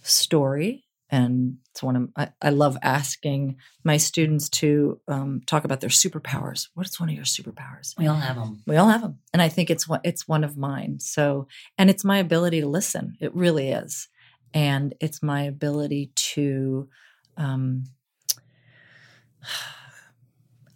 story 0.00 0.84
and 1.10 1.58
it's 1.70 1.82
one 1.82 1.96
of 1.96 2.08
i, 2.16 2.28
I 2.40 2.50
love 2.50 2.76
asking 2.82 3.56
my 3.84 3.96
students 3.96 4.48
to 4.50 5.00
um, 5.08 5.42
talk 5.46 5.64
about 5.64 5.80
their 5.80 5.90
superpowers. 5.90 6.68
What 6.74 6.86
is 6.86 6.98
one 6.98 7.08
of 7.08 7.14
your 7.14 7.24
superpowers? 7.24 7.94
We 7.98 8.06
all 8.06 8.16
have 8.16 8.36
them. 8.36 8.62
we 8.66 8.76
all 8.76 8.88
have 8.88 9.02
them 9.02 9.18
and 9.32 9.42
i 9.42 9.48
think 9.48 9.70
it's 9.70 9.86
one 9.86 10.00
it's 10.04 10.26
one 10.26 10.44
of 10.44 10.56
mine. 10.56 11.00
So 11.00 11.46
and 11.78 11.90
it's 11.90 12.04
my 12.04 12.18
ability 12.18 12.60
to 12.60 12.68
listen. 12.68 13.16
It 13.20 13.34
really 13.34 13.70
is. 13.70 14.08
And 14.54 14.94
it's 15.00 15.22
my 15.22 15.42
ability 15.42 16.12
to 16.14 16.88
um, 17.36 17.84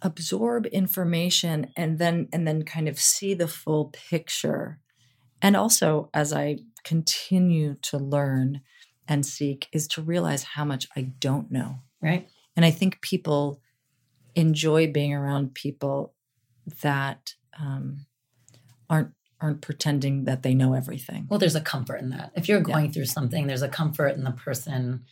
absorb 0.01 0.65
information 0.67 1.71
and 1.75 1.99
then 1.99 2.27
and 2.31 2.47
then 2.47 2.63
kind 2.63 2.87
of 2.87 2.99
see 2.99 3.33
the 3.33 3.47
full 3.47 3.85
picture 4.09 4.79
and 5.41 5.55
also 5.55 6.09
as 6.13 6.33
i 6.33 6.57
continue 6.83 7.75
to 7.81 7.97
learn 7.97 8.61
and 9.07 9.25
seek 9.25 9.67
is 9.71 9.87
to 9.87 10.01
realize 10.01 10.43
how 10.43 10.65
much 10.65 10.87
i 10.95 11.01
don't 11.19 11.51
know 11.51 11.79
Right? 12.01 12.29
and 12.57 12.65
I 12.65 12.71
think 12.71 12.99
people 13.01 13.61
enjoy 14.35 14.91
being 14.91 15.13
around 15.13 15.53
people 15.53 16.13
that 16.81 17.35
um, 17.57 18.07
aren't 18.89 19.11
aren't 19.39 19.61
pretending 19.61 20.25
that 20.25 20.41
they 20.41 20.55
know 20.55 20.73
everything. 20.73 21.27
Well, 21.29 21.39
there's 21.39 21.55
a 21.55 21.61
comfort 21.61 21.97
in 22.01 22.09
that. 22.09 22.31
If 22.35 22.49
you're 22.49 22.59
going 22.59 22.91
through 22.91 23.05
something, 23.05 23.45
there's 23.45 23.61
a 23.61 23.69
comfort 23.69 24.15
in 24.15 24.23
the 24.23 24.31
person 24.31 25.05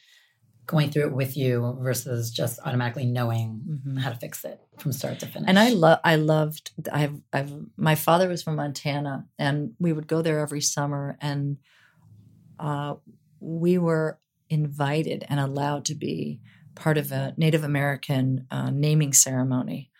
going 0.65 0.89
through 0.89 1.03
it 1.07 1.13
with 1.13 1.37
you 1.37 1.77
versus 1.81 2.31
just 2.31 2.59
automatically 2.65 3.05
knowing 3.05 3.61
Mhm. 3.67 3.99
how 3.99 4.09
to 4.09 4.15
fix 4.15 4.43
it 4.43 4.59
from 4.79 4.91
start 4.91 5.19
to 5.19 5.27
finish. 5.27 5.47
And 5.47 5.59
I 5.59 5.69
love 5.69 5.99
I 6.03 6.15
loved 6.15 6.71
I've 6.91 7.21
I've 7.31 7.53
my 7.77 7.95
father 7.95 8.27
was 8.27 8.41
from 8.43 8.55
Montana 8.55 9.27
and 9.37 9.73
we 9.79 9.93
would 9.93 10.07
go 10.07 10.21
there 10.21 10.39
every 10.39 10.61
summer 10.61 11.17
and 11.21 11.57
uh, 12.59 12.95
we 13.39 13.77
were 13.77 14.19
invited 14.49 15.25
and 15.29 15.39
allowed 15.39 15.85
to 15.85 15.95
be 15.95 16.39
part 16.75 16.97
of 16.97 17.11
a 17.11 17.33
Native 17.37 17.63
American 17.63 18.47
uh, 18.51 18.69
naming 18.69 19.13
ceremony. 19.13 19.91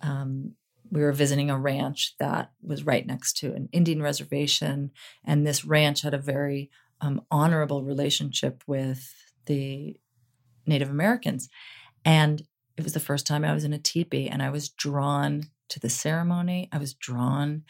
Um, 0.00 0.52
we 0.90 1.02
were 1.02 1.12
visiting 1.12 1.50
a 1.50 1.58
ranch 1.58 2.14
that 2.18 2.50
was 2.62 2.84
right 2.86 3.06
next 3.06 3.36
to 3.38 3.52
an 3.54 3.68
Indian 3.72 4.00
reservation, 4.00 4.90
and 5.24 5.46
this 5.46 5.64
ranch 5.64 6.02
had 6.02 6.14
a 6.14 6.18
very 6.18 6.70
um, 7.00 7.20
honorable 7.30 7.82
relationship 7.84 8.62
with 8.66 9.14
the 9.46 9.98
Native 10.68 10.90
Americans. 10.90 11.48
And 12.04 12.42
it 12.76 12.84
was 12.84 12.92
the 12.92 13.00
first 13.00 13.26
time 13.26 13.44
I 13.44 13.54
was 13.54 13.64
in 13.64 13.72
a 13.72 13.78
teepee, 13.78 14.28
and 14.28 14.42
I 14.42 14.50
was 14.50 14.68
drawn 14.68 15.44
to 15.70 15.80
the 15.80 15.90
ceremony. 15.90 16.68
I 16.72 16.78
was 16.78 16.94
drawn 16.94 17.64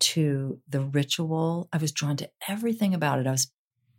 to 0.00 0.60
the 0.68 0.80
ritual. 0.80 1.68
I 1.72 1.78
was 1.78 1.92
drawn 1.92 2.16
to 2.18 2.30
everything 2.48 2.94
about 2.94 3.18
it. 3.18 3.26
I 3.26 3.32
was 3.32 3.50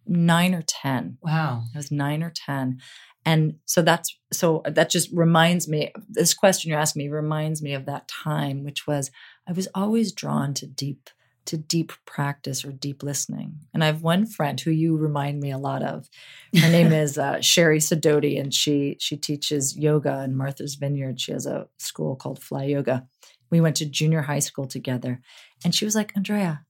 nine 0.06 0.54
or 0.54 0.62
10. 0.62 1.18
wow. 1.22 1.64
I 1.74 1.78
was 1.78 1.92
nine 1.92 2.24
or 2.24 2.32
10. 2.34 2.80
And 3.26 3.56
so 3.66 3.82
that's 3.82 4.18
so 4.34 4.62
that 4.66 4.90
just 4.90 5.10
reminds 5.14 5.68
me 5.68 5.94
this 6.10 6.34
question 6.34 6.70
you're 6.70 6.80
asking 6.80 7.04
me 7.04 7.10
reminds 7.10 7.62
me 7.62 7.74
of 7.74 7.86
that 7.86 8.10
time, 8.10 8.66
which 8.66 8.86
was 8.86 9.12
I 9.48 9.54
was 9.54 9.70
always 9.74 10.12
drawn 10.12 10.54
to 10.56 10.68
deep 10.68 11.10
to 11.46 11.58
deep 11.58 11.92
practice 12.06 12.64
or 12.64 12.72
deep 12.72 13.04
listening. 13.04 13.60
And 13.74 13.84
I 13.84 13.88
have 13.88 14.02
one 14.02 14.26
friend 14.26 14.60
who 14.60 14.72
you 14.72 14.98
remind 14.98 15.40
me 15.40 15.52
a 15.52 15.58
lot 15.58 15.84
of. 15.84 16.10
Her 16.56 16.70
name 16.70 16.92
is 16.94 17.18
uh, 17.18 17.42
Sherry 17.42 17.80
Sidoti, 17.80 18.40
and 18.40 18.54
she 18.54 18.98
she 19.00 19.18
teaches 19.18 19.78
yoga 19.78 20.24
in 20.24 20.36
Martha's 20.36 20.76
Vineyard. 20.76 21.20
She 21.20 21.32
has 21.32 21.46
a 21.46 21.68
school 21.78 22.16
called 22.16 22.42
Fly 22.42 22.66
Yoga. 22.66 23.08
We 23.50 23.62
went 23.62 23.76
to 23.78 23.86
junior 23.86 24.22
high 24.22 24.40
school 24.40 24.66
together, 24.66 25.22
and 25.64 25.74
she 25.74 25.86
was 25.86 25.96
like, 25.96 26.14
Andrea, 26.16 26.66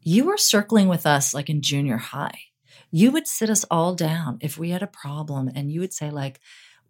you 0.00 0.24
were 0.26 0.36
circling 0.36 0.88
with 0.88 1.06
us 1.06 1.32
like 1.32 1.48
in 1.48 1.62
junior 1.62 1.96
high 1.96 2.38
you 2.94 3.10
would 3.10 3.26
sit 3.26 3.48
us 3.48 3.64
all 3.70 3.94
down 3.94 4.36
if 4.40 4.58
we 4.58 4.70
had 4.70 4.82
a 4.82 4.86
problem 4.86 5.50
and 5.54 5.72
you 5.72 5.80
would 5.80 5.94
say 5.94 6.10
like 6.10 6.40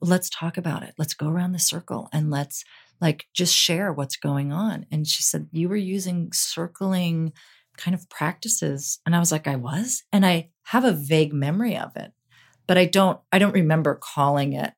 let's 0.03 0.29
talk 0.31 0.57
about 0.57 0.83
it 0.83 0.95
let's 0.99 1.15
go 1.15 1.29
around 1.29 1.53
the 1.53 1.59
circle 1.59 2.09
and 2.13 2.31
let's 2.31 2.65
like 3.01 3.27
just 3.35 3.55
share 3.55 3.93
what's 3.93 4.17
going 4.17 4.53
on 4.53 4.87
and 4.91 5.07
she 5.07 5.23
said 5.23 5.49
you 5.53 5.69
were 5.69 5.77
using 5.77 6.31
circling 6.33 7.33
kind 7.77 7.95
of 7.95 8.09
practices 8.11 9.01
and 9.07 9.17
i 9.17 9.19
was 9.19 9.33
like 9.33 9.47
i 9.49 9.57
was 9.57 10.03
and 10.13 10.27
i 10.27 10.51
have 10.65 10.85
a 10.85 10.93
vague 10.93 11.33
memory 11.33 11.77
of 11.77 11.97
it 11.97 12.13
but 12.67 12.77
i 12.77 12.85
don't 12.85 13.21
i 13.33 13.39
don't 13.39 13.55
remember 13.55 13.95
calling 13.95 14.53
it 14.53 14.73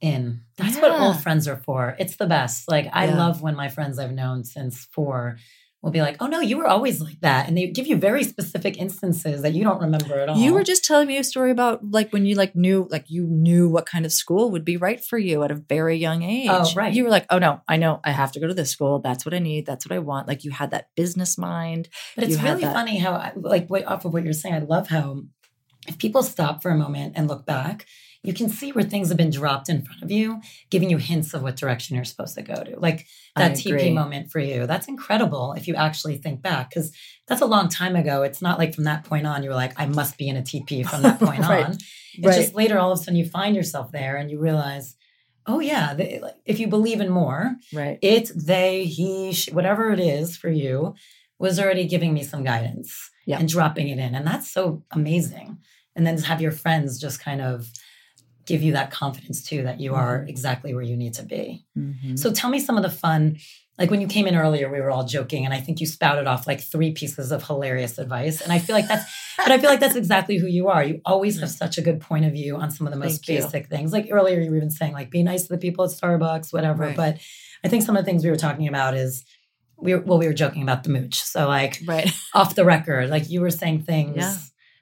In. 0.00 0.42
That's 0.56 0.76
what 0.78 0.90
Yeah. 0.92 1.06
old 1.06 1.22
friends 1.22 1.46
are 1.46 1.58
for. 1.58 1.94
It's 1.98 2.16
the 2.16 2.26
best. 2.26 2.68
Like 2.68 2.88
I 2.92 3.06
Yeah. 3.06 3.16
love 3.16 3.40
when 3.40 3.54
my 3.54 3.68
friends 3.68 3.98
I've 4.00 4.10
known 4.12 4.42
since 4.44 4.84
four 4.92 5.38
will 5.82 5.90
be 5.90 6.00
like, 6.00 6.16
"Oh 6.20 6.26
no, 6.28 6.40
you 6.40 6.56
were 6.56 6.66
always 6.66 7.00
like 7.00 7.20
that," 7.20 7.48
and 7.48 7.56
they 7.58 7.66
give 7.66 7.86
you 7.86 7.96
very 7.96 8.22
specific 8.24 8.78
instances 8.78 9.42
that 9.42 9.52
you 9.52 9.64
don't 9.64 9.80
remember 9.80 10.18
at 10.18 10.28
all. 10.28 10.36
you 10.36 10.54
were 10.54 10.62
just 10.62 10.84
telling 10.84 11.08
me 11.08 11.18
a 11.18 11.24
story 11.24 11.50
about 11.50 11.90
like 11.90 12.12
when 12.12 12.24
you 12.24 12.36
like 12.36 12.54
knew 12.54 12.86
like 12.90 13.10
you 13.10 13.26
knew 13.26 13.68
what 13.68 13.84
kind 13.86 14.06
of 14.06 14.12
school 14.12 14.50
would 14.52 14.64
be 14.64 14.76
right 14.76 15.04
for 15.04 15.18
you 15.18 15.42
at 15.42 15.50
a 15.50 15.56
very 15.56 15.96
young 15.96 16.22
age. 16.22 16.48
Oh, 16.50 16.72
right. 16.74 16.94
you 16.94 17.04
were 17.04 17.10
like 17.10 17.26
oh 17.30 17.38
no 17.38 17.60
i 17.68 17.76
know 17.76 18.00
i 18.04 18.10
have 18.10 18.32
to 18.32 18.40
go 18.40 18.46
to 18.46 18.54
this 18.54 18.70
school. 18.70 19.00
That's 19.00 19.24
what 19.26 19.34
i 19.34 19.38
need. 19.38 19.66
That's 19.66 19.84
what 19.86 19.94
i 19.94 19.98
want. 19.98 20.28
Like 20.28 20.44
you 20.44 20.50
had 20.52 20.70
that 20.70 20.88
business 20.96 21.36
mind. 21.36 21.88
But 22.14 22.24
it's 22.24 22.40
really 22.40 22.62
that- 22.62 22.74
funny 22.74 22.98
how, 22.98 23.32
like, 23.36 23.68
off 23.86 24.04
of 24.04 24.12
what 24.12 24.22
you're 24.24 24.32
saying, 24.32 24.54
I 24.54 24.58
love 24.60 24.88
how 24.88 25.22
if 25.88 25.98
people 25.98 26.22
stop 26.22 26.62
for 26.62 26.70
a 26.70 26.76
moment 26.76 27.14
and 27.16 27.26
look 27.28 27.44
back, 27.44 27.86
you 28.22 28.32
can 28.32 28.48
see 28.48 28.70
where 28.70 28.84
things 28.84 29.08
have 29.08 29.16
been 29.16 29.30
dropped 29.30 29.68
in 29.68 29.82
front 29.82 30.02
of 30.02 30.10
you, 30.10 30.40
giving 30.70 30.90
you 30.90 30.96
hints 30.96 31.34
of 31.34 31.42
what 31.42 31.56
direction 31.56 31.96
you're 31.96 32.04
supposed 32.04 32.36
to 32.36 32.42
go 32.42 32.54
to. 32.54 32.78
Like 32.78 33.06
that 33.34 33.56
teepee 33.56 33.92
moment 33.92 34.30
for 34.30 34.38
you. 34.38 34.66
That's 34.66 34.86
incredible 34.86 35.54
if 35.54 35.66
you 35.66 35.74
actually 35.74 36.18
think 36.18 36.40
back, 36.40 36.70
because 36.70 36.92
that's 37.26 37.40
a 37.40 37.46
long 37.46 37.68
time 37.68 37.96
ago. 37.96 38.22
It's 38.22 38.40
not 38.40 38.58
like 38.58 38.74
from 38.74 38.84
that 38.84 39.04
point 39.04 39.26
on, 39.26 39.42
you 39.42 39.48
were 39.48 39.56
like, 39.56 39.72
I 39.76 39.86
must 39.86 40.18
be 40.18 40.28
in 40.28 40.36
a 40.36 40.42
teepee 40.42 40.82
from 40.84 41.02
that 41.02 41.18
point 41.18 41.40
right. 41.40 41.64
on. 41.64 41.72
It's 41.72 42.26
right. 42.26 42.36
just 42.36 42.54
later, 42.54 42.78
all 42.78 42.92
of 42.92 43.00
a 43.00 43.02
sudden, 43.02 43.16
you 43.16 43.26
find 43.26 43.56
yourself 43.56 43.90
there 43.90 44.16
and 44.16 44.30
you 44.30 44.38
realize, 44.38 44.94
oh 45.46 45.58
yeah, 45.58 45.92
they, 45.94 46.20
like, 46.20 46.36
if 46.44 46.60
you 46.60 46.68
believe 46.68 47.00
in 47.00 47.10
more, 47.10 47.56
right? 47.72 47.98
It, 48.02 48.30
they, 48.36 48.84
he, 48.84 49.32
she, 49.32 49.50
whatever 49.50 49.90
it 49.90 49.98
is 49.98 50.36
for 50.36 50.48
you, 50.48 50.94
was 51.40 51.58
already 51.58 51.88
giving 51.88 52.14
me 52.14 52.22
some 52.22 52.44
guidance 52.44 53.10
yeah. 53.26 53.40
and 53.40 53.48
dropping 53.48 53.88
it 53.88 53.98
in, 53.98 54.14
and 54.14 54.24
that's 54.24 54.48
so 54.48 54.84
amazing. 54.92 55.58
And 55.96 56.06
then 56.06 56.16
to 56.16 56.24
have 56.26 56.40
your 56.40 56.52
friends 56.52 57.00
just 57.00 57.20
kind 57.20 57.40
of 57.40 57.68
give 58.46 58.62
you 58.62 58.72
that 58.72 58.90
confidence 58.90 59.42
too 59.42 59.62
that 59.62 59.80
you 59.80 59.94
are 59.94 60.18
mm-hmm. 60.18 60.28
exactly 60.28 60.74
where 60.74 60.82
you 60.82 60.96
need 60.96 61.14
to 61.14 61.22
be. 61.22 61.64
Mm-hmm. 61.78 62.16
So 62.16 62.32
tell 62.32 62.50
me 62.50 62.60
some 62.60 62.76
of 62.76 62.82
the 62.82 62.90
fun 62.90 63.38
like 63.78 63.90
when 63.90 64.02
you 64.02 64.06
came 64.06 64.26
in 64.26 64.36
earlier, 64.36 64.70
we 64.70 64.80
were 64.80 64.90
all 64.90 65.04
joking, 65.04 65.44
and 65.46 65.54
I 65.54 65.60
think 65.60 65.80
you 65.80 65.86
spouted 65.86 66.26
off 66.26 66.46
like 66.46 66.60
three 66.60 66.92
pieces 66.92 67.32
of 67.32 67.46
hilarious 67.46 67.98
advice. 67.98 68.42
And 68.42 68.52
I 68.52 68.58
feel 68.58 68.76
like 68.76 68.86
that's, 68.86 69.10
but 69.38 69.50
I 69.50 69.58
feel 69.58 69.70
like 69.70 69.80
that's 69.80 69.96
exactly 69.96 70.36
who 70.36 70.46
you 70.46 70.68
are. 70.68 70.84
You 70.84 71.00
always 71.06 71.40
have 71.40 71.50
such 71.50 71.78
a 71.78 71.82
good 71.82 72.00
point 72.00 72.26
of 72.26 72.32
view 72.32 72.56
on 72.56 72.70
some 72.70 72.86
of 72.86 72.92
the 72.92 72.98
most 72.98 73.24
Thank 73.24 73.40
basic 73.40 73.62
you. 73.64 73.76
things. 73.76 73.92
Like 73.92 74.08
earlier, 74.10 74.40
you 74.40 74.50
were 74.50 74.56
even 74.56 74.70
saying 74.70 74.92
like 74.92 75.10
be 75.10 75.22
nice 75.22 75.44
to 75.44 75.48
the 75.48 75.58
people 75.58 75.84
at 75.84 75.90
Starbucks, 75.90 76.52
whatever. 76.52 76.84
Right. 76.84 76.96
But 76.96 77.18
I 77.64 77.68
think 77.68 77.82
some 77.82 77.96
of 77.96 78.04
the 78.04 78.10
things 78.10 78.24
we 78.24 78.30
were 78.30 78.36
talking 78.36 78.68
about 78.68 78.94
is 78.94 79.24
we 79.78 79.94
were 79.94 80.02
well, 80.02 80.18
we 80.18 80.26
were 80.26 80.34
joking 80.34 80.62
about 80.62 80.84
the 80.84 80.90
mooch. 80.90 81.22
So 81.22 81.48
like 81.48 81.80
right 81.86 82.12
off 82.34 82.54
the 82.54 82.66
record, 82.66 83.08
like 83.08 83.30
you 83.30 83.40
were 83.40 83.50
saying 83.50 83.84
things. 83.84 84.16
Yeah. 84.16 84.36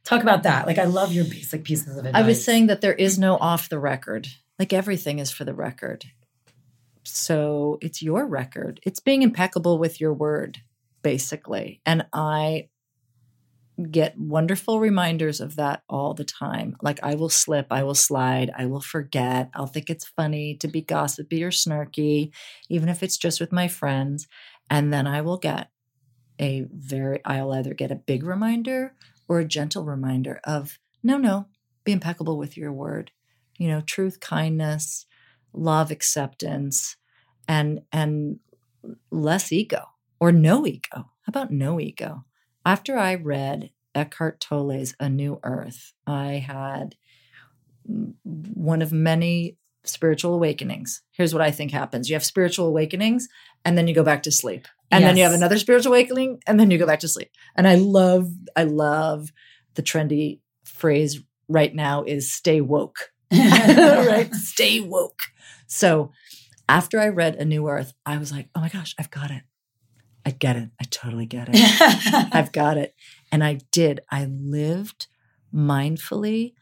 Talk 0.05 0.23
about 0.23 0.43
that. 0.45 0.67
Like 0.67 0.79
I 0.79 0.85
love 0.85 1.13
your 1.13 1.25
basic 1.25 1.65
pieces 1.65 1.97
of 1.97 2.05
advice. 2.07 2.23
I 2.23 2.27
was 2.27 2.45
saying 2.45 2.69
that 2.69 2.81
there 2.81 2.95
is 2.95 3.19
no 3.19 3.37
off 3.37 3.69
the 3.69 3.79
record. 3.79 4.29
Like 4.59 4.73
everything 4.73 5.19
is 5.19 5.31
for 5.31 5.45
the 5.45 5.55
record. 5.55 6.05
So 7.05 7.79
it's 7.81 8.03
your 8.03 8.27
record. 8.27 8.81
It's 8.85 9.01
being 9.01 9.23
impeccable 9.23 9.79
with 9.79 10.01
your 10.01 10.13
word, 10.13 10.59
basically. 11.03 11.81
And 11.87 12.07
I 12.13 12.69
get 13.91 14.19
wonderful 14.19 14.81
reminders 14.81 15.41
of 15.41 15.57
that 15.57 15.83
all 15.89 16.13
the 16.13 16.25
time. 16.25 16.77
Like 16.83 17.01
I 17.03 17.15
will 17.15 17.29
slip, 17.31 17.67
I 17.71 17.83
will 17.83 17.95
slide, 17.95 18.51
I 18.57 18.67
will 18.67 18.81
forget. 18.81 19.51
I'll 19.55 19.67
think 19.67 19.89
it's 19.89 20.07
funny 20.07 20.57
to 20.57 20.69
be 20.69 20.83
gossipy 20.83 21.43
or 21.43 21.51
snarky, 21.51 22.33
even 22.69 22.89
if 22.89 23.03
it's 23.03 23.17
just 23.17 23.41
with 23.41 23.53
my 23.53 23.69
friends. 23.69 24.27
And 24.69 24.93
then 24.93 25.07
I 25.07 25.23
will 25.23 25.39
get 25.39 25.71
a 26.39 26.67
very, 26.71 27.21
I'll 27.25 27.53
either 27.53 27.75
get 27.75 27.91
a 27.91 27.97
big 27.97 28.23
reminder 28.23 28.95
or 29.31 29.39
a 29.39 29.45
gentle 29.47 29.85
reminder 29.85 30.41
of 30.45 30.81
no, 31.05 31.17
no, 31.17 31.47
be 31.85 31.93
impeccable 31.93 32.37
with 32.37 32.57
your 32.57 32.73
word. 32.73 33.13
You 33.57 33.69
know, 33.69 33.81
truth, 33.81 34.21
kindness, 34.21 35.07
love 35.53 35.91
acceptance 35.91 36.97
and 37.49 37.81
and 37.93 38.39
less 39.11 39.53
ego 39.53 39.85
or 40.21 40.33
no 40.33 40.67
ego 40.67 40.89
how 40.93 41.29
about 41.29 41.51
no 41.51 41.81
ego 41.81 42.25
after 42.65 42.97
i 42.97 43.15
read 43.15 43.71
eckhart 43.95 44.41
tolle's 44.41 44.95
a 45.01 45.09
new 45.09 45.39
earth 45.43 45.93
i 46.07 46.35
had 46.35 46.95
one 47.85 48.83
of 48.83 48.93
many 48.93 49.57
spiritual 49.85 50.35
awakenings 50.35 51.03
here's 51.13 51.33
what 51.33 51.43
i 51.43 51.51
think 51.51 51.71
happens 51.71 52.09
you 52.09 52.15
have 52.15 52.25
spiritual 52.25 52.67
awakenings 52.67 53.29
and 53.65 53.77
then 53.77 53.89
you 53.89 53.95
go 53.95 54.05
back 54.05 54.23
to 54.23 54.31
sleep 54.31 54.67
and 54.91 55.03
yes. 55.03 55.09
then 55.09 55.17
you 55.17 55.23
have 55.23 55.33
another 55.33 55.59
spiritual 55.59 55.93
awakening 55.93 56.41
and 56.47 56.59
then 56.59 56.71
you 56.71 56.79
go 56.79 56.87
back 56.87 57.01
to 57.01 57.09
sleep 57.09 57.31
and 57.57 57.67
i 57.67 57.75
love 57.75 58.31
i 58.57 58.65
love 58.65 59.31
the 59.75 59.83
trendy 59.83 60.41
phrase 60.65 61.21
right 61.49 61.75
now 61.75 62.03
is 62.03 62.33
stay 62.33 62.61
woke 62.61 63.11
right 63.33 64.31
stay 64.35 64.81
woke 64.81 65.23
so 65.67 66.11
after 66.71 67.01
I 67.01 67.09
read 67.09 67.35
A 67.35 67.45
New 67.45 67.69
Earth, 67.69 67.95
I 68.07 68.19
was 68.19 68.31
like, 68.31 68.49
oh 68.55 68.61
my 68.61 68.69
gosh, 68.69 68.95
I've 68.97 69.11
got 69.11 69.33
it. 69.33 69.43
I 70.25 70.31
get 70.31 70.55
it. 70.55 70.71
I 70.81 70.85
totally 70.85 71.27
get 71.27 71.49
it. 71.51 72.29
I've 72.33 72.53
got 72.53 72.77
it. 72.77 72.95
And 73.33 73.43
I 73.43 73.59
did. 73.73 74.01
I 74.09 74.27
lived 74.27 75.09
mindfully 75.53 76.55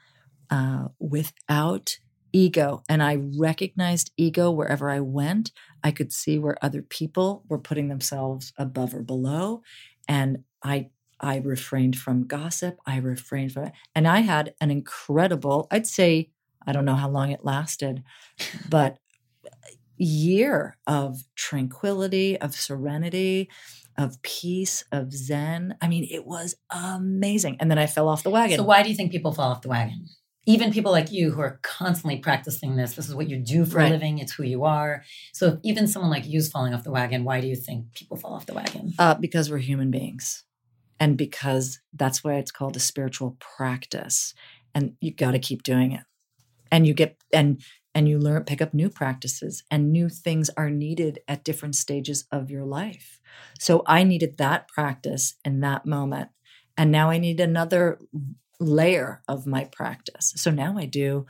uh, 0.50 0.88
without 0.98 1.98
ego. 2.32 2.82
And 2.88 3.02
I 3.02 3.18
recognized 3.36 4.12
ego 4.16 4.50
wherever 4.50 4.90
I 4.90 5.00
went. 5.00 5.52
I 5.82 5.90
could 5.90 6.12
see 6.12 6.38
where 6.38 6.62
other 6.62 6.82
people 6.82 7.44
were 7.48 7.58
putting 7.58 7.88
themselves 7.88 8.52
above 8.56 8.94
or 8.94 9.02
below. 9.02 9.62
And 10.06 10.44
I 10.62 10.90
I 11.20 11.38
refrained 11.38 11.98
from 11.98 12.26
gossip. 12.26 12.78
I 12.86 12.98
refrained 12.98 13.52
from 13.52 13.64
it. 13.64 13.72
And 13.94 14.06
I 14.06 14.20
had 14.20 14.54
an 14.60 14.70
incredible, 14.70 15.66
I'd 15.70 15.86
say, 15.86 16.30
I 16.66 16.72
don't 16.72 16.84
know 16.84 16.94
how 16.94 17.08
long 17.08 17.32
it 17.32 17.44
lasted, 17.44 18.04
but 18.68 18.98
year 19.96 20.76
of 20.86 21.24
tranquility, 21.34 22.38
of 22.40 22.54
serenity, 22.54 23.50
of 23.96 24.22
peace, 24.22 24.84
of 24.92 25.12
zen. 25.12 25.76
I 25.80 25.88
mean, 25.88 26.06
it 26.08 26.24
was 26.24 26.54
amazing. 26.70 27.56
And 27.58 27.70
then 27.70 27.78
I 27.78 27.86
fell 27.86 28.08
off 28.08 28.22
the 28.22 28.30
wagon. 28.30 28.56
So, 28.56 28.62
why 28.62 28.82
do 28.82 28.88
you 28.88 28.94
think 28.94 29.10
people 29.10 29.32
fall 29.32 29.50
off 29.50 29.62
the 29.62 29.68
wagon? 29.68 30.06
Even 30.48 30.72
people 30.72 30.90
like 30.90 31.12
you 31.12 31.30
who 31.30 31.40
are 31.40 31.60
constantly 31.62 32.18
practicing 32.18 32.76
this, 32.76 32.94
this 32.94 33.08
is 33.08 33.14
what 33.14 33.28
you 33.28 33.36
do 33.36 33.64
for 33.64 33.76
right. 33.76 33.88
a 33.88 33.90
living, 33.90 34.18
it's 34.18 34.32
who 34.32 34.42
you 34.42 34.64
are. 34.64 35.04
So, 35.32 35.60
even 35.62 35.86
someone 35.86 36.10
like 36.10 36.26
you 36.26 36.38
is 36.38 36.50
falling 36.50 36.72
off 36.72 36.84
the 36.84 36.90
wagon, 36.90 37.22
why 37.22 37.40
do 37.40 37.46
you 37.46 37.54
think 37.54 37.92
people 37.94 38.16
fall 38.16 38.32
off 38.32 38.46
the 38.46 38.54
wagon? 38.54 38.94
Uh, 38.98 39.14
because 39.14 39.50
we're 39.50 39.58
human 39.58 39.90
beings 39.90 40.44
and 41.00 41.16
because 41.16 41.80
that's 41.92 42.24
why 42.24 42.34
it's 42.34 42.50
called 42.50 42.76
a 42.76 42.80
spiritual 42.80 43.36
practice 43.38 44.34
and 44.74 44.94
you 45.00 45.12
got 45.12 45.32
to 45.32 45.38
keep 45.38 45.62
doing 45.62 45.92
it 45.92 46.04
and 46.70 46.86
you 46.86 46.94
get 46.94 47.16
and 47.32 47.62
and 47.94 48.08
you 48.08 48.18
learn 48.18 48.44
pick 48.44 48.62
up 48.62 48.74
new 48.74 48.88
practices 48.88 49.62
and 49.70 49.92
new 49.92 50.08
things 50.08 50.50
are 50.56 50.70
needed 50.70 51.20
at 51.26 51.44
different 51.44 51.74
stages 51.74 52.26
of 52.30 52.50
your 52.50 52.64
life 52.64 53.20
so 53.58 53.82
i 53.86 54.02
needed 54.02 54.36
that 54.38 54.68
practice 54.68 55.34
in 55.44 55.60
that 55.60 55.86
moment 55.86 56.28
and 56.76 56.90
now 56.90 57.10
i 57.10 57.18
need 57.18 57.40
another 57.40 57.98
layer 58.60 59.22
of 59.28 59.46
my 59.46 59.64
practice. 59.64 60.32
So 60.36 60.50
now 60.50 60.76
i 60.78 60.84
do 60.84 61.26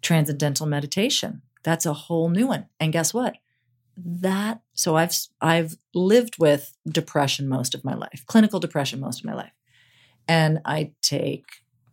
transcendental 0.00 0.66
meditation. 0.66 1.42
That's 1.62 1.86
a 1.86 1.92
whole 1.92 2.28
new 2.28 2.48
one. 2.48 2.66
And 2.80 2.92
guess 2.92 3.14
what? 3.14 3.36
That 3.96 4.62
so 4.74 4.96
i've 4.96 5.14
i've 5.40 5.76
lived 5.94 6.38
with 6.38 6.76
depression 6.88 7.48
most 7.48 7.74
of 7.74 7.84
my 7.84 7.94
life 7.94 8.24
clinical 8.26 8.58
depression 8.58 9.00
most 9.00 9.20
of 9.20 9.26
my 9.26 9.34
life. 9.34 9.52
And 10.26 10.60
i 10.64 10.92
take 11.02 11.44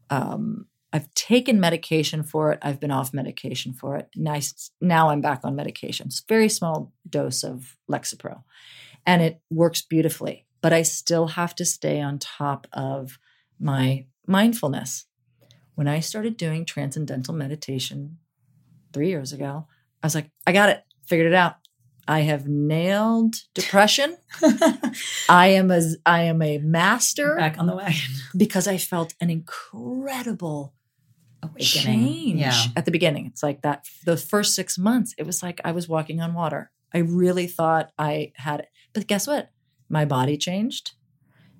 um, 0.09 0.67
i've 0.93 1.13
taken 1.13 1.59
medication 1.59 2.23
for 2.23 2.51
it. 2.51 2.59
I've 2.61 2.79
been 2.79 2.91
off 2.91 3.13
medication 3.13 3.73
for 3.73 3.97
it. 3.97 4.09
Nice 4.15 4.71
now 4.79 5.09
i'm 5.09 5.21
back 5.21 5.41
on 5.43 5.55
medication. 5.55 6.07
It's 6.07 6.23
very 6.27 6.49
small 6.49 6.93
dose 7.09 7.43
of 7.43 7.75
lexapro. 7.89 8.43
And 9.05 9.21
it 9.21 9.41
works 9.49 9.81
beautifully. 9.81 10.45
But 10.61 10.73
i 10.73 10.83
still 10.83 11.27
have 11.27 11.53
to 11.55 11.65
stay 11.65 11.99
on 11.99 12.17
top 12.17 12.65
of 12.71 13.19
my 13.59 14.05
mindfulness 14.29 15.05
when 15.75 15.87
i 15.87 15.99
started 15.99 16.37
doing 16.37 16.63
transcendental 16.63 17.33
meditation 17.33 18.17
three 18.93 19.09
years 19.09 19.33
ago 19.33 19.67
i 20.01 20.05
was 20.05 20.15
like 20.15 20.29
i 20.45 20.51
got 20.51 20.69
it 20.69 20.83
figured 21.07 21.27
it 21.27 21.35
out 21.35 21.55
I 22.09 22.21
have 22.21 22.47
nailed 22.47 23.35
depression. 23.53 24.17
I 25.29 25.49
am 25.49 25.69
a 25.69 25.79
I 26.07 26.23
am 26.23 26.41
a 26.41 26.57
master 26.57 27.35
back 27.35 27.59
on 27.59 27.67
the 27.67 27.75
wagon 27.75 28.01
because 28.37 28.67
I 28.67 28.77
felt 28.77 29.13
an 29.21 29.29
incredible 29.29 30.73
Awakening. 31.43 31.61
change 31.61 32.39
yeah. 32.39 32.63
at 32.75 32.85
the 32.85 32.91
beginning. 32.91 33.27
It's 33.27 33.43
like 33.43 33.61
that 33.61 33.85
the 34.05 34.17
first 34.17 34.55
6 34.55 34.79
months 34.79 35.13
it 35.19 35.27
was 35.27 35.43
like 35.43 35.61
I 35.63 35.71
was 35.71 35.87
walking 35.87 36.19
on 36.19 36.33
water. 36.33 36.71
I 36.91 36.97
really 36.97 37.45
thought 37.45 37.91
I 37.99 38.31
had 38.37 38.61
it. 38.61 38.69
But 38.91 39.05
guess 39.05 39.27
what? 39.27 39.51
My 39.87 40.03
body 40.03 40.35
changed. 40.35 40.93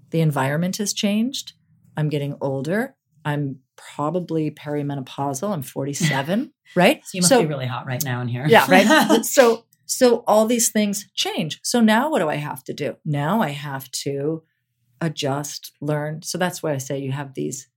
The 0.09 0.21
environment 0.21 0.77
has 0.77 0.93
changed. 0.93 1.53
I'm 1.97 2.09
getting 2.09 2.37
older. 2.41 2.95
I'm 3.25 3.59
probably 3.75 4.51
perimenopausal. 4.51 5.51
I'm 5.51 5.61
47, 5.61 6.53
right? 6.75 7.01
So 7.05 7.09
you 7.13 7.21
must 7.21 7.29
so, 7.29 7.41
be 7.41 7.47
really 7.47 7.67
hot 7.67 7.85
right 7.85 8.03
now 8.03 8.21
in 8.21 8.27
here. 8.27 8.45
Yeah, 8.47 8.65
right. 8.69 9.25
so 9.25 9.65
so 9.85 10.23
all 10.27 10.45
these 10.45 10.69
things 10.69 11.09
change. 11.15 11.59
So 11.63 11.81
now 11.81 12.11
what 12.11 12.19
do 12.19 12.29
I 12.29 12.35
have 12.35 12.63
to 12.65 12.73
do? 12.73 12.97
Now 13.03 13.41
I 13.41 13.49
have 13.49 13.89
to 14.03 14.43
adjust, 15.01 15.71
learn. 15.81 16.21
So 16.21 16.37
that's 16.37 16.61
why 16.61 16.73
I 16.73 16.77
say 16.77 16.99
you 16.99 17.11
have 17.11 17.33
these 17.33 17.67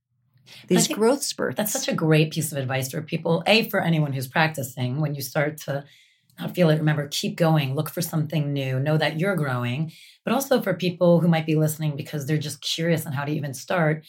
these 0.67 0.87
growth 0.87 1.23
spurts. 1.23 1.57
That's 1.57 1.71
such 1.71 1.87
a 1.87 1.93
great 1.93 2.31
piece 2.31 2.51
of 2.51 2.57
advice 2.57 2.91
for 2.91 3.01
people. 3.01 3.43
A 3.47 3.69
for 3.69 3.81
anyone 3.81 4.13
who's 4.13 4.27
practicing 4.27 4.99
when 4.99 5.15
you 5.15 5.21
start 5.21 5.57
to 5.61 5.85
not 6.39 6.55
feel 6.55 6.69
it, 6.69 6.77
remember, 6.77 7.07
keep 7.09 7.35
going, 7.35 7.75
look 7.75 7.89
for 7.89 8.01
something 8.01 8.53
new, 8.53 8.79
know 8.79 8.97
that 8.97 9.19
you're 9.19 9.35
growing. 9.35 9.91
But 10.25 10.33
also 10.33 10.61
for 10.61 10.73
people 10.73 11.19
who 11.19 11.27
might 11.27 11.45
be 11.45 11.55
listening 11.55 11.95
because 11.95 12.25
they're 12.25 12.37
just 12.37 12.61
curious 12.61 13.05
on 13.05 13.13
how 13.13 13.25
to 13.25 13.31
even 13.31 13.53
start, 13.53 14.05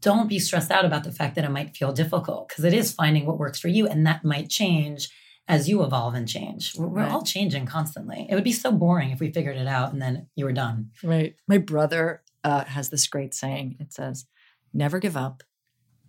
don't 0.00 0.28
be 0.28 0.38
stressed 0.38 0.70
out 0.70 0.84
about 0.84 1.04
the 1.04 1.12
fact 1.12 1.34
that 1.34 1.44
it 1.44 1.50
might 1.50 1.76
feel 1.76 1.92
difficult 1.92 2.48
because 2.48 2.64
it 2.64 2.74
is 2.74 2.92
finding 2.92 3.26
what 3.26 3.38
works 3.38 3.58
for 3.58 3.68
you 3.68 3.86
and 3.86 4.06
that 4.06 4.24
might 4.24 4.48
change 4.48 5.08
as 5.48 5.68
you 5.68 5.82
evolve 5.82 6.14
and 6.14 6.28
change. 6.28 6.76
We're, 6.76 6.86
we're 6.86 7.06
all 7.06 7.22
changing 7.22 7.66
constantly. 7.66 8.26
It 8.28 8.34
would 8.34 8.44
be 8.44 8.52
so 8.52 8.70
boring 8.70 9.10
if 9.10 9.18
we 9.18 9.32
figured 9.32 9.56
it 9.56 9.66
out 9.66 9.92
and 9.92 10.00
then 10.00 10.28
you 10.36 10.44
were 10.44 10.52
done. 10.52 10.90
Right. 11.02 11.34
My 11.48 11.58
brother 11.58 12.22
uh, 12.44 12.64
has 12.64 12.90
this 12.90 13.06
great 13.08 13.34
saying. 13.34 13.76
It 13.80 13.92
says, 13.92 14.26
"Never 14.72 14.98
give 14.98 15.16
up, 15.16 15.42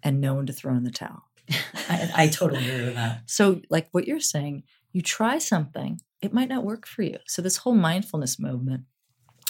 and 0.03 0.21
no 0.21 0.35
one 0.35 0.45
to 0.45 0.53
throw 0.53 0.75
in 0.75 0.83
the 0.83 0.91
towel." 0.91 1.23
I, 1.89 2.11
I 2.15 2.27
totally 2.27 2.69
agree 2.69 2.85
with 2.85 2.95
that. 2.95 3.23
So, 3.25 3.61
like 3.69 3.87
what 3.91 4.07
you're 4.07 4.19
saying, 4.19 4.63
you 4.91 5.01
try 5.01 5.37
something, 5.37 6.01
it 6.21 6.33
might 6.33 6.49
not 6.49 6.63
work 6.63 6.87
for 6.87 7.03
you. 7.03 7.17
So, 7.27 7.41
this 7.41 7.57
whole 7.57 7.75
mindfulness 7.75 8.39
movement 8.39 8.83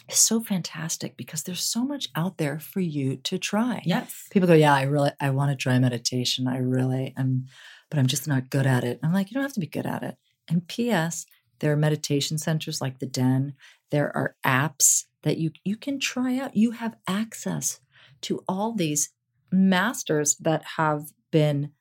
is 0.09 0.19
so 0.19 0.41
fantastic 0.41 1.17
because 1.17 1.43
there's 1.43 1.63
so 1.63 1.85
much 1.85 2.07
out 2.15 2.37
there 2.37 2.59
for 2.59 2.79
you 2.79 3.17
to 3.17 3.37
try. 3.37 3.81
Yes. 3.85 4.27
People 4.31 4.47
go, 4.47 4.53
Yeah, 4.53 4.73
I 4.73 4.83
really, 4.83 5.11
I 5.19 5.29
want 5.31 5.51
to 5.51 5.55
try 5.55 5.77
meditation. 5.79 6.47
I 6.47 6.57
really 6.57 7.13
am, 7.17 7.45
but 7.89 7.99
I'm 7.99 8.07
just 8.07 8.27
not 8.27 8.49
good 8.49 8.65
at 8.65 8.83
it. 8.83 8.99
I'm 9.03 9.13
like, 9.13 9.29
You 9.29 9.35
don't 9.35 9.43
have 9.43 9.53
to 9.53 9.59
be 9.59 9.67
good 9.67 9.85
at 9.85 10.03
it. 10.03 10.17
And 10.47 10.67
P.S., 10.67 11.25
there 11.59 11.71
are 11.71 11.77
meditation 11.77 12.37
centers 12.37 12.81
like 12.81 12.99
the 12.99 13.05
Den. 13.05 13.53
There 13.91 14.15
are 14.15 14.35
apps 14.45 15.05
that 15.23 15.37
you 15.37 15.51
you 15.63 15.75
can 15.75 15.99
try 15.99 16.37
out. 16.37 16.55
You 16.55 16.71
have 16.71 16.95
access 17.07 17.79
to 18.21 18.43
all 18.47 18.73
these 18.73 19.09
masters 19.51 20.35
that 20.37 20.63
have 20.77 21.11
been 21.31 21.71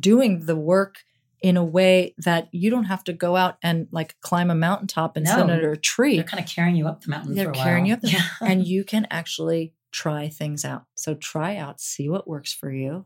doing 0.00 0.46
the 0.46 0.56
work 0.56 0.98
in 1.44 1.58
a 1.58 1.64
way 1.64 2.14
that 2.16 2.48
you 2.52 2.70
don't 2.70 2.84
have 2.84 3.04
to 3.04 3.12
go 3.12 3.36
out 3.36 3.58
and 3.62 3.86
like 3.92 4.18
climb 4.22 4.50
a 4.50 4.54
mountaintop 4.54 5.14
and 5.14 5.28
sit 5.28 5.36
No. 5.46 5.52
under 5.52 5.72
a 5.72 5.76
tree. 5.76 6.16
They're 6.16 6.24
kind 6.24 6.42
of 6.42 6.48
carrying 6.48 6.74
you 6.74 6.88
up 6.88 7.02
the 7.02 7.10
mountain. 7.10 7.34
They're 7.34 7.44
for 7.44 7.50
a 7.50 7.54
while. 7.54 7.64
carrying 7.64 7.86
you 7.86 7.92
up 7.94 8.00
the- 8.00 8.10
Yeah. 8.12 8.22
and 8.40 8.66
you 8.66 8.82
can 8.82 9.06
actually 9.10 9.74
try 9.92 10.30
things 10.30 10.64
out. 10.64 10.84
So 10.94 11.14
try 11.14 11.56
out, 11.56 11.80
see 11.80 12.08
what 12.08 12.26
works 12.26 12.52
for 12.54 12.72
you, 12.72 13.04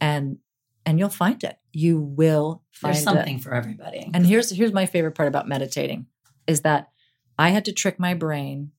and 0.00 0.38
and 0.86 0.98
you'll 1.00 1.08
find 1.08 1.42
it. 1.42 1.56
You 1.72 1.98
will 1.98 2.62
find 2.70 2.94
There's 2.94 3.02
it. 3.02 3.04
something 3.04 3.38
for 3.40 3.52
everybody. 3.54 4.08
And 4.14 4.24
here's 4.24 4.50
here's 4.50 4.72
my 4.72 4.86
favorite 4.86 5.16
part 5.16 5.26
about 5.28 5.48
meditating 5.48 6.06
is 6.46 6.60
that 6.60 6.90
I 7.38 7.48
had 7.50 7.64
to 7.64 7.72
trick 7.72 7.98
my 7.98 8.14
brain 8.14 8.70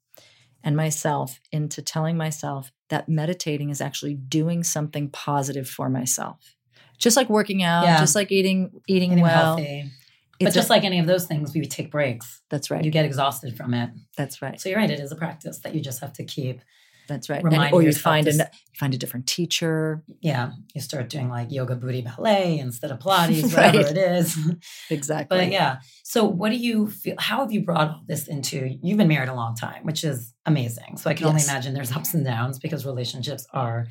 and 0.64 0.78
myself 0.78 1.42
into 1.52 1.82
telling 1.82 2.16
myself 2.16 2.72
that 2.90 3.10
meditating 3.10 3.72
is 3.72 3.82
actually 3.82 4.14
doing 4.14 4.64
something 4.64 5.10
positive 5.10 5.68
for 5.68 5.90
myself. 5.90 6.56
Just 6.98 7.18
like 7.18 7.30
working 7.30 7.64
out, 7.64 7.86
Yeah. 7.86 8.00
just 8.00 8.16
like 8.16 8.32
eating 8.32 8.72
eating, 8.88 9.12
Eating 9.12 9.24
well. 9.24 9.58
healthy. 9.58 9.92
But 10.40 10.54
just 10.54 10.70
a- 10.70 10.74
like 10.74 10.84
any 10.84 11.00
of 11.00 11.08
those 11.08 11.26
things, 11.28 11.54
we 11.54 11.62
take 11.66 11.92
breaks. 11.92 12.42
that's 12.50 12.70
right. 12.70 12.84
You 12.84 12.92
get 12.92 13.06
exhausted 13.06 13.56
from 13.56 13.74
it. 13.74 13.90
that's 14.18 14.42
right. 14.42 14.60
So 14.60 14.70
you're 14.70 14.78
right. 14.80 14.90
It 14.92 15.00
is 15.00 15.12
a 15.12 15.16
practice 15.16 15.60
that 15.60 15.74
you 15.76 15.82
just 15.82 16.02
have 16.02 16.14
to 16.14 16.24
keep. 16.26 16.62
That's 17.08 17.30
right. 17.30 17.44
And- 17.44 17.72
or 17.74 17.84
you 17.84 17.94
find 17.94 18.26
to 18.26 18.32
a 18.32 18.34
s- 18.34 18.40
you 18.52 18.78
find 18.80 18.94
a 18.94 18.98
different 18.98 19.28
teacher. 19.28 20.04
Yeah, 20.22 20.52
you 20.74 20.82
start 20.82 21.08
doing 21.08 21.30
like 21.30 21.52
yoga 21.52 21.76
booty 21.76 22.02
ballet 22.02 22.58
instead 22.58 22.90
of 22.92 22.98
Pilates, 23.00 23.44
Right. 23.58 23.76
whatever 23.76 23.92
it 23.92 23.98
is. 23.98 24.38
Exactly. 24.90 25.38
But 25.38 25.52
yeah. 25.52 25.78
So 26.04 26.26
what 26.26 26.50
do 26.52 26.58
you 26.58 26.88
feel? 26.90 27.16
How 27.20 27.40
have 27.42 27.52
you 27.52 27.62
brought 27.64 27.90
all 27.90 28.02
this 28.08 28.28
into? 28.28 28.78
You've 28.82 28.98
been 28.98 29.08
married 29.08 29.30
a 29.30 29.36
long 29.36 29.56
time, 29.56 29.84
which 29.84 30.04
is 30.04 30.34
amazing. 30.48 30.98
So 30.98 31.10
I 31.10 31.14
can 31.14 31.28
only 31.28 31.44
imagine 31.44 31.74
there's 31.76 31.92
ups 31.92 32.14
and 32.16 32.26
downs 32.26 32.58
because 32.60 32.86
relationships 32.86 33.46
are 33.54 33.86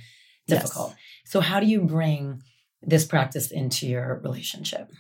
Yes. 0.47 0.63
difficult. 0.63 0.95
So 1.25 1.41
how 1.41 1.61
do 1.61 1.67
you 1.67 1.81
bring 1.83 2.43
this 2.87 3.05
practice 3.05 3.51
into 3.51 3.87
your 3.87 4.21
relationship, 4.23 4.91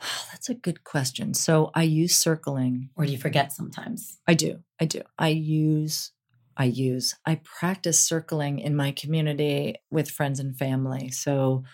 That's 0.32 0.48
a 0.48 0.54
good 0.54 0.84
question. 0.84 1.34
So 1.34 1.70
I 1.74 1.82
use 1.82 2.14
circling 2.14 2.90
or 2.96 3.06
do 3.06 3.12
you 3.12 3.18
forget 3.18 3.52
sometimes? 3.52 4.18
I 4.26 4.34
do. 4.34 4.60
I 4.80 4.84
do. 4.84 5.02
I 5.18 5.28
use, 5.28 6.12
I 6.56 6.64
use, 6.64 7.14
I 7.24 7.40
practice 7.42 8.00
circling 8.00 8.58
in 8.58 8.76
my 8.76 8.92
community 8.92 9.76
with 9.90 10.10
friends 10.10 10.40
and 10.40 10.56
family. 10.56 11.10
So 11.10 11.64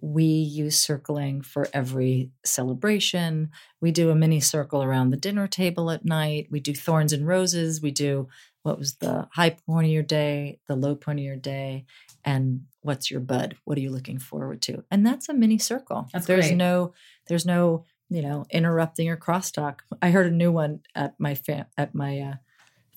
we 0.00 0.24
use 0.24 0.78
circling 0.78 1.42
for 1.42 1.66
every 1.72 2.30
celebration. 2.44 3.50
We 3.80 3.90
do 3.90 4.10
a 4.10 4.14
mini 4.14 4.38
circle 4.40 4.82
around 4.82 5.10
the 5.10 5.16
dinner 5.16 5.48
table 5.48 5.90
at 5.90 6.04
night. 6.04 6.46
We 6.50 6.60
do 6.60 6.72
thorns 6.72 7.12
and 7.12 7.26
roses. 7.26 7.82
We 7.82 7.90
do 7.90 8.28
what 8.62 8.78
was 8.78 8.96
the 8.96 9.28
high 9.32 9.50
point 9.50 9.86
of 9.86 9.92
your 9.92 10.02
day, 10.02 10.60
the 10.68 10.76
low 10.76 10.94
point 10.94 11.18
of 11.18 11.24
your 11.24 11.36
day, 11.36 11.86
and 12.24 12.62
what's 12.88 13.10
your 13.10 13.20
bud? 13.20 13.54
What 13.64 13.76
are 13.76 13.82
you 13.82 13.90
looking 13.90 14.18
forward 14.18 14.62
to? 14.62 14.82
And 14.90 15.06
that's 15.06 15.28
a 15.28 15.34
mini 15.34 15.58
circle. 15.58 16.08
That's 16.10 16.24
there's 16.24 16.46
great. 16.46 16.56
no, 16.56 16.94
there's 17.28 17.44
no, 17.44 17.84
you 18.08 18.22
know, 18.22 18.46
interrupting 18.50 19.10
or 19.10 19.16
crosstalk. 19.18 19.80
I 20.00 20.10
heard 20.10 20.26
a 20.26 20.34
new 20.34 20.50
one 20.50 20.80
at 20.94 21.14
my 21.18 21.34
fam- 21.34 21.66
at 21.76 21.94
my 21.94 22.18
uh, 22.18 22.34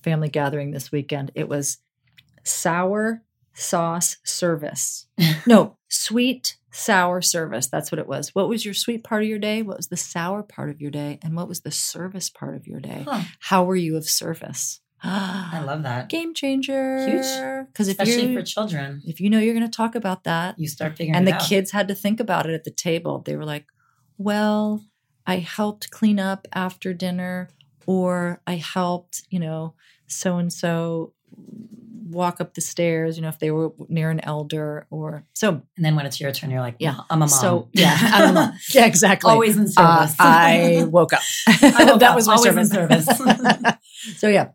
family 0.02 0.30
gathering 0.30 0.72
this 0.72 0.94
weekend. 0.94 1.32
It 1.36 1.50
was 1.50 1.80
sour 2.44 3.22
sauce 3.54 4.16
service. 4.24 5.08
no, 5.46 5.76
sweet 5.90 6.56
sour 6.72 7.22
service. 7.22 7.68
That's 7.68 7.92
what 7.92 8.00
it 8.00 8.08
was. 8.08 8.34
What 8.34 8.48
was 8.48 8.64
your 8.64 8.74
sweet 8.74 9.04
part 9.04 9.24
of 9.24 9.30
your 9.30 9.40
day? 9.40 9.62
What 9.62 9.76
was 9.78 9.90
the 9.90 9.98
sour 9.98 10.42
part 10.42 10.70
of 10.70 10.80
your 10.80 10.92
day? 10.92 11.20
And 11.22 11.36
what 11.36 11.50
was 11.50 11.62
the 11.62 11.72
service 11.72 12.30
part 12.30 12.56
of 12.56 12.66
your 12.66 12.80
day? 12.80 13.04
Huh. 13.06 13.24
How 13.42 13.66
were 13.66 13.76
you 13.76 13.98
of 13.98 14.06
service? 14.06 14.80
I 15.04 15.64
love 15.66 15.84
that. 15.84 16.10
Game 16.10 16.34
changer. 16.34 17.06
Huge. 17.08 17.68
Because 17.68 17.88
Especially 17.88 18.36
for 18.36 18.42
children. 18.44 19.02
if 19.06 19.20
you 19.20 19.30
know 19.30 19.40
you're 19.40 19.54
going 19.56 19.66
to 19.66 19.76
talk 19.76 19.96
about 19.96 20.24
that, 20.26 20.60
You 20.60 20.68
start 20.68 20.98
figuring 20.98 21.16
and 21.16 21.28
the 21.28 21.34
out. 21.34 21.42
kids 21.42 21.72
had 21.72 21.88
to 21.88 21.96
think 21.96 22.20
about 22.20 22.46
it 22.48 22.54
at 22.54 22.64
the 22.64 22.72
table. 22.72 23.22
They 23.26 23.36
were 23.36 23.46
like, 23.46 23.66
"Well, 24.18 24.84
I 25.26 25.38
helped 25.38 25.90
clean 25.92 26.20
up 26.20 26.48
after 26.54 26.94
dinner, 26.94 27.50
or 27.86 28.42
I 28.46 28.56
helped, 28.56 29.24
you 29.30 29.40
know, 29.40 29.74
so 30.08 30.38
and 30.38 30.52
so 30.54 31.14
walk 32.10 32.42
up 32.42 32.54
the 32.54 32.62
stairs. 32.62 33.16
You 33.18 33.24
know, 33.24 33.30
if 33.30 33.40
they 33.40 33.52
were 33.52 33.72
near 33.88 34.10
an 34.12 34.20
elder, 34.24 34.86
or 34.92 35.26
so. 35.34 35.62
And 35.78 35.86
then 35.86 35.96
when 35.96 36.06
it's 36.06 36.20
your 36.20 36.32
turn, 36.32 36.52
you're 36.52 36.60
like, 36.60 36.76
Yeah. 36.80 36.98
I'm 37.10 37.18
a 37.18 37.20
mom. 37.22 37.30
So 37.30 37.70
yeah, 37.74 37.98
I'm 38.02 38.30
a 38.30 38.34
mom. 38.34 38.54
Yeah, 38.74 38.86
exactly. 38.86 39.32
Always 39.32 39.58
in 39.58 39.64
Uh, 39.78 40.06
service. 40.08 40.16
I 40.20 40.84
woke 40.90 41.14
up. 41.14 41.22
I 41.48 41.86
woke 41.90 42.00
that 42.02 42.10
up, 42.12 42.16
was 42.16 42.28
my 42.28 42.36
always 42.36 42.56
in 42.56 42.66
service. 42.68 43.06
service. 43.06 43.74
so 44.18 44.28
yeah, 44.28 44.50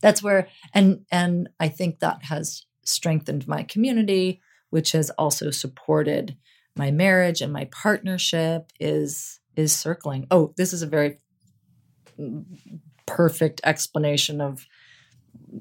that's 0.00 0.22
where 0.22 0.48
and 0.74 1.04
and 1.10 1.48
I 1.58 1.68
think 1.68 2.00
that 2.00 2.24
has 2.24 2.64
strengthened 2.84 3.46
my 3.46 3.62
community, 3.62 4.40
which 4.70 4.92
has 4.92 5.10
also 5.10 5.50
supported 5.50 6.36
my 6.76 6.90
marriage 6.90 7.40
and 7.40 7.52
my 7.52 7.66
partnership 7.66 8.72
is 8.78 9.40
is 9.56 9.74
circling. 9.74 10.26
Oh, 10.30 10.54
this 10.56 10.72
is 10.72 10.82
a 10.82 10.86
very 10.86 11.18
perfect 13.06 13.60
explanation 13.64 14.40
of 14.40 14.66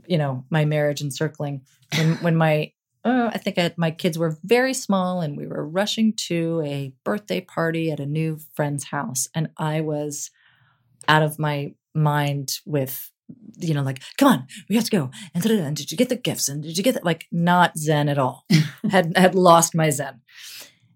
you 0.08 0.18
know 0.18 0.46
my 0.50 0.66
marriage 0.66 1.02
and 1.02 1.14
circling 1.14 1.62
when 1.96 2.16
when 2.18 2.36
my 2.36 2.72
uh, 3.06 3.32
I 3.34 3.38
think 3.38 3.58
I 3.58 3.62
had, 3.62 3.78
my 3.78 3.92
kids 3.92 4.18
were 4.18 4.38
very 4.44 4.74
small 4.74 5.22
and 5.22 5.38
we 5.38 5.48
were 5.48 5.66
rushing 5.66 6.12
to 6.28 6.62
a 6.66 6.94
birthday 7.06 7.40
party 7.40 7.92
at 7.92 8.02
a 8.02 8.06
new 8.06 8.40
friend's 8.56 8.86
house 8.86 9.30
and 9.34 9.50
I 9.58 9.80
was 9.80 10.32
out 11.08 11.24
of 11.24 11.40
my 11.40 11.74
mind 11.96 12.60
with 12.66 13.10
you 13.58 13.74
know 13.74 13.84
like 13.84 14.02
come 14.18 14.28
on 14.28 14.48
we 14.70 14.76
have 14.76 14.86
to 14.86 14.92
go. 14.92 15.12
And, 15.34 15.46
and 15.46 15.76
did 15.76 15.92
you 15.92 15.98
get 15.98 16.10
the 16.10 16.16
gifts 16.16 16.48
and 16.48 16.64
did 16.64 16.78
you 16.78 16.84
get 16.84 16.94
that 16.94 17.06
like 17.06 17.28
not 17.32 17.78
zen 17.78 18.10
at 18.10 18.18
all. 18.18 18.46
Had 18.90 19.16
had 19.18 19.36
lost 19.36 19.76
my 19.76 19.90
zen. 19.90 20.22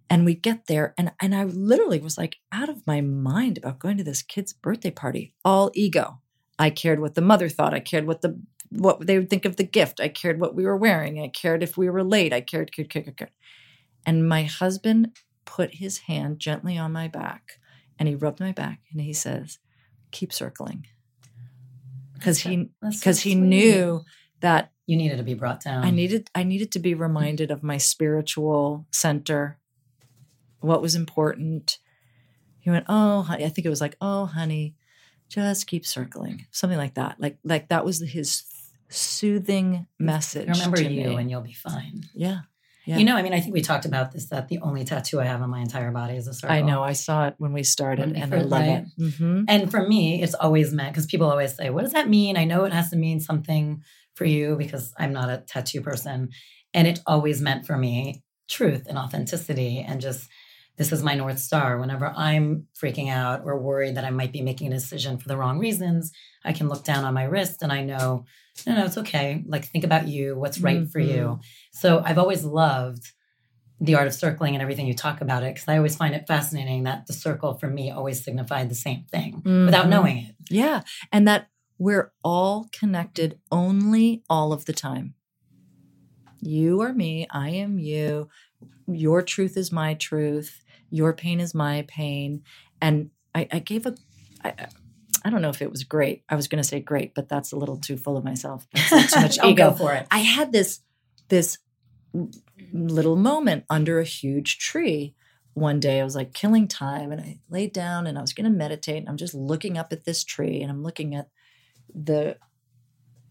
And 0.09 0.25
we 0.25 0.35
get 0.35 0.67
there 0.67 0.93
and 0.97 1.11
and 1.21 1.35
I 1.35 1.43
literally 1.43 1.99
was 1.99 2.17
like 2.17 2.37
out 2.51 2.69
of 2.69 2.85
my 2.87 3.01
mind 3.01 3.57
about 3.57 3.79
going 3.79 3.97
to 3.97 4.03
this 4.03 4.21
kid's 4.21 4.53
birthday 4.53 4.91
party 4.91 5.33
all 5.43 5.71
ego. 5.73 6.19
I 6.59 6.69
cared 6.69 6.99
what 6.99 7.15
the 7.15 7.21
mother 7.21 7.49
thought 7.49 7.73
I 7.73 7.79
cared 7.79 8.05
what 8.07 8.21
the 8.21 8.39
what 8.69 9.05
they 9.05 9.17
would 9.19 9.29
think 9.29 9.45
of 9.45 9.55
the 9.55 9.63
gift 9.63 9.99
I 9.99 10.07
cared 10.07 10.39
what 10.39 10.55
we 10.55 10.65
were 10.65 10.77
wearing 10.77 11.19
I 11.19 11.27
cared 11.27 11.63
if 11.63 11.77
we 11.77 11.89
were 11.89 12.03
late 12.03 12.33
I 12.33 12.41
cared 12.41 12.71
cared 12.71 12.89
cared 12.89 13.05
cared, 13.05 13.17
cared. 13.17 13.31
and 14.05 14.27
my 14.27 14.43
husband 14.43 15.17
put 15.45 15.75
his 15.75 15.99
hand 15.99 16.39
gently 16.39 16.77
on 16.77 16.91
my 16.91 17.07
back 17.07 17.59
and 17.99 18.07
he 18.07 18.15
rubbed 18.15 18.39
my 18.39 18.51
back 18.51 18.79
and 18.91 19.01
he 19.01 19.13
says 19.13 19.59
keep 20.11 20.33
circling 20.33 20.85
because 22.23 22.39
he 22.39 22.69
That's 22.81 22.97
so 22.97 22.99
because 22.99 23.19
he 23.19 23.35
knew 23.35 24.01
that 24.39 24.71
you 24.85 24.97
needed 24.97 25.17
to 25.17 25.23
be 25.23 25.33
brought 25.33 25.61
down. 25.63 25.83
I 25.83 25.91
needed 25.91 26.29
I 26.33 26.43
needed 26.43 26.71
to 26.73 26.79
be 26.79 26.93
reminded 26.93 27.51
of 27.51 27.63
my 27.63 27.77
spiritual 27.77 28.85
center, 28.91 29.57
what 30.59 30.81
was 30.81 30.95
important. 30.95 31.77
He 32.59 32.69
went, 32.69 32.85
"Oh, 32.87 33.23
honey," 33.23 33.45
I 33.45 33.49
think 33.49 33.65
it 33.65 33.69
was 33.69 33.81
like, 33.81 33.97
"Oh, 33.99 34.25
honey, 34.25 34.75
just 35.29 35.67
keep 35.67 35.85
circling," 35.85 36.45
something 36.51 36.77
like 36.77 36.95
that. 36.95 37.19
Like 37.19 37.37
like 37.43 37.69
that 37.69 37.85
was 37.85 37.99
his 37.99 38.43
soothing 38.89 39.87
message. 39.99 40.47
Remember 40.47 40.77
to 40.77 40.89
you 40.89 41.09
me. 41.09 41.15
and 41.15 41.29
you'll 41.29 41.41
be 41.41 41.53
fine. 41.53 42.03
yeah, 42.13 42.41
Yeah. 42.85 42.97
You 42.97 43.05
know, 43.05 43.15
I 43.15 43.21
mean, 43.21 43.33
I 43.33 43.39
think 43.39 43.53
we 43.53 43.61
talked 43.61 43.85
about 43.85 44.11
this 44.11 44.27
that 44.27 44.49
the 44.49 44.59
only 44.59 44.83
tattoo 44.83 45.21
I 45.21 45.25
have 45.25 45.41
on 45.41 45.49
my 45.49 45.61
entire 45.61 45.91
body 45.91 46.15
is 46.15 46.27
a 46.27 46.33
circle. 46.33 46.55
I 46.55 46.61
know. 46.61 46.83
I 46.83 46.93
saw 46.93 47.27
it 47.27 47.35
when 47.37 47.53
we 47.53 47.63
started, 47.63 48.07
When 48.07 48.13
we 48.15 48.21
and 48.21 48.33
I 48.33 48.41
love 48.41 48.51
right. 48.51 48.85
it. 48.97 49.17
hmm 49.19 49.43
And 49.47 49.71
for 49.71 49.87
me, 49.87 50.21
it's 50.21 50.33
always 50.33 50.73
meant 50.73 50.93
because 50.93 51.05
people 51.05 51.29
always 51.29 51.55
say, 51.55 51.69
What 51.69 51.83
does 51.83 51.93
that 51.93 52.09
mean? 52.09 52.35
I 52.37 52.43
know 52.43 52.65
it 52.65 52.73
has 52.73 52.89
to 52.89 52.97
mean 52.97 53.19
something 53.19 53.81
for 54.15 54.25
you 54.25 54.55
because 54.57 54.93
I'm 54.97 55.13
not 55.13 55.29
a 55.29 55.43
tattoo 55.47 55.81
person. 55.81 56.29
And 56.73 56.87
it 56.87 56.99
always 57.07 57.41
meant 57.41 57.65
for 57.65 57.77
me 57.77 58.23
truth 58.49 58.85
and 58.87 58.97
authenticity 58.97 59.79
and 59.87 60.01
just 60.01 60.27
this 60.75 60.91
is 60.91 61.03
my 61.03 61.13
North 61.13 61.39
Star. 61.39 61.77
Whenever 61.77 62.11
I'm 62.15 62.67
freaking 62.81 63.09
out 63.09 63.41
or 63.45 63.59
worried 63.59 63.95
that 63.95 64.05
I 64.05 64.09
might 64.09 64.31
be 64.31 64.41
making 64.41 64.67
a 64.67 64.75
decision 64.75 65.17
for 65.17 65.27
the 65.27 65.37
wrong 65.37 65.59
reasons, 65.59 66.11
I 66.43 66.53
can 66.53 66.67
look 66.69 66.83
down 66.83 67.05
on 67.05 67.13
my 67.13 67.23
wrist 67.25 67.61
and 67.61 67.71
I 67.71 67.83
know, 67.83 68.25
no, 68.65 68.75
no, 68.75 68.85
it's 68.85 68.97
okay. 68.97 69.43
Like, 69.47 69.65
think 69.65 69.83
about 69.83 70.07
you, 70.07 70.35
what's 70.35 70.59
right 70.59 70.87
for 70.89 70.99
you. 70.99 71.39
So 71.71 72.01
I've 72.03 72.17
always 72.17 72.43
loved 72.43 73.11
the 73.79 73.95
art 73.95 74.07
of 74.07 74.13
circling 74.13 74.55
and 74.55 74.61
everything 74.61 74.87
you 74.87 74.93
talk 74.93 75.21
about 75.21 75.43
it 75.43 75.53
because 75.53 75.67
I 75.67 75.77
always 75.77 75.95
find 75.95 76.15
it 76.15 76.25
fascinating 76.27 76.83
that 76.83 77.05
the 77.05 77.13
circle 77.13 77.53
for 77.55 77.67
me 77.67 77.91
always 77.91 78.23
signified 78.23 78.69
the 78.69 78.75
same 78.75 79.03
thing 79.11 79.41
without 79.43 79.85
Mhm. 79.85 79.89
knowing 79.89 80.17
it. 80.19 80.35
Yeah. 80.49 80.81
And 81.11 81.27
that 81.27 81.49
we're 81.77 82.11
all 82.23 82.67
connected 82.71 83.39
only 83.51 84.23
all 84.29 84.53
of 84.53 84.65
the 84.65 84.73
time. 84.73 85.15
You 86.39 86.81
are 86.81 86.93
me, 86.93 87.27
I 87.31 87.49
am 87.49 87.77
you. 87.79 88.29
your 88.85 89.21
truth 89.21 89.55
is 89.55 89.71
my 89.71 89.93
truth, 89.93 90.61
your 90.93 91.11
pain 91.11 91.39
is 91.39 91.55
my 91.55 91.83
pain. 91.87 92.43
And 92.79 93.09
I, 93.33 93.47
I 93.51 93.59
gave 93.59 93.87
a, 93.87 93.95
I, 94.43 94.67
I 95.25 95.29
don't 95.31 95.41
know 95.41 95.49
if 95.49 95.61
it 95.61 95.71
was 95.71 95.83
great. 95.83 96.23
I 96.29 96.35
was 96.35 96.47
going 96.47 96.61
to 96.61 96.67
say 96.67 96.79
great, 96.79 97.15
but 97.15 97.27
that's 97.27 97.51
a 97.51 97.57
little 97.57 97.77
too 97.77 97.97
full 97.97 98.15
of 98.15 98.23
myself. 98.23 98.67
That's 98.91 99.13
too 99.13 99.21
much 99.21 99.39
I'll 99.39 99.49
ego. 99.49 99.71
go 99.71 99.75
for 99.75 99.93
it. 99.93 100.05
I 100.11 100.19
had 100.19 100.51
this 100.51 100.81
this 101.29 101.57
little 102.71 103.15
moment 103.15 103.63
under 103.69 103.99
a 103.99 104.03
huge 104.03 104.59
tree. 104.59 105.15
One 105.55 105.79
day 105.79 105.99
I 105.99 106.03
was 106.03 106.15
like 106.15 106.33
killing 106.33 106.67
time 106.67 107.11
and 107.11 107.21
I 107.21 107.39
laid 107.49 107.73
down 107.73 108.05
and 108.05 108.17
I 108.17 108.21
was 108.21 108.33
going 108.33 108.51
to 108.51 108.55
meditate 108.55 108.97
and 108.97 109.09
I'm 109.09 109.17
just 109.17 109.33
looking 109.33 109.77
up 109.77 109.91
at 109.91 110.05
this 110.05 110.23
tree 110.23 110.61
and 110.61 110.69
I'm 110.69 110.83
looking 110.83 111.15
at 111.15 111.29
the 111.93 112.37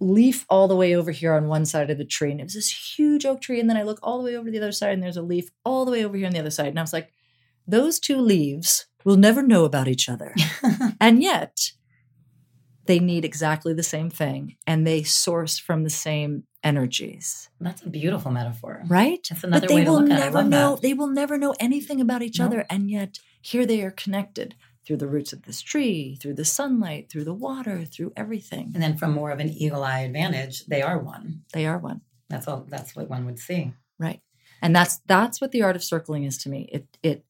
leaf 0.00 0.46
all 0.48 0.66
the 0.66 0.74
way 0.74 0.96
over 0.96 1.12
here 1.12 1.34
on 1.34 1.46
one 1.46 1.64
side 1.64 1.90
of 1.90 1.98
the 1.98 2.04
tree 2.04 2.32
and 2.32 2.40
it 2.40 2.44
was 2.44 2.54
this 2.54 2.96
huge 2.96 3.24
oak 3.24 3.40
tree 3.40 3.60
and 3.60 3.70
then 3.70 3.76
I 3.76 3.82
look 3.82 4.00
all 4.02 4.18
the 4.18 4.24
way 4.24 4.36
over 4.36 4.46
to 4.46 4.50
the 4.50 4.58
other 4.58 4.72
side 4.72 4.94
and 4.94 5.02
there's 5.02 5.16
a 5.16 5.22
leaf 5.22 5.50
all 5.64 5.84
the 5.84 5.92
way 5.92 6.04
over 6.04 6.16
here 6.16 6.26
on 6.26 6.32
the 6.32 6.40
other 6.40 6.50
side 6.50 6.68
and 6.68 6.78
I 6.78 6.82
was 6.82 6.92
like 6.92 7.12
those 7.66 7.98
two 8.00 8.18
leaves 8.20 8.86
will 9.04 9.16
never 9.16 9.42
know 9.42 9.64
about 9.64 9.88
each 9.88 10.08
other. 10.08 10.34
and 11.00 11.22
yet 11.22 11.58
they 12.86 12.98
need 12.98 13.24
exactly 13.24 13.72
the 13.72 13.82
same 13.82 14.10
thing 14.10 14.56
and 14.66 14.86
they 14.86 15.02
source 15.02 15.58
from 15.58 15.84
the 15.84 15.90
same 15.90 16.44
energies 16.64 17.48
That's 17.60 17.82
a 17.82 17.88
beautiful 17.90 18.30
metaphor. 18.32 18.82
right 18.88 19.24
That's 19.28 19.44
another 19.44 19.60
but 19.62 19.68
they 19.68 19.74
way 19.76 19.84
to 19.84 19.90
will 19.90 20.00
look 20.02 20.10
at 20.10 20.18
it. 20.18 20.20
I 20.20 20.24
never 20.24 20.38
love 20.38 20.48
know 20.48 20.74
that. 20.74 20.82
they 20.82 20.94
will 20.94 21.08
never 21.08 21.38
know 21.38 21.54
anything 21.60 22.00
about 22.00 22.22
each 22.22 22.38
No. 22.38 22.46
other 22.46 22.66
and 22.70 22.90
yet 22.90 23.18
here 23.40 23.66
they 23.66 23.82
are 23.82 23.90
connected 23.90 24.54
through 24.84 24.96
the 24.96 25.06
roots 25.08 25.32
of 25.32 25.42
this 25.42 25.60
tree 25.60 26.16
through 26.20 26.34
the 26.34 26.44
sunlight 26.44 27.08
through 27.10 27.24
the 27.24 27.34
water 27.34 27.84
through 27.84 28.12
everything 28.16 28.70
And 28.74 28.82
then 28.82 28.96
from 28.96 29.12
more 29.12 29.30
of 29.30 29.38
an 29.40 29.48
eagle 29.48 29.84
eye 29.84 30.00
advantage, 30.00 30.66
they 30.66 30.82
are 30.82 30.98
one. 30.98 31.42
they 31.52 31.66
are 31.66 31.78
one 31.78 32.00
That's 32.28 32.48
all 32.48 32.64
that's 32.68 32.94
what 32.96 33.08
one 33.08 33.24
would 33.26 33.38
see. 33.38 33.72
right 33.98 34.20
and 34.60 34.74
that's 34.74 34.98
that's 35.06 35.40
what 35.40 35.52
the 35.52 35.62
art 35.62 35.76
of 35.76 35.84
circling 35.84 36.24
is 36.24 36.36
to 36.38 36.48
me 36.48 36.68
it 36.72 36.86
it 37.02 37.24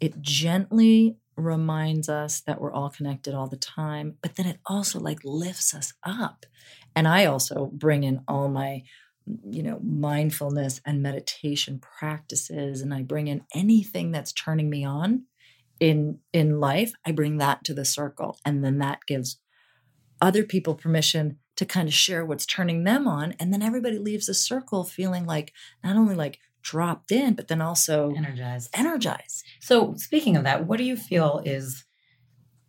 it 0.00 0.20
gently 0.20 1.16
reminds 1.36 2.08
us 2.08 2.40
that 2.40 2.60
we're 2.60 2.72
all 2.72 2.90
connected 2.90 3.34
all 3.34 3.46
the 3.46 3.56
time 3.56 4.16
but 4.22 4.36
then 4.36 4.46
it 4.46 4.58
also 4.66 4.98
like 4.98 5.20
lifts 5.24 5.74
us 5.74 5.92
up. 6.04 6.46
And 6.96 7.06
i 7.06 7.24
also 7.24 7.66
bring 7.72 8.04
in 8.04 8.22
all 8.26 8.48
my 8.48 8.82
you 9.48 9.62
know 9.62 9.78
mindfulness 9.82 10.80
and 10.84 11.02
meditation 11.02 11.78
practices 11.78 12.80
and 12.80 12.92
i 12.92 13.02
bring 13.02 13.28
in 13.28 13.44
anything 13.54 14.10
that's 14.10 14.32
turning 14.32 14.68
me 14.68 14.84
on 14.84 15.24
in 15.78 16.18
in 16.32 16.58
life 16.58 16.92
i 17.06 17.12
bring 17.12 17.38
that 17.38 17.64
to 17.64 17.74
the 17.74 17.84
circle. 17.84 18.38
And 18.44 18.64
then 18.64 18.78
that 18.78 19.00
gives 19.06 19.38
other 20.20 20.42
people 20.44 20.74
permission 20.74 21.38
to 21.56 21.64
kind 21.64 21.88
of 21.88 21.94
share 21.94 22.24
what's 22.24 22.46
turning 22.46 22.84
them 22.84 23.06
on 23.06 23.34
and 23.38 23.52
then 23.52 23.62
everybody 23.62 23.98
leaves 23.98 24.26
the 24.26 24.34
circle 24.34 24.84
feeling 24.84 25.26
like 25.26 25.52
not 25.84 25.96
only 25.96 26.14
like 26.14 26.38
dropped 26.62 27.10
in 27.12 27.34
but 27.34 27.48
then 27.48 27.60
also 27.60 28.12
Energized. 28.16 28.70
energized 28.74 29.44
So 29.60 29.94
speaking 29.96 30.36
of 30.36 30.44
that, 30.44 30.66
what 30.66 30.78
do 30.78 30.84
you 30.84 30.96
feel 30.96 31.42
is 31.44 31.84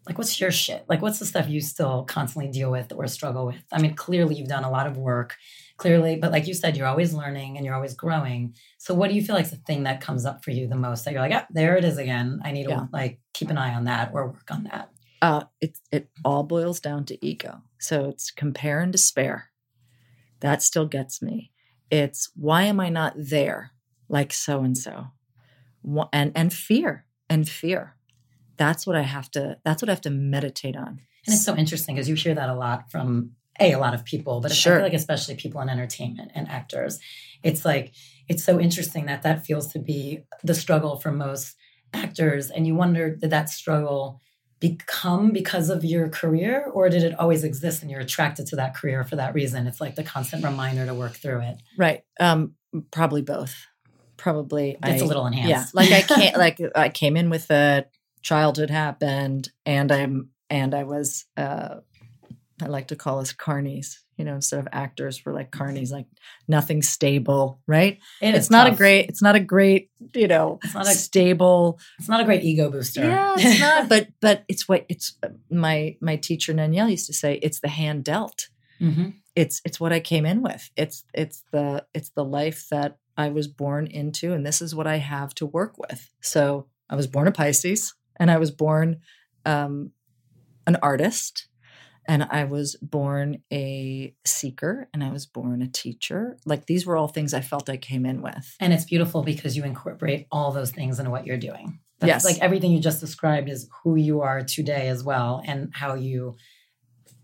like 0.07 0.17
what's 0.17 0.39
your 0.41 0.49
shit? 0.51 0.83
Like 0.89 1.01
what's 1.01 1.19
the 1.19 1.25
stuff 1.27 1.47
you 1.47 1.61
still 1.61 2.03
constantly 2.05 2.51
deal 2.51 2.71
with 2.71 2.91
or 2.91 3.07
struggle 3.07 3.45
with? 3.45 3.63
I 3.71 3.79
mean, 3.79 3.93
clearly 3.93 4.33
you've 4.35 4.47
done 4.47 4.63
a 4.63 4.71
lot 4.71 4.87
of 4.87 4.97
work, 4.97 5.35
clearly, 5.77 6.15
but 6.15 6.31
like 6.31 6.47
you 6.47 6.55
said, 6.55 6.75
you're 6.75 6.87
always 6.87 7.13
learning 7.13 7.55
and 7.55 7.65
you're 7.65 7.75
always 7.75 7.93
growing. 7.93 8.55
So 8.79 8.95
what 8.95 9.09
do 9.09 9.15
you 9.15 9.23
feel 9.23 9.35
like 9.35 9.45
is 9.45 9.51
the 9.51 9.57
thing 9.57 9.83
that 9.83 10.01
comes 10.01 10.25
up 10.25 10.43
for 10.43 10.49
you 10.51 10.67
the 10.67 10.75
most 10.75 11.05
that 11.05 11.11
you're 11.13 11.21
like, 11.21 11.33
ah, 11.33 11.45
there 11.51 11.77
it 11.77 11.83
is 11.85 11.97
again. 11.99 12.39
I 12.43 12.51
need 12.51 12.67
Yeah. 12.67 12.77
to 12.77 12.89
like 12.91 13.19
keep 13.33 13.51
an 13.51 13.59
eye 13.59 13.75
on 13.75 13.83
that 13.85 14.09
or 14.13 14.27
work 14.27 14.49
on 14.49 14.63
that. 14.63 14.89
uh, 15.21 15.43
it 15.59 15.77
it 15.91 16.09
all 16.25 16.41
boils 16.41 16.79
down 16.79 17.05
to 17.05 17.23
ego. 17.23 17.61
So 17.77 18.09
it's 18.09 18.31
compare 18.31 18.79
and 18.81 18.91
despair. 18.91 19.51
That 20.39 20.63
still 20.63 20.87
gets 20.87 21.21
me. 21.21 21.51
It's 21.91 22.31
why 22.35 22.63
am 22.63 22.79
I 22.79 22.89
not 22.89 23.13
there 23.15 23.71
like 24.11 24.33
so 24.33 24.61
and 24.61 24.77
so, 24.77 25.07
and 26.13 26.31
and 26.35 26.53
fear 26.53 27.05
and 27.29 27.47
fear. 27.47 27.95
That's 28.57 28.85
what 28.85 28.95
I 28.95 29.01
have 29.01 29.31
to. 29.31 29.57
That's 29.63 29.81
what 29.81 29.89
I 29.89 29.93
have 29.93 30.01
to 30.01 30.11
meditate 30.11 30.75
on. 30.75 30.99
And 31.25 31.33
it's 31.33 31.45
so 31.45 31.55
interesting 31.55 31.95
because 31.95 32.09
you 32.09 32.15
hear 32.15 32.35
that 32.35 32.49
a 32.49 32.53
lot 32.53 32.91
from 32.91 33.31
a 33.59 33.71
a 33.71 33.79
lot 33.79 33.93
of 33.93 34.03
people, 34.03 34.41
but 34.41 34.51
I 34.51 34.55
feel 34.55 34.81
like 34.81 34.93
especially 34.93 35.35
people 35.35 35.61
in 35.61 35.69
entertainment 35.69 36.31
and 36.35 36.47
actors. 36.49 36.99
It's 37.41 37.65
like 37.65 37.93
it's 38.27 38.43
so 38.43 38.59
interesting 38.59 39.05
that 39.05 39.23
that 39.23 39.45
feels 39.45 39.71
to 39.73 39.79
be 39.79 40.25
the 40.43 40.53
struggle 40.53 40.97
for 40.97 41.11
most 41.11 41.55
actors, 41.93 42.51
and 42.51 42.67
you 42.67 42.75
wonder 42.75 43.15
did 43.15 43.29
that 43.29 43.49
struggle 43.49 44.21
become 44.59 45.31
because 45.31 45.69
of 45.69 45.83
your 45.83 46.09
career, 46.09 46.69
or 46.73 46.89
did 46.89 47.03
it 47.03 47.17
always 47.17 47.43
exist 47.43 47.81
and 47.81 47.89
you're 47.89 48.01
attracted 48.01 48.45
to 48.47 48.57
that 48.57 48.75
career 48.75 49.03
for 49.03 49.15
that 49.15 49.33
reason? 49.33 49.67
It's 49.67 49.81
like 49.81 49.95
the 49.95 50.03
constant 50.03 50.43
reminder 50.43 50.85
to 50.85 50.93
work 50.93 51.13
through 51.13 51.41
it. 51.41 51.57
right. 51.77 52.03
Um, 52.19 52.53
probably 52.91 53.21
both. 53.21 53.55
Probably 54.21 54.71
It's 54.83 55.01
I- 55.01 55.05
a 55.05 55.07
little 55.07 55.25
enhanced. 55.25 55.49
Yeah, 55.49 55.65
like 55.73 55.91
I 55.91 56.01
can't. 56.15 56.37
like 56.37 56.61
I 56.75 56.89
came 56.89 57.17
in 57.17 57.29
with 57.29 57.49
a 57.49 57.85
childhood 58.21 58.69
happened, 58.69 59.49
and 59.65 59.91
I'm 59.91 60.29
and 60.49 60.73
I 60.75 60.83
was. 60.83 61.25
uh 61.35 61.75
I 62.63 62.67
like 62.67 62.89
to 62.89 62.95
call 62.95 63.17
us 63.19 63.33
carnies. 63.33 63.95
You 64.17 64.25
know, 64.25 64.35
instead 64.35 64.59
of 64.59 64.67
actors, 64.71 65.23
we're 65.25 65.33
like 65.33 65.49
carnies, 65.49 65.91
like 65.91 66.05
nothing 66.47 66.83
stable, 66.83 67.59
right? 67.65 67.97
It 68.21 68.35
it's 68.35 68.51
not 68.51 68.67
a 68.71 68.75
great. 68.75 69.09
It's 69.09 69.23
not 69.23 69.35
a 69.35 69.39
great. 69.39 69.89
You 70.13 70.27
know, 70.27 70.59
It's 70.63 70.75
not 70.75 70.85
a- 70.85 70.91
stable. 70.91 71.79
It's 71.97 72.07
not 72.07 72.21
a 72.21 72.23
great 72.23 72.43
ego 72.43 72.69
booster. 72.69 73.01
Yeah, 73.01 73.33
it's 73.39 73.59
not. 73.59 73.89
But 73.89 74.09
but 74.21 74.43
it's 74.47 74.69
what 74.69 74.85
it's. 74.89 75.17
My 75.49 75.97
my 76.01 76.17
teacher 76.17 76.53
Danielle 76.53 76.89
used 76.89 77.07
to 77.07 77.13
say. 77.13 77.39
It's 77.41 77.59
the 77.59 77.69
hand 77.69 78.03
dealt 78.03 78.49
hmm 78.79 79.09
it's 79.33 79.61
it's 79.63 79.79
what 79.79 79.93
I 79.93 80.01
came 80.01 80.25
in 80.25 80.41
with. 80.43 80.69
It's 80.75 81.03
it's 81.13 81.43
the 81.53 81.85
it's 81.95 82.09
the 82.11 82.25
life 82.25 82.67
that 82.69 82.97
I 83.17 83.29
was 83.29 83.47
born 83.47 83.87
into 83.87 84.33
and 84.33 84.45
this 84.45 84.61
is 84.61 84.73
what 84.73 84.87
I 84.87 84.97
have 84.97 85.33
to 85.35 85.45
work 85.45 85.77
with. 85.77 86.09
So 86.21 86.67
I 86.89 86.95
was 86.95 87.07
born 87.07 87.27
a 87.27 87.31
Pisces 87.31 87.93
and 88.19 88.31
I 88.31 88.37
was 88.37 88.51
born 88.51 88.99
um 89.45 89.91
an 90.67 90.77
artist 90.81 91.47
and 92.07 92.23
I 92.23 92.45
was 92.45 92.75
born 92.81 93.43
a 93.53 94.15
seeker 94.25 94.89
and 94.93 95.03
I 95.03 95.11
was 95.11 95.25
born 95.25 95.61
a 95.61 95.67
teacher. 95.67 96.37
Like 96.45 96.65
these 96.65 96.85
were 96.85 96.97
all 96.97 97.07
things 97.07 97.33
I 97.33 97.41
felt 97.41 97.69
I 97.69 97.77
came 97.77 98.05
in 98.05 98.21
with. 98.21 98.55
And 98.59 98.73
it's 98.73 98.85
beautiful 98.85 99.21
because 99.23 99.55
you 99.55 99.63
incorporate 99.63 100.27
all 100.31 100.51
those 100.51 100.71
things 100.71 100.99
into 100.99 101.11
what 101.11 101.25
you're 101.25 101.37
doing. 101.37 101.79
That's 101.99 102.09
Yes. 102.09 102.25
like 102.25 102.39
everything 102.39 102.71
you 102.71 102.79
just 102.79 102.99
described 102.99 103.49
is 103.49 103.69
who 103.83 103.95
you 103.95 104.21
are 104.21 104.41
today 104.43 104.87
as 104.87 105.03
well 105.03 105.43
and 105.45 105.71
how 105.73 105.93
you 105.93 106.35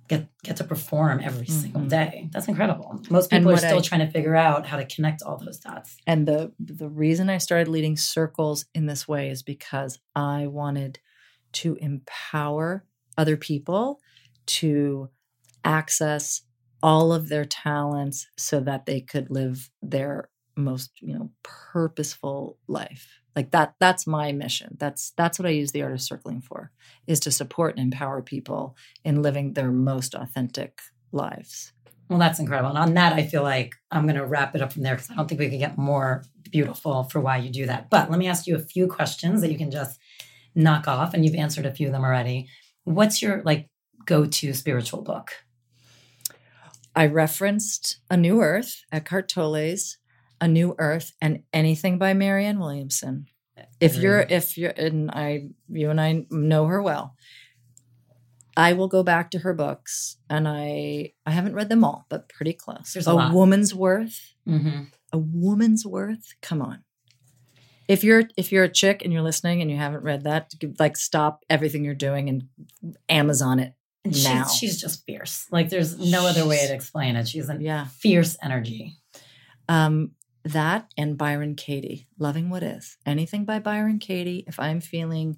get 0.08 0.28
get 0.44 0.58
to 0.58 0.64
perform 0.64 1.20
every 1.22 1.48
single 1.48 1.82
Mhm. 1.82 1.90
day. 1.90 2.30
That's 2.32 2.48
incredible. 2.48 3.02
Most 3.10 3.30
people 3.30 3.52
are 3.52 3.58
still 3.58 3.80
I- 3.80 3.82
trying 3.82 4.06
to 4.06 4.12
figure 4.12 4.36
out 4.36 4.66
how 4.66 4.78
to 4.78 4.86
connect 4.86 5.22
all 5.22 5.38
those 5.38 5.60
dots. 5.60 5.98
And 6.08 6.28
the 6.28 6.54
the 6.60 6.90
reason 6.90 7.30
I 7.30 7.38
started 7.40 7.68
leading 7.68 7.98
circles 7.98 8.66
in 8.74 8.86
this 8.86 9.08
way 9.08 9.30
is 9.30 9.44
because 9.44 10.00
I 10.16 10.48
wanted 10.48 11.00
to 11.54 11.76
empower 11.76 12.86
other 13.18 13.38
people 13.38 14.00
to 14.46 15.10
access 15.66 16.42
all 16.84 17.12
of 17.12 17.28
their 17.30 17.46
talents 17.46 18.28
so 18.38 18.60
that 18.62 18.86
they 18.86 19.02
could 19.02 19.30
live 19.32 19.70
their 19.82 20.30
most, 20.56 20.92
you 21.02 21.14
know, 21.14 21.32
purposeful 21.44 22.58
life. 22.68 23.22
Like 23.38 23.52
that 23.52 23.76
that's 23.80 24.08
my 24.08 24.32
mission. 24.32 24.78
That's 24.80 25.12
that's 25.16 25.38
what 25.38 25.46
I 25.46 25.52
use 25.52 25.72
the 25.72 25.84
art 25.84 25.94
of 25.94 26.02
circling 26.02 26.42
for 26.42 26.72
is 27.06 27.20
to 27.20 27.32
support 27.32 27.78
and 27.78 27.94
empower 27.94 28.24
people 28.24 28.76
in 29.06 29.22
living 29.22 29.54
their 29.54 29.72
most 29.72 30.16
authentic 30.16 30.80
lives. 31.12 31.72
Well, 32.10 32.18
that's 32.18 32.40
incredible. 32.40 32.72
And 32.72 32.80
on 32.80 32.96
that, 32.96 33.14
I 33.14 33.28
feel 33.28 33.44
like 33.44 33.76
I'm 33.92 34.08
going 34.08 34.16
to 34.16 34.26
wrap 34.26 34.56
it 34.56 34.64
up 34.64 34.74
from 34.74 34.82
there 34.82 34.96
because 34.96 35.12
I 35.12 35.14
don't 35.14 35.28
think 35.28 35.40
we 35.40 35.52
could 35.52 35.60
get 35.60 35.78
more 35.78 36.24
beautiful 36.50 37.04
for 37.04 37.20
why 37.20 37.38
you 37.38 37.52
do 37.52 37.68
that. 37.68 37.92
But 37.92 38.10
let 38.10 38.18
me 38.18 38.28
ask 38.28 38.48
you 38.48 38.56
a 38.56 38.60
few 38.60 38.88
questions 38.88 39.42
that 39.42 39.52
you 39.52 39.58
can 39.60 39.70
just 39.70 40.00
knock 40.56 40.88
off, 40.88 41.14
and 41.14 41.24
you've 41.24 41.36
answered 41.36 41.68
a 41.68 41.74
few 41.74 41.86
of 41.86 41.94
them 41.94 42.04
already. 42.04 42.48
What's 42.86 43.22
your 43.22 43.44
like 43.44 43.70
go-to 44.08 44.52
spiritual 44.54 45.04
book? 45.04 45.44
I 46.96 47.06
referenced 47.06 48.00
A 48.10 48.18
New 48.18 48.42
Earth, 48.42 48.84
Eckhart 48.92 49.30
Tolle's 49.30 50.00
A 50.40 50.48
New 50.48 50.76
Earth, 50.78 51.14
and 51.22 51.44
anything 51.54 51.98
by 51.98 52.14
Marianne 52.14 52.60
Williamson. 52.60 53.28
If 53.80 53.96
you're, 53.96 54.20
if 54.22 54.58
you're, 54.58 54.70
and 54.72 55.10
I, 55.12 55.50
you 55.68 55.90
and 55.90 56.00
I 56.00 56.26
know 56.30 56.66
her 56.68 56.82
well, 56.82 57.16
I 58.56 58.74
will 58.74 58.88
go 58.88 59.04
back 59.04 59.32
to 59.32 59.40
her 59.40 59.54
books, 59.54 60.18
and 60.30 60.48
I, 60.48 61.14
I 61.26 61.32
haven't 61.32 61.54
read 61.56 61.70
them 61.70 61.84
all, 61.84 62.06
but 62.10 62.30
pretty 62.30 62.54
close. 62.54 62.94
There's 62.94 63.08
a 63.08 63.14
lot. 63.14 63.34
woman's 63.34 63.74
worth, 63.74 64.34
Mm-hmm. 64.48 64.84
a 65.12 65.18
woman's 65.18 65.86
worth. 65.86 66.34
Come 66.42 66.62
on. 66.62 66.84
If 67.88 68.04
you're 68.04 68.24
if 68.38 68.52
you're 68.52 68.64
a 68.66 68.70
chick 68.70 69.02
and 69.04 69.12
you're 69.14 69.22
listening 69.22 69.62
and 69.62 69.72
you 69.72 69.78
haven't 69.78 70.04
read 70.04 70.24
that, 70.26 70.54
like 70.78 70.98
stop 70.98 71.44
everything 71.50 71.84
you're 71.86 71.94
doing 71.96 72.28
and 72.30 72.44
Amazon 73.10 73.60
it 73.60 73.74
now. 74.06 74.44
she's, 74.46 74.56
she's 74.58 74.82
just 74.82 75.06
fierce. 75.06 75.46
Like 75.52 75.70
there's 75.70 75.98
no 75.98 76.28
other 76.28 76.46
way 76.46 76.66
to 76.68 76.74
explain 76.74 77.16
it. 77.16 77.28
She's 77.28 77.50
a 77.50 77.58
yeah. 77.60 77.86
fierce 77.88 78.36
energy. 78.44 78.96
Um, 79.70 80.12
that 80.48 80.92
and 80.98 81.18
Byron 81.18 81.56
Katie, 81.56 82.08
Loving 82.18 82.50
What 82.50 82.64
Is. 82.64 82.98
Anything 83.06 83.46
by 83.46 83.60
Byron 83.60 84.00
Katie. 84.00 84.44
If 84.48 84.60
I'm 84.60 84.82
feeling 84.82 85.38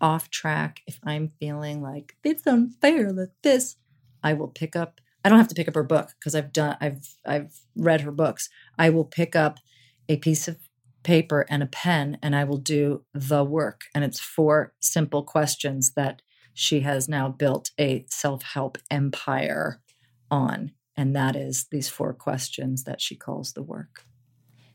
off 0.00 0.30
track, 0.30 0.80
if 0.86 0.98
I'm 1.04 1.32
feeling 1.40 1.82
like 1.82 2.16
it's 2.24 2.46
unfair 2.46 3.12
that 3.12 3.32
this, 3.42 3.76
I 4.22 4.34
will 4.34 4.48
pick 4.48 4.76
up. 4.76 5.00
I 5.24 5.28
don't 5.28 5.38
have 5.38 5.48
to 5.48 5.54
pick 5.54 5.68
up 5.68 5.74
her 5.74 5.82
book 5.82 6.10
because 6.18 6.34
I've 6.34 6.52
done. 6.52 6.76
I've 6.80 7.16
I've 7.26 7.60
read 7.76 8.02
her 8.02 8.12
books. 8.12 8.48
I 8.78 8.90
will 8.90 9.04
pick 9.04 9.34
up 9.34 9.58
a 10.08 10.16
piece 10.16 10.48
of 10.48 10.58
paper 11.02 11.46
and 11.48 11.62
a 11.62 11.66
pen 11.66 12.18
and 12.22 12.34
I 12.34 12.44
will 12.44 12.58
do 12.58 13.04
the 13.14 13.44
work. 13.44 13.82
And 13.94 14.04
it's 14.04 14.20
four 14.20 14.74
simple 14.80 15.22
questions 15.22 15.92
that 15.94 16.22
she 16.54 16.80
has 16.80 17.08
now 17.08 17.28
built 17.28 17.70
a 17.78 18.04
self 18.08 18.42
help 18.42 18.78
empire 18.90 19.80
on. 20.30 20.72
And 20.96 21.14
that 21.14 21.36
is 21.36 21.66
these 21.70 21.88
four 21.88 22.12
questions 22.12 22.84
that 22.84 23.00
she 23.00 23.14
calls 23.14 23.52
the 23.52 23.62
work. 23.62 24.04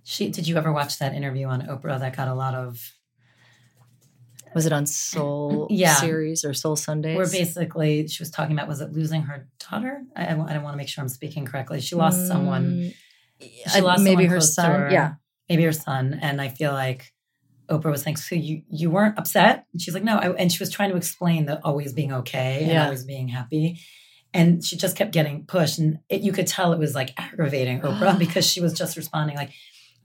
She 0.03 0.29
did 0.29 0.47
you 0.47 0.57
ever 0.57 0.71
watch 0.71 0.99
that 0.99 1.13
interview 1.13 1.47
on 1.47 1.61
Oprah 1.61 1.99
that 1.99 2.15
got 2.15 2.27
a 2.27 2.33
lot 2.33 2.55
of 2.55 2.93
was 4.53 4.65
it 4.65 4.73
on 4.73 4.85
Soul 4.85 5.67
yeah. 5.71 5.95
series 5.95 6.45
or 6.45 6.53
Soul 6.53 6.75
Sundays? 6.75 7.17
Where 7.17 7.29
basically 7.29 8.07
she 8.07 8.21
was 8.21 8.29
talking 8.29 8.55
about 8.55 8.67
was 8.67 8.81
it 8.81 8.91
losing 8.91 9.23
her 9.23 9.47
daughter? 9.69 10.03
I, 10.15 10.25
I, 10.25 10.31
I 10.31 10.53
don't 10.53 10.63
want 10.63 10.73
to 10.73 10.77
make 10.77 10.89
sure 10.89 11.01
I'm 11.01 11.09
speaking 11.09 11.45
correctly. 11.45 11.81
She 11.81 11.95
lost 11.95 12.19
mm, 12.19 12.27
someone. 12.27 12.93
She 13.39 13.81
lost 13.81 14.03
maybe 14.03 14.25
her 14.25 14.41
son. 14.41 14.71
Her, 14.71 14.91
yeah, 14.91 15.13
maybe 15.49 15.63
her 15.63 15.73
son. 15.73 16.19
And 16.21 16.41
I 16.41 16.49
feel 16.49 16.71
like 16.71 17.13
Oprah 17.69 17.91
was 17.91 18.01
saying, 18.03 18.17
"So 18.17 18.35
you 18.35 18.63
you 18.69 18.89
weren't 18.89 19.17
upset?" 19.17 19.65
And 19.73 19.81
she's 19.81 19.93
like, 19.93 20.03
"No." 20.03 20.17
I, 20.17 20.31
and 20.33 20.51
she 20.51 20.59
was 20.59 20.69
trying 20.69 20.91
to 20.91 20.97
explain 20.97 21.45
the 21.45 21.63
always 21.63 21.93
being 21.93 22.13
okay 22.13 22.65
and 22.69 22.77
always 22.77 23.03
being 23.03 23.29
happy. 23.29 23.79
And 24.35 24.65
she 24.65 24.77
just 24.77 24.97
kept 24.97 25.11
getting 25.11 25.45
pushed, 25.45 25.77
and 25.79 25.99
it, 26.09 26.21
you 26.21 26.31
could 26.31 26.47
tell 26.47 26.73
it 26.73 26.79
was 26.79 26.95
like 26.95 27.13
aggravating 27.17 27.81
Oprah 27.81 28.17
because 28.17 28.45
she 28.45 28.61
was 28.61 28.73
just 28.73 28.97
responding 28.97 29.35
like, 29.35 29.51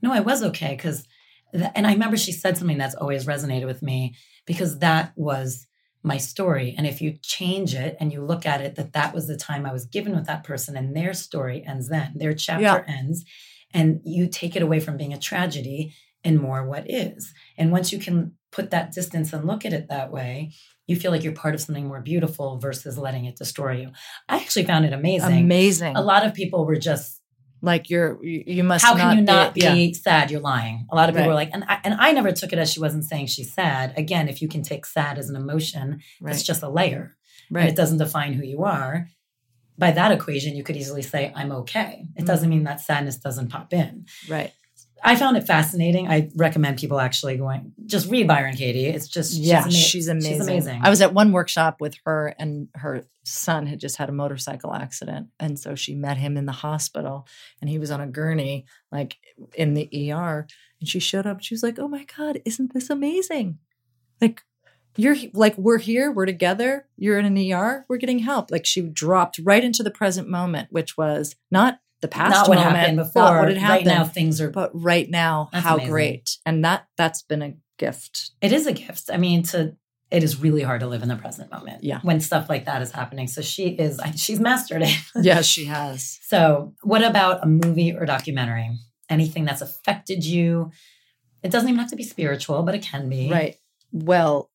"No, 0.01 0.13
I 0.13 0.19
was 0.19 0.43
okay." 0.43 0.75
Because, 0.75 1.07
and 1.53 1.87
I 1.87 1.93
remember 1.93 2.17
she 2.17 2.31
said 2.31 2.57
something 2.57 2.77
that's 2.77 2.95
always 2.95 3.25
resonated 3.25 3.65
with 3.65 3.81
me 3.81 4.15
because 4.45 4.79
that 4.79 5.13
was 5.15 5.67
my 6.03 6.17
story. 6.17 6.75
And 6.77 6.87
if 6.87 7.01
you 7.01 7.17
change 7.21 7.75
it 7.75 7.97
and 7.99 8.11
you 8.13 8.23
look 8.23 8.45
at 8.45 8.61
it 8.61 8.75
that 8.75 8.93
that 8.93 9.13
was 9.13 9.27
the 9.27 9.37
time 9.37 9.65
I 9.65 9.73
was 9.73 9.85
given 9.85 10.15
with 10.15 10.27
that 10.27 10.43
person, 10.43 10.77
and 10.77 10.95
their 10.95 11.13
story 11.13 11.63
ends 11.65 11.89
then, 11.89 12.13
their 12.15 12.33
chapter 12.33 12.63
yeah. 12.63 12.83
ends, 12.87 13.25
and 13.73 14.01
you 14.03 14.27
take 14.27 14.55
it 14.55 14.63
away 14.63 14.79
from 14.79 14.97
being 14.97 15.13
a 15.13 15.19
tragedy 15.19 15.93
and 16.23 16.39
more 16.39 16.67
what 16.67 16.89
is. 16.89 17.33
And 17.57 17.71
once 17.71 17.91
you 17.91 17.99
can 17.99 18.33
put 18.51 18.71
that 18.71 18.91
distance 18.91 19.31
and 19.31 19.45
look 19.45 19.65
at 19.65 19.73
it 19.73 19.89
that 19.89 20.11
way, 20.11 20.51
you 20.87 20.95
feel 20.95 21.11
like 21.11 21.23
you're 21.23 21.33
part 21.33 21.53
of 21.53 21.61
something 21.61 21.87
more 21.87 22.01
beautiful 22.01 22.57
versus 22.57 22.97
letting 22.97 23.25
it 23.25 23.37
destroy 23.37 23.81
you. 23.81 23.91
I 24.27 24.37
actually 24.37 24.65
found 24.65 24.85
it 24.85 24.93
amazing. 24.93 25.39
Amazing. 25.39 25.95
A 25.95 26.01
lot 26.01 26.25
of 26.25 26.33
people 26.33 26.65
were 26.65 26.77
just 26.77 27.18
like 27.61 27.89
you're 27.89 28.23
you 28.23 28.63
must 28.63 28.85
how 28.85 28.95
can 28.95 29.17
you 29.17 29.23
not 29.23 29.53
be, 29.53 29.61
be 29.61 29.67
yeah. 29.67 29.91
sad 29.93 30.31
you're 30.31 30.39
lying 30.39 30.85
a 30.91 30.95
lot 30.95 31.09
of 31.09 31.15
people 31.15 31.23
right. 31.23 31.27
were 31.27 31.33
like 31.33 31.49
and 31.53 31.63
I, 31.67 31.79
and 31.83 31.93
I 31.95 32.11
never 32.11 32.31
took 32.31 32.53
it 32.53 32.59
as 32.59 32.71
she 32.71 32.79
wasn't 32.79 33.03
saying 33.03 33.27
she's 33.27 33.53
sad 33.53 33.93
again 33.97 34.29
if 34.29 34.41
you 34.41 34.47
can 34.47 34.61
take 34.61 34.85
sad 34.85 35.17
as 35.17 35.29
an 35.29 35.35
emotion 35.35 36.01
right. 36.21 36.33
it's 36.33 36.43
just 36.43 36.63
a 36.63 36.69
layer 36.69 37.17
right 37.51 37.69
it 37.69 37.75
doesn't 37.75 37.97
define 37.97 38.33
who 38.33 38.45
you 38.45 38.63
are 38.63 39.07
by 39.77 39.91
that 39.91 40.11
equation 40.11 40.55
you 40.55 40.63
could 40.63 40.77
easily 40.77 41.01
say 41.01 41.31
i'm 41.35 41.51
okay 41.51 42.05
it 42.15 42.19
mm-hmm. 42.19 42.25
doesn't 42.25 42.49
mean 42.49 42.63
that 42.63 42.81
sadness 42.81 43.17
doesn't 43.17 43.49
pop 43.49 43.73
in 43.73 44.05
right 44.29 44.51
I 45.03 45.15
found 45.15 45.37
it 45.37 45.45
fascinating. 45.45 46.07
I 46.07 46.29
recommend 46.35 46.79
people 46.79 46.99
actually 46.99 47.37
going 47.37 47.73
just 47.85 48.09
read 48.09 48.27
Byron 48.27 48.55
Katie. 48.55 48.85
It's 48.85 49.07
just 49.07 49.33
yeah, 49.33 49.63
she's, 49.63 49.65
ama- 49.65 49.71
she's, 49.71 50.07
amazing. 50.07 50.31
she's 50.33 50.47
amazing. 50.47 50.81
I 50.83 50.89
was 50.89 51.01
at 51.01 51.13
one 51.13 51.31
workshop 51.31 51.77
with 51.79 51.95
her, 52.05 52.35
and 52.37 52.67
her 52.75 53.03
son 53.23 53.65
had 53.65 53.79
just 53.79 53.97
had 53.97 54.09
a 54.09 54.13
motorcycle 54.13 54.73
accident, 54.73 55.27
and 55.39 55.57
so 55.57 55.75
she 55.75 55.95
met 55.95 56.17
him 56.17 56.37
in 56.37 56.45
the 56.45 56.51
hospital, 56.51 57.27
and 57.61 57.69
he 57.69 57.79
was 57.79 57.91
on 57.91 58.01
a 58.01 58.07
gurney, 58.07 58.65
like 58.91 59.17
in 59.55 59.73
the 59.73 60.11
ER, 60.11 60.47
and 60.79 60.89
she 60.89 60.99
showed 60.99 61.25
up. 61.25 61.41
She 61.41 61.53
was 61.53 61.63
like, 61.63 61.79
"Oh 61.79 61.87
my 61.87 62.05
god, 62.17 62.41
isn't 62.45 62.73
this 62.73 62.89
amazing? 62.89 63.59
Like." 64.21 64.43
You're 64.97 65.15
like, 65.33 65.55
we're 65.57 65.77
here, 65.77 66.11
we're 66.11 66.25
together, 66.25 66.87
you're 66.97 67.19
in 67.19 67.25
an 67.25 67.53
ER, 67.53 67.85
we're 67.87 67.97
getting 67.97 68.19
help. 68.19 68.51
Like 68.51 68.65
she 68.65 68.81
dropped 68.81 69.39
right 69.43 69.63
into 69.63 69.83
the 69.83 69.91
present 69.91 70.27
moment, 70.27 70.69
which 70.71 70.97
was 70.97 71.35
not 71.51 71.79
the 72.01 72.07
past 72.07 72.31
not 72.31 72.49
what 72.49 72.57
moment, 72.57 72.75
happened 72.77 72.97
before. 72.97 73.23
Not 73.23 73.39
what 73.39 73.47
had 73.49 73.57
happened. 73.57 73.87
Right 73.87 73.97
now, 73.97 74.05
things 74.05 74.39
are. 74.41 74.49
But 74.49 74.71
right 74.73 75.09
now, 75.09 75.49
how 75.53 75.75
amazing. 75.75 75.91
great! 75.91 76.37
And 76.45 76.63
that 76.65 76.87
that's 76.97 77.23
been 77.23 77.41
a 77.41 77.53
gift. 77.77 78.31
It 78.41 78.51
is 78.51 78.67
a 78.67 78.73
gift. 78.73 79.09
I 79.11 79.17
mean, 79.17 79.43
to 79.43 79.75
it 80.11 80.23
is 80.23 80.41
really 80.41 80.63
hard 80.63 80.81
to 80.81 80.87
live 80.87 81.03
in 81.03 81.09
the 81.09 81.15
present 81.15 81.51
moment. 81.51 81.83
Yeah. 81.83 81.99
When 82.01 82.19
stuff 82.19 82.49
like 82.49 82.65
that 82.65 82.81
is 82.81 82.91
happening. 82.91 83.27
So 83.27 83.41
she 83.41 83.69
is. 83.69 83.99
She's 84.15 84.39
mastered 84.39 84.81
it. 84.81 84.97
yes, 85.21 85.45
she 85.45 85.65
has. 85.65 86.19
So, 86.23 86.73
what 86.81 87.03
about 87.03 87.43
a 87.43 87.47
movie 87.47 87.93
or 87.93 88.05
documentary? 88.05 88.77
Anything 89.09 89.45
that's 89.45 89.61
affected 89.61 90.25
you? 90.25 90.71
It 91.43 91.51
doesn't 91.51 91.69
even 91.69 91.79
have 91.79 91.89
to 91.91 91.95
be 91.95 92.03
spiritual, 92.03 92.63
but 92.63 92.75
it 92.75 92.81
can 92.81 93.09
be. 93.09 93.29
Right. 93.29 93.57
Well, 93.91 94.51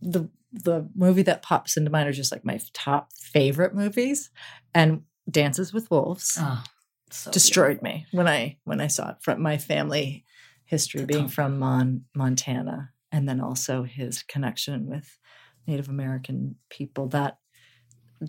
the 0.00 0.28
the 0.52 0.88
movie 0.94 1.22
that 1.22 1.42
pops 1.42 1.76
into 1.76 1.90
mind 1.90 2.08
are 2.08 2.12
just 2.12 2.30
like 2.30 2.44
my 2.44 2.60
top 2.72 3.12
favorite 3.12 3.74
movies, 3.74 4.30
and 4.74 5.02
Dances 5.30 5.72
with 5.72 5.90
Wolves 5.90 6.38
oh, 6.40 6.62
so 7.10 7.30
destroyed 7.30 7.80
beautiful. 7.80 7.98
me 7.98 8.06
when 8.12 8.28
I 8.28 8.58
when 8.64 8.80
I 8.80 8.88
saw 8.88 9.10
it 9.10 9.16
from 9.20 9.40
my 9.40 9.58
family 9.58 10.24
history 10.64 11.04
being 11.04 11.28
from 11.28 11.58
Mon, 11.58 12.04
Montana 12.14 12.90
and 13.12 13.28
then 13.28 13.40
also 13.40 13.84
his 13.84 14.22
connection 14.22 14.86
with 14.86 15.18
Native 15.66 15.88
American 15.88 16.56
people 16.68 17.08
that 17.08 17.38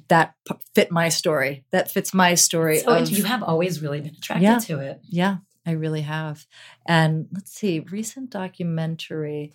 that 0.09 0.35
fit 0.73 0.91
my 0.91 1.09
story. 1.09 1.63
That 1.71 1.89
fits 1.89 2.13
my 2.13 2.35
story. 2.35 2.79
So 2.79 2.95
of, 2.95 3.09
you 3.09 3.23
have 3.23 3.43
always 3.43 3.81
really 3.81 4.01
been 4.01 4.15
attracted 4.15 4.43
yeah, 4.43 4.59
to 4.59 4.79
it. 4.79 5.01
Yeah, 5.03 5.37
I 5.65 5.71
really 5.71 6.01
have. 6.01 6.45
And 6.85 7.27
let's 7.31 7.51
see, 7.51 7.79
recent 7.79 8.29
documentary. 8.29 9.53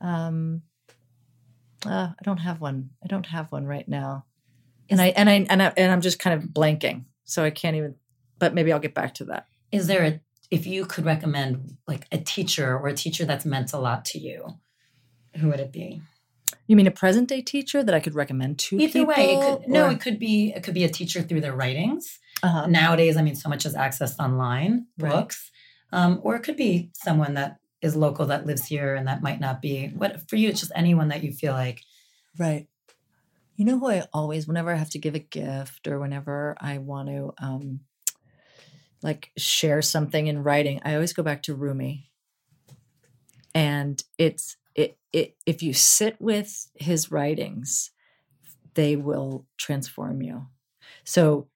Um, 0.00 0.62
uh, 1.84 2.10
I 2.18 2.22
don't 2.24 2.38
have 2.38 2.60
one. 2.60 2.90
I 3.04 3.06
don't 3.06 3.26
have 3.26 3.52
one 3.52 3.66
right 3.66 3.88
now 3.88 4.24
and 4.92 5.00
I 5.00 5.06
and 5.08 5.28
I 5.28 5.46
and 5.48 5.62
I 5.62 5.72
and 5.76 5.90
I'm 5.92 6.00
just 6.00 6.18
kind 6.18 6.40
of 6.40 6.50
blanking, 6.50 7.04
so 7.24 7.42
I 7.44 7.50
can't 7.50 7.76
even. 7.76 7.96
But 8.38 8.54
maybe 8.54 8.72
I'll 8.72 8.80
get 8.80 8.94
back 8.94 9.14
to 9.14 9.24
that. 9.26 9.46
Is 9.70 9.86
there 9.86 10.04
a 10.04 10.20
if 10.50 10.66
you 10.66 10.84
could 10.84 11.06
recommend 11.06 11.78
like 11.88 12.06
a 12.12 12.18
teacher 12.18 12.76
or 12.78 12.88
a 12.88 12.94
teacher 12.94 13.24
that's 13.24 13.46
meant 13.46 13.72
a 13.72 13.78
lot 13.78 14.04
to 14.06 14.18
you, 14.18 14.58
who 15.36 15.48
would 15.48 15.60
it 15.60 15.72
be? 15.72 16.02
You 16.66 16.76
mean 16.76 16.86
a 16.86 16.92
present 16.92 17.28
day 17.28 17.40
teacher 17.40 17.82
that 17.82 17.94
I 17.94 18.00
could 18.00 18.14
recommend 18.14 18.58
to 18.60 18.78
Either 18.78 18.92
people? 18.92 19.14
way, 19.14 19.34
it 19.34 19.40
could, 19.40 19.68
no, 19.68 19.88
it 19.88 20.00
could 20.00 20.18
be 20.18 20.52
it 20.54 20.62
could 20.62 20.74
be 20.74 20.84
a 20.84 20.88
teacher 20.88 21.22
through 21.22 21.40
their 21.40 21.54
writings. 21.56 22.18
Uh-huh. 22.42 22.66
Nowadays, 22.66 23.16
I 23.16 23.22
mean, 23.22 23.34
so 23.34 23.48
much 23.48 23.64
is 23.64 23.74
accessed 23.74 24.18
online, 24.18 24.86
right. 24.98 25.12
books, 25.12 25.50
um, 25.92 26.20
or 26.22 26.36
it 26.36 26.42
could 26.42 26.56
be 26.56 26.90
someone 26.94 27.34
that 27.34 27.58
is 27.80 27.96
local 27.96 28.26
that 28.26 28.46
lives 28.46 28.66
here 28.66 28.94
and 28.94 29.08
that 29.08 29.22
might 29.22 29.40
not 29.40 29.62
be. 29.62 29.88
What 29.88 30.28
for 30.28 30.36
you? 30.36 30.48
It's 30.48 30.60
just 30.60 30.72
anyone 30.74 31.08
that 31.08 31.22
you 31.22 31.32
feel 31.32 31.52
like, 31.52 31.82
right. 32.38 32.66
You 33.56 33.64
know 33.64 33.78
who 33.78 33.88
I 33.88 34.04
always, 34.12 34.46
whenever 34.46 34.72
I 34.72 34.76
have 34.76 34.90
to 34.90 34.98
give 34.98 35.14
a 35.14 35.20
gift 35.20 35.86
or 35.86 36.00
whenever 36.00 36.56
I 36.60 36.78
want 36.78 37.08
to 37.08 37.34
um, 37.38 37.80
like 39.02 39.30
share 39.36 39.82
something 39.82 40.26
in 40.26 40.42
writing, 40.42 40.80
I 40.84 40.94
always 40.94 41.12
go 41.12 41.22
back 41.22 41.42
to 41.44 41.54
Rumi. 41.54 42.10
And 43.54 44.02
it's 44.16 44.56
it 44.74 44.96
it 45.12 45.36
if 45.44 45.62
you 45.62 45.74
sit 45.74 46.20
with 46.20 46.68
his 46.74 47.10
writings, 47.10 47.90
they 48.74 48.96
will 48.96 49.46
transform 49.58 50.22
you. 50.22 50.46
So 51.04 51.48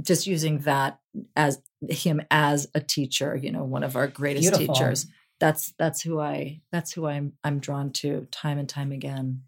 just 0.00 0.26
using 0.26 0.60
that 0.60 1.00
as 1.36 1.60
him 1.88 2.22
as 2.30 2.68
a 2.74 2.80
teacher, 2.80 3.36
you 3.36 3.50
know, 3.50 3.64
one 3.64 3.82
of 3.82 3.96
our 3.96 4.06
greatest 4.06 4.44
Beautiful. 4.44 4.74
teachers. 4.74 5.06
That's 5.40 5.72
that's 5.78 6.00
who 6.02 6.20
I 6.20 6.62
that's 6.70 6.92
who 6.92 7.06
I'm 7.06 7.32
I'm 7.42 7.58
drawn 7.58 7.90
to 7.94 8.26
time 8.30 8.58
and 8.58 8.68
time 8.68 8.92
again. 8.92 9.42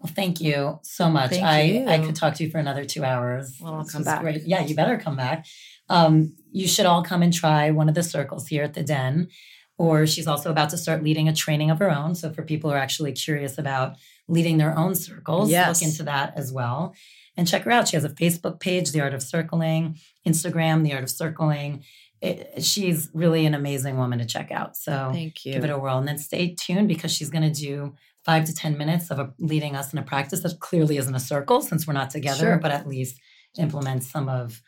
Well, 0.00 0.12
thank 0.14 0.40
you 0.40 0.80
so 0.82 1.10
much. 1.10 1.30
Thank 1.30 1.44
I, 1.44 1.62
you. 1.62 1.86
I 1.86 1.98
could 1.98 2.16
talk 2.16 2.34
to 2.34 2.44
you 2.44 2.50
for 2.50 2.58
another 2.58 2.84
two 2.84 3.04
hours. 3.04 3.58
Well, 3.60 3.74
I'll 3.74 3.84
come 3.84 4.02
back. 4.02 4.22
Great. 4.22 4.42
Yeah, 4.46 4.64
you 4.64 4.74
better 4.74 4.96
come 4.96 5.16
back. 5.16 5.46
Um, 5.90 6.34
you 6.52 6.66
should 6.66 6.86
all 6.86 7.02
come 7.02 7.22
and 7.22 7.32
try 7.32 7.70
one 7.70 7.88
of 7.88 7.94
the 7.94 8.02
circles 8.02 8.48
here 8.48 8.64
at 8.64 8.74
the 8.74 8.82
Den. 8.82 9.28
Or 9.76 10.06
she's 10.06 10.26
also 10.26 10.50
about 10.50 10.70
to 10.70 10.78
start 10.78 11.02
leading 11.02 11.28
a 11.28 11.34
training 11.34 11.70
of 11.70 11.78
her 11.78 11.90
own. 11.90 12.14
So 12.14 12.32
for 12.32 12.42
people 12.42 12.70
who 12.70 12.76
are 12.76 12.80
actually 12.80 13.12
curious 13.12 13.58
about 13.58 13.96
leading 14.28 14.58
their 14.58 14.76
own 14.76 14.94
circles, 14.94 15.50
yes. 15.50 15.80
look 15.80 15.88
into 15.88 16.02
that 16.04 16.34
as 16.36 16.52
well. 16.52 16.94
And 17.36 17.48
check 17.48 17.62
her 17.62 17.70
out. 17.70 17.88
She 17.88 17.96
has 17.96 18.04
a 18.04 18.10
Facebook 18.10 18.60
page, 18.60 18.92
The 18.92 19.00
Art 19.00 19.14
of 19.14 19.22
Circling, 19.22 19.98
Instagram, 20.26 20.82
The 20.84 20.92
Art 20.92 21.04
of 21.04 21.10
Circling. 21.10 21.84
It, 22.20 22.62
she's 22.62 23.08
really 23.14 23.46
an 23.46 23.54
amazing 23.54 23.96
woman 23.96 24.18
to 24.18 24.26
check 24.26 24.50
out. 24.50 24.76
So 24.76 25.10
thank 25.12 25.46
you. 25.46 25.54
Give 25.54 25.64
it 25.64 25.70
a 25.70 25.78
whirl. 25.78 25.96
And 25.96 26.06
then 26.06 26.18
stay 26.18 26.54
tuned 26.54 26.88
because 26.88 27.10
she's 27.10 27.30
going 27.30 27.50
to 27.50 27.60
do 27.60 27.94
five 28.24 28.44
to 28.44 28.54
10 28.54 28.76
minutes 28.76 29.10
of 29.10 29.18
a, 29.18 29.32
leading 29.38 29.74
us 29.74 29.92
in 29.92 29.98
a 29.98 30.02
practice 30.02 30.40
that 30.40 30.60
clearly 30.60 30.96
isn't 30.96 31.14
a 31.14 31.20
circle 31.20 31.60
since 31.62 31.86
we're 31.86 31.94
not 31.94 32.10
together, 32.10 32.38
sure. 32.38 32.58
but 32.58 32.70
at 32.70 32.86
least 32.86 33.20
implements 33.58 34.10
some 34.10 34.28
of, 34.28 34.62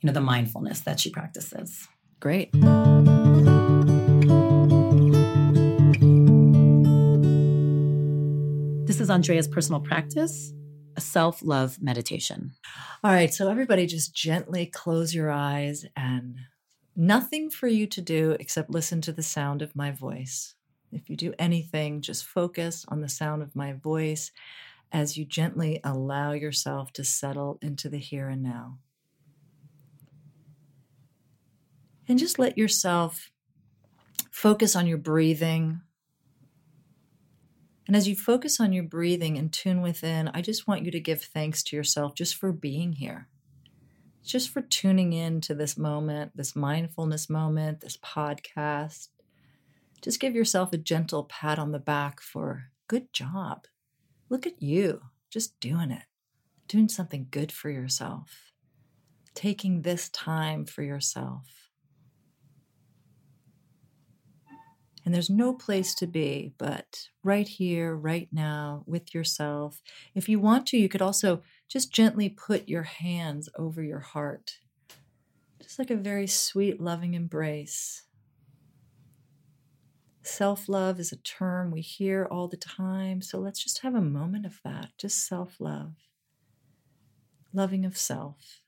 you 0.00 0.06
know, 0.06 0.12
the 0.12 0.20
mindfulness 0.20 0.80
that 0.80 1.00
she 1.00 1.10
practices. 1.10 1.86
Great. 2.20 2.52
This 8.86 9.00
is 9.00 9.10
Andrea's 9.10 9.46
personal 9.46 9.80
practice, 9.80 10.52
a 10.96 11.00
self 11.00 11.40
love 11.42 11.78
meditation. 11.80 12.52
All 13.04 13.12
right. 13.12 13.32
So, 13.32 13.48
everybody, 13.48 13.86
just 13.86 14.14
gently 14.14 14.66
close 14.66 15.14
your 15.14 15.30
eyes 15.30 15.84
and 15.96 16.36
nothing 16.96 17.50
for 17.50 17.68
you 17.68 17.86
to 17.86 18.00
do 18.00 18.36
except 18.40 18.70
listen 18.70 19.00
to 19.02 19.12
the 19.12 19.22
sound 19.22 19.62
of 19.62 19.76
my 19.76 19.92
voice. 19.92 20.56
If 20.92 21.10
you 21.10 21.16
do 21.16 21.34
anything, 21.38 22.00
just 22.00 22.24
focus 22.24 22.84
on 22.88 23.00
the 23.00 23.08
sound 23.08 23.42
of 23.42 23.54
my 23.54 23.72
voice 23.72 24.32
as 24.90 25.16
you 25.16 25.24
gently 25.24 25.80
allow 25.84 26.32
yourself 26.32 26.92
to 26.94 27.04
settle 27.04 27.58
into 27.60 27.88
the 27.88 27.98
here 27.98 28.28
and 28.28 28.42
now. 28.42 28.78
And 32.08 32.18
just 32.18 32.38
let 32.38 32.56
yourself 32.56 33.30
focus 34.30 34.74
on 34.74 34.86
your 34.86 34.98
breathing. 34.98 35.82
And 37.86 37.96
as 37.96 38.08
you 38.08 38.16
focus 38.16 38.60
on 38.60 38.72
your 38.72 38.84
breathing 38.84 39.36
and 39.36 39.52
tune 39.52 39.82
within, 39.82 40.28
I 40.28 40.40
just 40.40 40.66
want 40.66 40.84
you 40.84 40.90
to 40.90 41.00
give 41.00 41.22
thanks 41.22 41.62
to 41.64 41.76
yourself 41.76 42.14
just 42.14 42.36
for 42.36 42.52
being 42.52 42.92
here, 42.92 43.28
just 44.24 44.48
for 44.48 44.62
tuning 44.62 45.12
in 45.12 45.42
to 45.42 45.54
this 45.54 45.76
moment, 45.76 46.32
this 46.34 46.56
mindfulness 46.56 47.28
moment, 47.28 47.80
this 47.80 47.98
podcast. 47.98 49.08
Just 50.02 50.20
give 50.20 50.34
yourself 50.34 50.72
a 50.72 50.78
gentle 50.78 51.24
pat 51.24 51.58
on 51.58 51.72
the 51.72 51.78
back 51.78 52.20
for 52.20 52.70
good 52.86 53.12
job. 53.12 53.66
Look 54.28 54.46
at 54.46 54.62
you, 54.62 55.02
just 55.30 55.58
doing 55.60 55.90
it, 55.90 56.04
doing 56.68 56.88
something 56.88 57.26
good 57.30 57.50
for 57.50 57.70
yourself, 57.70 58.52
taking 59.34 59.82
this 59.82 60.08
time 60.10 60.64
for 60.64 60.82
yourself. 60.82 61.68
And 65.04 65.14
there's 65.14 65.30
no 65.30 65.54
place 65.54 65.94
to 65.96 66.06
be 66.06 66.52
but 66.58 67.08
right 67.24 67.48
here, 67.48 67.96
right 67.96 68.28
now, 68.30 68.84
with 68.86 69.14
yourself. 69.14 69.80
If 70.14 70.28
you 70.28 70.38
want 70.38 70.66
to, 70.66 70.76
you 70.76 70.88
could 70.90 71.00
also 71.00 71.42
just 71.66 71.90
gently 71.90 72.28
put 72.28 72.68
your 72.68 72.82
hands 72.82 73.48
over 73.56 73.82
your 73.82 74.00
heart, 74.00 74.58
just 75.62 75.78
like 75.78 75.90
a 75.90 75.96
very 75.96 76.26
sweet, 76.26 76.78
loving 76.78 77.14
embrace. 77.14 78.02
Self 80.28 80.68
love 80.68 81.00
is 81.00 81.10
a 81.10 81.16
term 81.16 81.70
we 81.70 81.80
hear 81.80 82.28
all 82.30 82.48
the 82.48 82.56
time, 82.58 83.22
so 83.22 83.38
let's 83.38 83.62
just 83.62 83.78
have 83.78 83.94
a 83.94 84.00
moment 84.02 84.44
of 84.44 84.60
that, 84.62 84.90
just 84.98 85.26
self 85.26 85.56
love, 85.58 85.94
loving 87.54 87.86
of 87.86 87.96
self. 87.96 88.60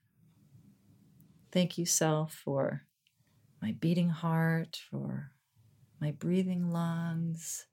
Thank 1.52 1.76
you, 1.76 1.84
self, 1.84 2.32
for 2.32 2.86
my 3.61 3.72
beating 3.72 4.08
heart, 4.08 4.80
for 4.90 5.32
my 6.00 6.12
breathing 6.12 6.70
lungs, 6.70 7.66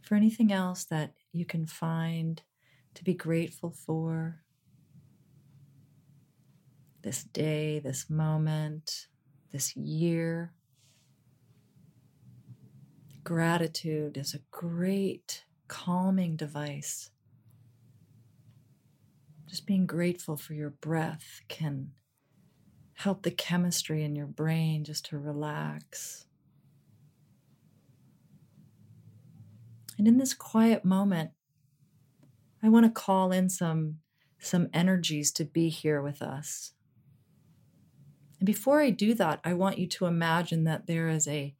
for 0.00 0.14
anything 0.14 0.50
else 0.50 0.84
that 0.86 1.12
you 1.32 1.44
can 1.44 1.66
find 1.66 2.42
to 2.94 3.04
be 3.04 3.12
grateful 3.12 3.72
for. 3.72 4.40
This 7.02 7.24
day, 7.24 7.78
this 7.78 8.08
moment, 8.08 9.06
this 9.52 9.76
year. 9.76 10.54
Gratitude 13.22 14.16
is 14.16 14.34
a 14.34 14.40
great 14.50 15.44
calming 15.68 16.36
device. 16.36 17.10
Just 19.46 19.66
being 19.66 19.86
grateful 19.86 20.36
for 20.36 20.54
your 20.54 20.70
breath 20.70 21.40
can 21.48 21.90
help 22.94 23.22
the 23.22 23.30
chemistry 23.30 24.04
in 24.04 24.14
your 24.14 24.26
brain 24.26 24.84
just 24.84 25.06
to 25.06 25.18
relax. 25.18 26.26
And 29.98 30.08
in 30.08 30.16
this 30.16 30.32
quiet 30.32 30.84
moment, 30.84 31.32
I 32.62 32.68
want 32.68 32.86
to 32.86 32.90
call 32.90 33.32
in 33.32 33.50
some, 33.50 33.98
some 34.38 34.68
energies 34.72 35.30
to 35.32 35.44
be 35.44 35.68
here 35.68 36.00
with 36.00 36.22
us. 36.22 36.72
And 38.38 38.46
before 38.46 38.80
I 38.80 38.90
do 38.90 39.12
that, 39.14 39.40
I 39.44 39.52
want 39.52 39.78
you 39.78 39.86
to 39.88 40.06
imagine 40.06 40.64
that 40.64 40.86
there 40.86 41.08
is 41.08 41.28
a 41.28 41.54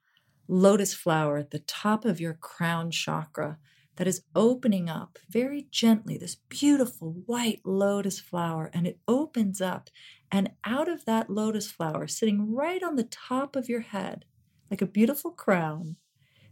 lotus 0.50 0.92
flower 0.92 1.38
at 1.38 1.50
the 1.50 1.60
top 1.60 2.04
of 2.04 2.20
your 2.20 2.34
crown 2.34 2.90
chakra 2.90 3.58
that 3.96 4.06
is 4.06 4.22
opening 4.34 4.88
up 4.88 5.18
very 5.28 5.66
gently, 5.70 6.16
this 6.16 6.36
beautiful 6.48 7.22
white 7.26 7.60
lotus 7.64 8.18
flower, 8.18 8.70
and 8.72 8.86
it 8.86 8.98
opens 9.06 9.60
up. 9.60 9.90
And 10.32 10.50
out 10.64 10.88
of 10.88 11.04
that 11.04 11.30
lotus 11.30 11.70
flower, 11.70 12.06
sitting 12.08 12.54
right 12.54 12.82
on 12.82 12.96
the 12.96 13.04
top 13.04 13.56
of 13.56 13.68
your 13.68 13.80
head, 13.80 14.24
like 14.70 14.82
a 14.82 14.86
beautiful 14.86 15.30
crown, 15.30 15.96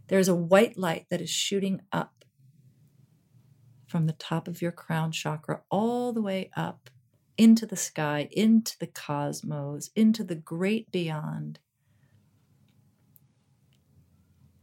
there's 0.07 0.27
a 0.27 0.35
white 0.35 0.77
light 0.77 1.07
that 1.09 1.21
is 1.21 1.29
shooting 1.29 1.81
up 1.91 2.25
from 3.87 4.05
the 4.05 4.13
top 4.13 4.47
of 4.47 4.61
your 4.61 4.71
crown 4.71 5.11
chakra 5.11 5.61
all 5.71 6.13
the 6.13 6.21
way 6.21 6.51
up 6.55 6.89
into 7.37 7.65
the 7.65 7.75
sky, 7.75 8.29
into 8.31 8.77
the 8.79 8.87
cosmos, 8.87 9.89
into 9.95 10.23
the 10.23 10.35
great 10.35 10.91
beyond. 10.91 11.59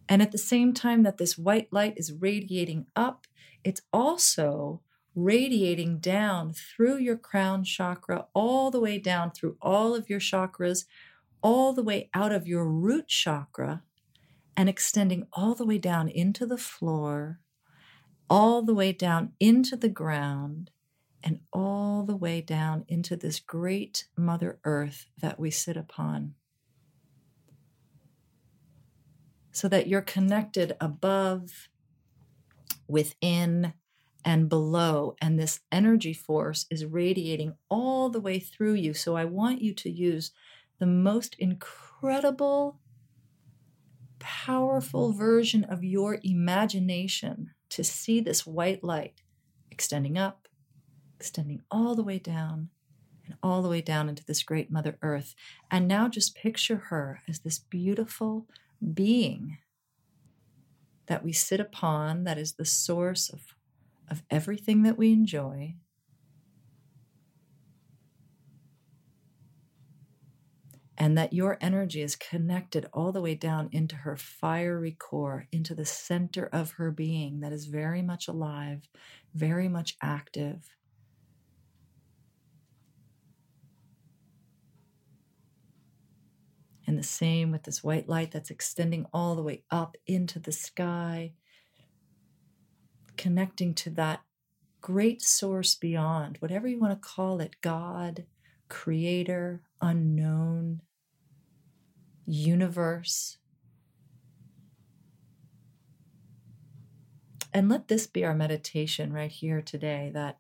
And 0.09 0.23
at 0.23 0.33
the 0.33 0.39
same 0.39 0.73
time 0.73 1.03
that 1.03 1.19
this 1.19 1.37
white 1.37 1.73
light 1.73 1.95
is 1.97 2.13
radiating 2.13 2.87
up, 2.95 3.27
it's 3.65 3.83
also 3.93 4.83
radiating 5.15 5.99
down 5.99 6.53
through 6.53 6.99
your 6.99 7.17
crown 7.17 7.65
chakra, 7.65 8.27
all 8.35 8.71
the 8.71 8.81
way 8.81 8.99
down 8.99 9.31
through 9.31 9.57
all 9.61 9.95
of 9.95 10.09
your 10.09 10.21
chakras, 10.21 10.85
all 11.43 11.73
the 11.73 11.83
way 11.83 12.11
out 12.15 12.33
of 12.33 12.47
your 12.47 12.67
root 12.67 13.09
chakra 13.09 13.83
and 14.57 14.69
extending 14.69 15.27
all 15.33 15.55
the 15.55 15.67
way 15.67 15.79
down 15.79 16.09
into 16.09 16.47
the 16.47 16.59
floor, 16.59 17.41
all 18.29 18.63
the 18.63 18.75
way 18.75 18.93
down 18.93 19.33
into 19.39 19.77
the 19.77 19.89
ground, 19.89 20.71
and 21.23 21.41
all 21.53 22.05
the 22.05 22.17
way 22.17 22.41
down 22.41 22.85
into 22.89 23.17
this 23.17 23.41
great 23.41 24.07
Mother 24.17 24.59
Earth 24.65 25.07
that 25.21 25.39
we 25.39 25.51
sit 25.51 25.77
upon. 25.77 26.35
So 29.57 29.69
that 29.69 29.87
you're 29.87 30.03
connected 30.03 30.77
above, 30.83 31.71
within, 32.87 33.73
and 34.23 34.51
below, 34.51 35.17
and 35.19 35.41
this 35.41 35.61
energy 35.73 36.13
force 36.13 36.67
is 36.69 36.85
radiating 36.85 37.55
all 37.71 38.11
the 38.11 38.21
way 38.21 38.39
through 38.39 38.75
you. 38.75 38.93
So 38.93 39.17
I 39.17 39.25
want 39.25 39.63
you 39.63 39.73
to 39.73 39.91
use 39.91 40.31
the 40.79 40.85
most 40.85 41.37
incredible 41.39 42.81
powerful 44.19 45.15
version 45.15 45.65
of 45.65 45.83
your 45.83 46.19
imagination 46.23 47.53
to 47.71 47.83
see 47.83 48.21
this 48.21 48.47
white 48.47 48.85
light 48.85 49.23
extending 49.71 50.19
up, 50.19 50.49
extending 51.19 51.63
all 51.71 51.95
the 51.95 52.05
way 52.05 52.19
down, 52.19 52.69
and 53.25 53.37
all 53.43 53.63
the 53.63 53.71
way 53.71 53.81
down 53.81 54.11
into 54.11 54.25
this 54.27 54.43
great 54.43 54.71
Mother 54.71 54.99
Earth. 55.01 55.35
And 55.71 55.89
now 55.89 56.09
just 56.09 56.37
picture 56.37 56.89
her 56.91 57.23
as 57.27 57.39
this 57.39 57.59
beautiful 57.59 58.47
being 58.95 59.59
that 61.07 61.25
we 61.25 61.33
sit 61.33 61.61
upon, 61.61 62.25
that 62.25 62.39
is 62.39 62.55
the 62.55 62.65
source 62.65 63.29
of, 63.29 63.55
of 64.11 64.23
everything 64.31 64.83
that 64.83 64.99
we 64.99 65.13
enjoy. 65.13 65.77
and 70.99 71.17
that 71.19 71.33
your 71.33 71.59
energy 71.61 72.01
is 72.01 72.17
connected 72.17 72.87
all 72.93 73.13
the 73.13 73.21
way 73.21 73.35
down 73.35 73.69
into 73.73 73.97
her 73.97 74.17
fiery 74.17 74.97
core, 74.99 75.47
into 75.53 75.75
the 75.75 75.85
center 75.85 76.49
of 76.53 76.73
her 76.73 76.91
being 76.91 77.41
that 77.41 77.53
is 77.53 77.67
very 77.67 78.03
much 78.03 78.29
alive, 78.29 78.89
very 79.35 79.69
much 79.69 79.97
active. 80.03 80.75
And 86.87 86.97
the 86.99 87.03
same 87.03 87.51
with 87.51 87.65
this 87.65 87.83
white 87.83 88.09
light 88.09 88.31
that's 88.31 88.51
extending 88.51 89.07
all 89.13 89.35
the 89.35 89.43
way 89.43 89.65
up 89.71 89.97
into 90.07 90.39
the 90.39 90.53
sky, 90.53 91.33
connecting 93.17 93.75
to 93.75 93.91
that 93.91 94.21
great 94.81 95.21
source 95.21 95.75
beyond, 95.75 96.37
whatever 96.39 96.69
you 96.69 96.79
want 96.79 96.93
to 96.93 97.09
call 97.09 97.41
it 97.41 97.57
God, 97.61 98.25
creator, 98.69 99.63
unknown, 99.81 100.83
universe. 102.25 103.39
And 107.53 107.69
let 107.69 107.89
this 107.89 108.07
be 108.07 108.25
our 108.25 108.35
meditation 108.35 109.13
right 109.13 109.31
here 109.31 109.63
today 109.63 110.11
that 110.13 110.39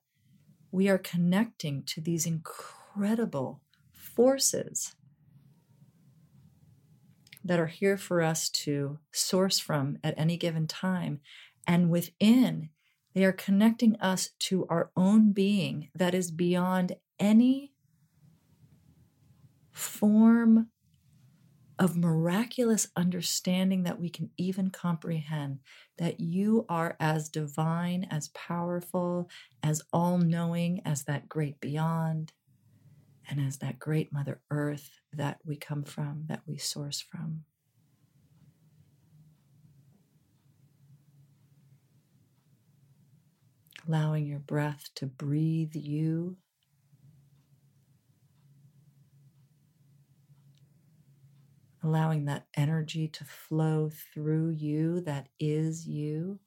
we 0.71 0.89
are 0.89 0.99
connecting 0.99 1.83
to 1.85 2.01
these 2.01 2.27
incredible 2.27 3.63
forces 3.91 4.96
that 7.47 7.61
are 7.61 7.67
here 7.67 7.97
for 7.97 8.23
us 8.23 8.49
to 8.49 8.99
source 9.13 9.59
from 9.59 9.99
at 10.03 10.15
any 10.17 10.37
given 10.37 10.67
time. 10.67 11.21
And 11.67 11.91
within, 11.91 12.71
they 13.15 13.25
are 13.25 13.33
connecting 13.33 13.97
us 13.97 14.31
to 14.41 14.67
our 14.69 14.91
own 14.97 15.33
being 15.33 15.89
that 15.95 16.15
is 16.15 16.31
beyond 16.31 16.97
any 17.19 17.73
form 19.73 20.69
of 21.79 21.97
miraculous 21.97 22.89
understanding 22.97 23.83
that 23.83 24.01
we 24.01 24.09
can 24.09 24.31
even 24.39 24.71
comprehend 24.71 25.59
that 25.99 26.21
you 26.21 26.65
are 26.69 26.97
as 26.99 27.29
divine, 27.29 28.07
as 28.11 28.29
powerful, 28.29 29.29
as 29.63 29.83
all 29.93 30.19
knowing 30.19 30.81
as 30.87 31.05
that 31.05 31.29
great 31.29 31.61
beyond, 31.61 32.33
and 33.29 33.41
as 33.41 33.59
that 33.59 33.79
great 33.79 34.13
Mother 34.13 34.41
Earth 34.51 35.01
that 35.17 35.39
we 35.45 35.57
come 35.57 35.85
from, 35.85 36.25
that 36.29 36.43
we 36.47 36.57
source 36.59 37.01
from. 37.01 37.45
Allowing 43.89 44.27
your 44.27 44.41
breath 44.41 44.89
to 44.97 45.07
breathe 45.07 45.75
you 45.75 46.37
allowing 51.87 52.25
that 52.25 52.47
energy 52.57 53.07
to 53.07 53.25
flow 53.25 53.91
through 54.13 54.51
you 54.51 55.01
that 55.03 55.29
is 55.39 55.87
you. 55.87 56.39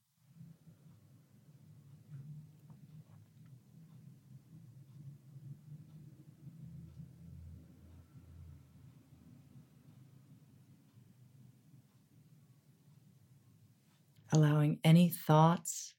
Allowing 14.31 14.79
any 14.83 15.09
thoughts 15.09 15.93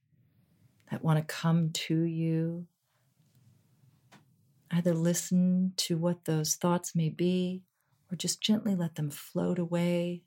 that 0.91 1.05
want 1.05 1.19
to 1.19 1.35
come 1.35 1.71
to 1.71 2.03
you. 2.03 2.67
Either 4.71 4.95
listen 4.95 5.73
to 5.77 5.97
what 5.97 6.25
those 6.25 6.55
thoughts 6.55 6.95
may 6.95 7.09
be 7.09 7.63
or 8.11 8.17
just 8.17 8.41
gently 8.41 8.75
let 8.75 8.95
them 8.95 9.11
float 9.11 9.59
away. 9.59 10.23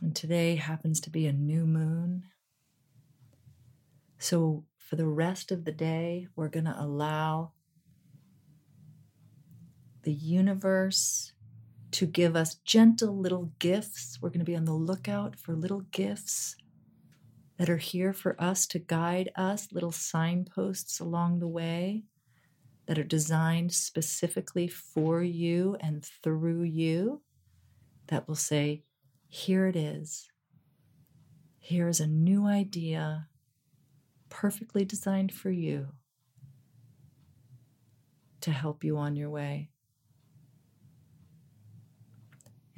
And 0.00 0.16
today 0.16 0.56
happens 0.56 1.00
to 1.02 1.10
be 1.10 1.26
a 1.26 1.32
new 1.32 1.66
moon. 1.66 2.24
So, 4.18 4.64
for 4.76 4.96
the 4.96 5.06
rest 5.06 5.52
of 5.52 5.64
the 5.64 5.72
day, 5.72 6.26
we're 6.34 6.48
going 6.48 6.64
to 6.64 6.74
allow 6.76 7.52
the 10.02 10.12
universe 10.12 11.32
to 11.92 12.06
give 12.06 12.36
us 12.36 12.56
gentle 12.64 13.16
little 13.16 13.52
gifts. 13.58 14.18
We're 14.20 14.28
going 14.28 14.40
to 14.40 14.44
be 14.44 14.56
on 14.56 14.64
the 14.64 14.72
lookout 14.72 15.38
for 15.38 15.54
little 15.54 15.80
gifts 15.92 16.56
that 17.58 17.68
are 17.68 17.76
here 17.76 18.12
for 18.12 18.40
us 18.40 18.66
to 18.68 18.78
guide 18.78 19.30
us, 19.36 19.68
little 19.72 19.92
signposts 19.92 21.00
along 21.00 21.38
the 21.38 21.48
way 21.48 22.04
that 22.86 22.98
are 22.98 23.04
designed 23.04 23.72
specifically 23.72 24.66
for 24.66 25.22
you 25.22 25.76
and 25.80 26.04
through 26.22 26.62
you 26.62 27.20
that 28.06 28.26
will 28.26 28.34
say, 28.34 28.82
Here 29.28 29.66
it 29.66 29.76
is. 29.76 30.28
Here 31.58 31.88
is 31.88 32.00
a 32.00 32.06
new 32.06 32.46
idea 32.46 33.28
perfectly 34.28 34.84
designed 34.84 35.32
for 35.32 35.50
you 35.50 35.88
to 38.40 38.50
help 38.50 38.82
you 38.82 38.96
on 38.96 39.16
your 39.16 39.28
way. 39.30 39.68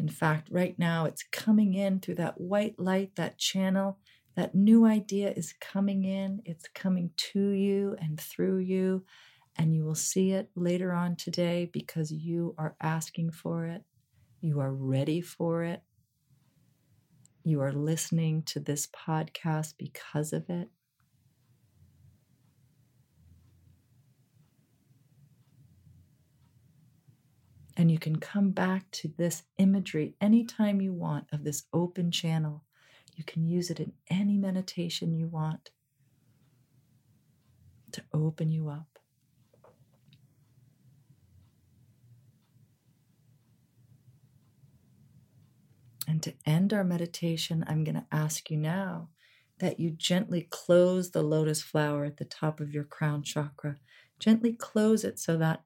In 0.03 0.09
fact, 0.09 0.49
right 0.51 0.77
now 0.81 1.05
it's 1.05 1.23
coming 1.23 1.75
in 1.75 2.01
through 2.01 2.17
that 2.17 2.41
white 2.41 2.77
light, 2.77 3.15
that 3.15 3.39
channel. 3.39 3.99
That 4.35 4.53
new 4.53 4.85
idea 4.85 5.31
is 5.31 5.55
coming 5.61 6.05
in, 6.05 6.43
it's 6.45 6.67
coming 6.67 7.11
to 7.17 7.51
you 7.51 7.95
and 8.01 8.19
through 8.19 8.59
you, 8.59 9.05
and 9.57 9.73
you 9.73 9.85
will 9.85 9.95
see 9.95 10.33
it 10.33 10.51
later 10.57 10.93
on 10.93 11.15
today 11.15 11.71
because 11.73 12.11
you 12.11 12.57
are 12.59 12.75
asking 12.81 13.31
for 13.31 13.67
it. 13.67 13.85
You 14.41 14.59
are 14.59 14.73
ready 14.73 15.21
for 15.21 15.63
it. 15.63 15.85
You 17.45 17.61
are 17.61 17.73
listening 17.73 18.43
to 18.45 18.59
this 18.59 18.89
podcast 18.89 19.75
because 19.79 20.33
of 20.33 20.51
it. 20.51 20.69
And 27.83 27.91
you 27.91 27.99
can 27.99 28.20
come 28.20 28.53
back 28.53 28.89
to 28.93 29.12
this 29.18 29.43
imagery 29.59 30.14
anytime 30.20 30.80
you 30.80 30.93
want 30.93 31.26
of 31.33 31.43
this 31.43 31.64
open 31.72 32.12
channel. 32.12 32.62
You 33.16 33.24
can 33.24 33.45
use 33.45 33.70
it 33.70 33.80
in 33.80 33.93
any 34.09 34.37
meditation 34.37 35.16
you 35.16 35.26
want 35.26 35.70
to 37.91 38.05
open 38.14 38.53
you 38.53 38.68
up. 38.68 39.01
And 46.07 46.22
to 46.22 46.35
end 46.47 46.72
our 46.72 46.85
meditation, 46.85 47.64
I'm 47.66 47.83
going 47.83 47.97
to 47.97 48.07
ask 48.12 48.49
you 48.49 48.59
now 48.59 49.09
that 49.59 49.80
you 49.80 49.91
gently 49.91 50.47
close 50.51 51.11
the 51.11 51.24
lotus 51.24 51.62
flower 51.62 52.05
at 52.05 52.18
the 52.18 52.24
top 52.24 52.61
of 52.61 52.72
your 52.72 52.85
crown 52.85 53.24
chakra. 53.24 53.78
Gently 54.20 54.53
close 54.53 55.03
it 55.03 55.18
so 55.18 55.37
that 55.39 55.64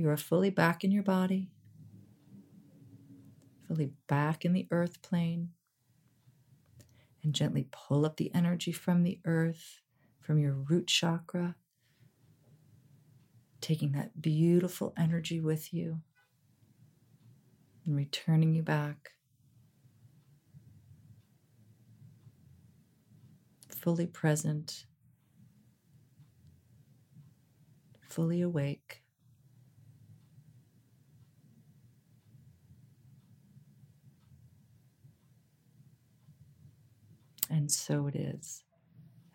you 0.00 0.08
are 0.08 0.16
fully 0.16 0.48
back 0.48 0.82
in 0.82 0.90
your 0.90 1.02
body, 1.02 1.50
fully 3.68 3.92
back 4.06 4.46
in 4.46 4.54
the 4.54 4.66
earth 4.70 5.02
plane. 5.02 5.50
And 7.22 7.34
gently 7.34 7.68
pull 7.70 8.06
up 8.06 8.16
the 8.16 8.34
energy 8.34 8.72
from 8.72 9.02
the 9.02 9.20
earth, 9.26 9.82
from 10.22 10.38
your 10.38 10.54
root 10.54 10.86
chakra, 10.86 11.54
taking 13.60 13.92
that 13.92 14.22
beautiful 14.22 14.94
energy 14.96 15.38
with 15.38 15.74
you 15.74 16.00
and 17.84 17.94
returning 17.94 18.54
you 18.54 18.62
back. 18.62 19.10
Fully 23.68 24.06
present, 24.06 24.86
fully 28.08 28.40
awake. 28.40 29.02
And 37.50 37.70
so 37.70 38.06
it 38.06 38.14
is. 38.14 38.62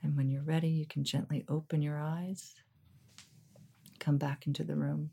And 0.01 0.15
when 0.15 0.29
you're 0.29 0.41
ready, 0.43 0.69
you 0.69 0.85
can 0.85 1.03
gently 1.03 1.43
open 1.49 1.81
your 1.81 1.99
eyes, 1.99 2.55
come 3.99 4.17
back 4.17 4.47
into 4.47 4.63
the 4.63 4.75
room. 4.75 5.11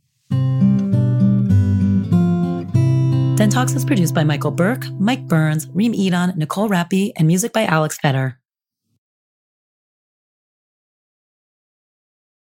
Den 3.36 3.50
Talks 3.50 3.72
is 3.74 3.84
produced 3.84 4.14
by 4.14 4.22
Michael 4.22 4.50
Burke, 4.53 4.84
Mike 5.00 5.26
Burns, 5.26 5.66
Reem 5.72 5.94
Edon, 5.94 6.36
Nicole 6.36 6.68
Rappi, 6.68 7.12
and 7.16 7.26
music 7.26 7.53
by 7.53 7.64
Alex 7.64 7.98
Fetter. 7.98 8.38